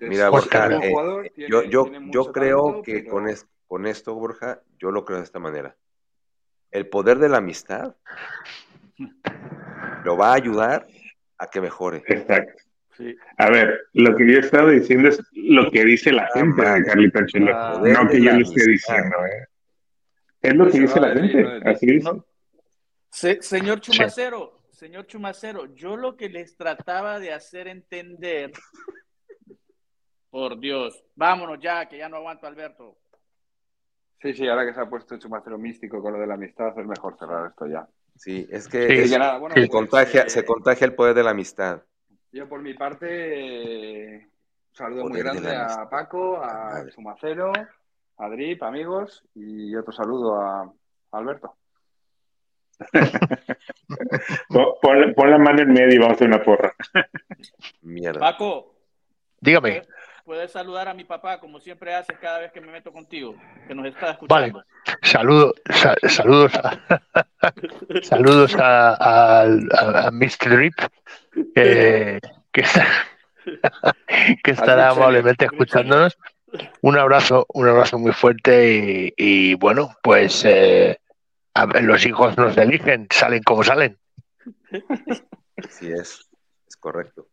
mira, 0.00 0.30
Borja, 0.30 0.78
eh, 0.82 1.32
yo, 1.48 1.64
yo, 1.64 1.90
yo 2.10 2.32
creo 2.32 2.82
que 2.82 3.06
con, 3.06 3.26
con 3.66 3.86
esto, 3.86 4.14
Borja, 4.14 4.62
yo 4.78 4.90
lo 4.90 5.04
creo 5.04 5.18
de 5.18 5.24
esta 5.24 5.38
manera. 5.38 5.76
El 6.70 6.88
poder 6.88 7.18
de 7.18 7.28
la 7.28 7.38
amistad 7.38 7.94
lo 10.04 10.16
va 10.16 10.32
a 10.32 10.34
ayudar 10.34 10.86
a 11.38 11.46
que 11.48 11.60
mejore. 11.60 12.02
Exacto. 12.06 12.62
A 13.36 13.50
ver, 13.50 13.88
lo 13.92 14.16
que 14.16 14.26
yo 14.26 14.38
he 14.38 14.40
estado 14.40 14.70
diciendo 14.70 15.08
es 15.08 15.22
lo 15.32 15.70
que 15.70 15.84
dice 15.84 16.12
la 16.12 16.22
ah, 16.22 16.30
gente 16.32 16.62
de 16.62 16.84
Carlito 16.84 17.20
no 17.20 18.08
que 18.08 18.22
yo 18.22 18.32
lo 18.32 18.40
esté 18.40 18.70
diciendo. 18.70 19.16
¿eh? 19.26 19.46
Es 20.46 20.54
lo 20.54 20.70
que 20.70 20.80
dice 20.80 21.00
la 21.00 21.14
gente, 21.14 21.60
así 21.64 21.86
es. 23.10 23.46
señor 23.46 23.80
Chumacero, 23.80 24.60
señor 24.70 25.06
Chumacero, 25.06 25.74
yo 25.74 25.96
lo 25.96 26.16
que 26.16 26.28
les 26.28 26.56
trataba 26.56 27.18
de 27.18 27.32
hacer 27.32 27.66
entender, 27.68 28.52
por 30.30 30.58
Dios, 30.60 31.04
vámonos 31.14 31.58
ya, 31.60 31.88
que 31.88 31.98
ya 31.98 32.08
no 32.08 32.18
aguanto 32.18 32.46
Alberto. 32.46 32.98
Sí, 34.20 34.34
sí, 34.34 34.48
ahora 34.48 34.66
que 34.66 34.74
se 34.74 34.80
ha 34.80 34.88
puesto 34.88 35.18
Chumacero 35.18 35.58
místico 35.58 36.00
con 36.00 36.12
lo 36.12 36.18
de 36.18 36.26
la 36.26 36.34
amistad, 36.34 36.78
es 36.78 36.86
mejor 36.86 37.18
cerrar 37.18 37.50
esto 37.50 37.66
ya. 37.66 37.88
Sí, 38.16 38.46
es 38.50 38.68
que, 38.68 39.06
se, 39.06 39.68
contagia, 39.68 40.22
eh, 40.22 40.30
se 40.30 40.44
contagia 40.44 40.86
el 40.86 40.94
poder 40.94 41.14
de 41.14 41.22
la 41.22 41.30
amistad. 41.30 41.82
Yo 42.32 42.48
por 42.48 42.62
mi 42.62 42.74
parte, 42.74 44.28
un 44.70 44.74
saludo 44.74 45.08
muy 45.08 45.20
grande 45.20 45.54
a 45.54 45.88
Paco, 45.88 46.42
a 46.42 46.86
Chumacero, 46.94 47.52
Drip, 48.18 48.62
amigos, 48.62 49.22
y 49.34 49.74
otro 49.76 49.92
saludo 49.92 50.40
a, 50.40 50.72
Alberto. 51.12 51.56
pon, 54.48 55.30
la 55.30 55.38
mano 55.38 55.62
en 55.62 55.72
medio 55.72 55.94
y 55.94 55.98
vamos 55.98 56.12
a 56.12 56.14
hacer 56.16 56.28
una 56.28 56.42
porra. 56.42 56.74
Mierda. 57.82 58.20
Paco. 58.20 58.74
Dígame. 59.40 59.82
Puedes 60.24 60.50
saludar 60.50 60.88
a 60.88 60.94
mi 60.94 61.04
papá 61.04 61.38
como 61.38 61.60
siempre 61.60 61.94
haces 61.94 62.18
cada 62.18 62.40
vez 62.40 62.50
que 62.50 62.60
me 62.60 62.72
meto 62.72 62.92
contigo, 62.92 63.36
que 63.68 63.74
nos 63.74 63.86
está 63.86 64.10
escuchando. 64.10 64.58
Vale. 64.58 64.66
Saludo, 65.02 65.54
saludos 66.08 66.52
a, 66.56 66.80
saludos 68.02 68.56
a, 68.58 69.44
a, 69.44 70.10
Mr. 70.10 70.50
Drip, 70.50 70.74
que, 71.54 72.18
que 72.52 74.50
estará 74.50 74.90
amablemente 74.90 75.44
escuchándonos. 75.44 76.18
Un 76.80 76.96
abrazo, 76.96 77.46
un 77.52 77.68
abrazo 77.68 77.98
muy 77.98 78.12
fuerte 78.12 79.12
y, 79.16 79.54
bueno, 79.54 79.96
pues 80.02 80.44
eh, 80.44 81.00
los 81.82 82.06
hijos 82.06 82.36
nos 82.36 82.56
eligen, 82.56 83.08
salen 83.10 83.42
como 83.42 83.64
salen. 83.64 83.98
Así 85.56 85.90
es, 85.90 86.28
es 86.68 86.76
correcto. 86.76 87.28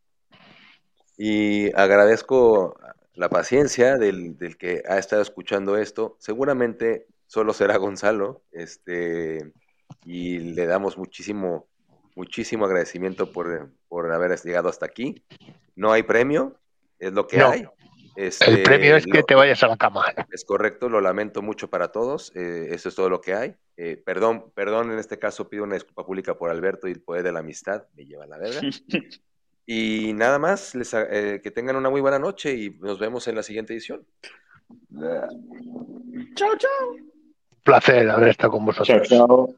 Y 1.18 1.72
agradezco 1.76 2.80
la 3.14 3.30
paciencia 3.30 3.98
del, 3.98 4.36
que 4.58 4.84
ha 4.88 4.98
estado 4.98 5.22
escuchando 5.22 5.78
esto. 5.78 6.18
Seguramente 6.20 7.06
solo 7.28 7.54
será 7.54 7.78
Gonzalo, 7.78 8.42
este, 8.52 9.54
y 10.06 10.40
le 10.40 10.66
damos 10.66 10.98
muchísimo, 10.98 11.68
muchísimo 12.16 12.66
agradecimiento 12.66 13.32
por, 13.32 13.72
por 13.88 14.12
haber 14.12 14.38
llegado 14.40 14.70
hasta 14.70 14.88
aquí. 14.88 15.24
No 15.76 15.92
hay 15.92 16.02
premio, 16.02 16.60
es 16.98 17.14
lo 17.14 17.28
que 17.28 17.42
hay 17.42 17.68
el 18.16 18.28
este, 18.28 18.58
premio 18.60 18.96
es 18.96 19.06
que 19.06 19.24
te 19.24 19.36
vayas 19.36 19.64
a 19.64 19.68
la 19.68 19.78
cama. 19.78 20.06
Es 20.32 20.46
correcto, 20.46 20.90
lo 20.90 21.02
lamento 21.02 21.42
mucho 21.42 21.70
para 21.70 21.92
todos. 21.92 22.32
Eh, 22.36 22.68
eso 22.72 22.90
es 22.90 22.96
todo 22.96 23.10
lo 23.10 23.22
que 23.22 23.34
hay. 23.34 23.56
Eh, 23.78 24.02
perdón, 24.04 24.52
perdón, 24.54 24.92
en 24.92 25.00
este 25.00 25.18
caso 25.18 25.50
pido 25.50 25.64
una 25.64 25.76
disculpa 25.76 26.06
pública 26.06 26.38
por 26.38 26.50
Alberto 26.50 26.88
y 26.88 26.92
el 26.92 27.02
poder 27.02 27.24
de 27.24 27.32
la 27.32 27.40
amistad. 27.40 27.86
Me 27.96 28.06
lleva 28.06 28.28
la 28.28 28.38
verga. 28.38 28.62
y 29.66 30.14
nada 30.14 30.38
más, 30.38 30.76
les, 30.76 30.94
eh, 30.94 31.42
que 31.44 31.52
tengan 31.52 31.76
una 31.76 31.90
muy 31.90 32.02
buena 32.02 32.20
noche 32.20 32.54
y 32.54 32.70
nos 32.82 33.00
vemos 33.00 33.28
en 33.28 33.36
la 33.36 33.44
siguiente 33.44 33.74
edición. 33.74 34.06
Chao, 36.36 36.58
chao. 36.58 36.96
Placer 37.64 38.10
haber 38.10 38.30
estado 38.30 38.52
con 38.54 38.66
vosotros. 38.66 39.08
Chao, 39.08 39.28
chao. 39.28 39.56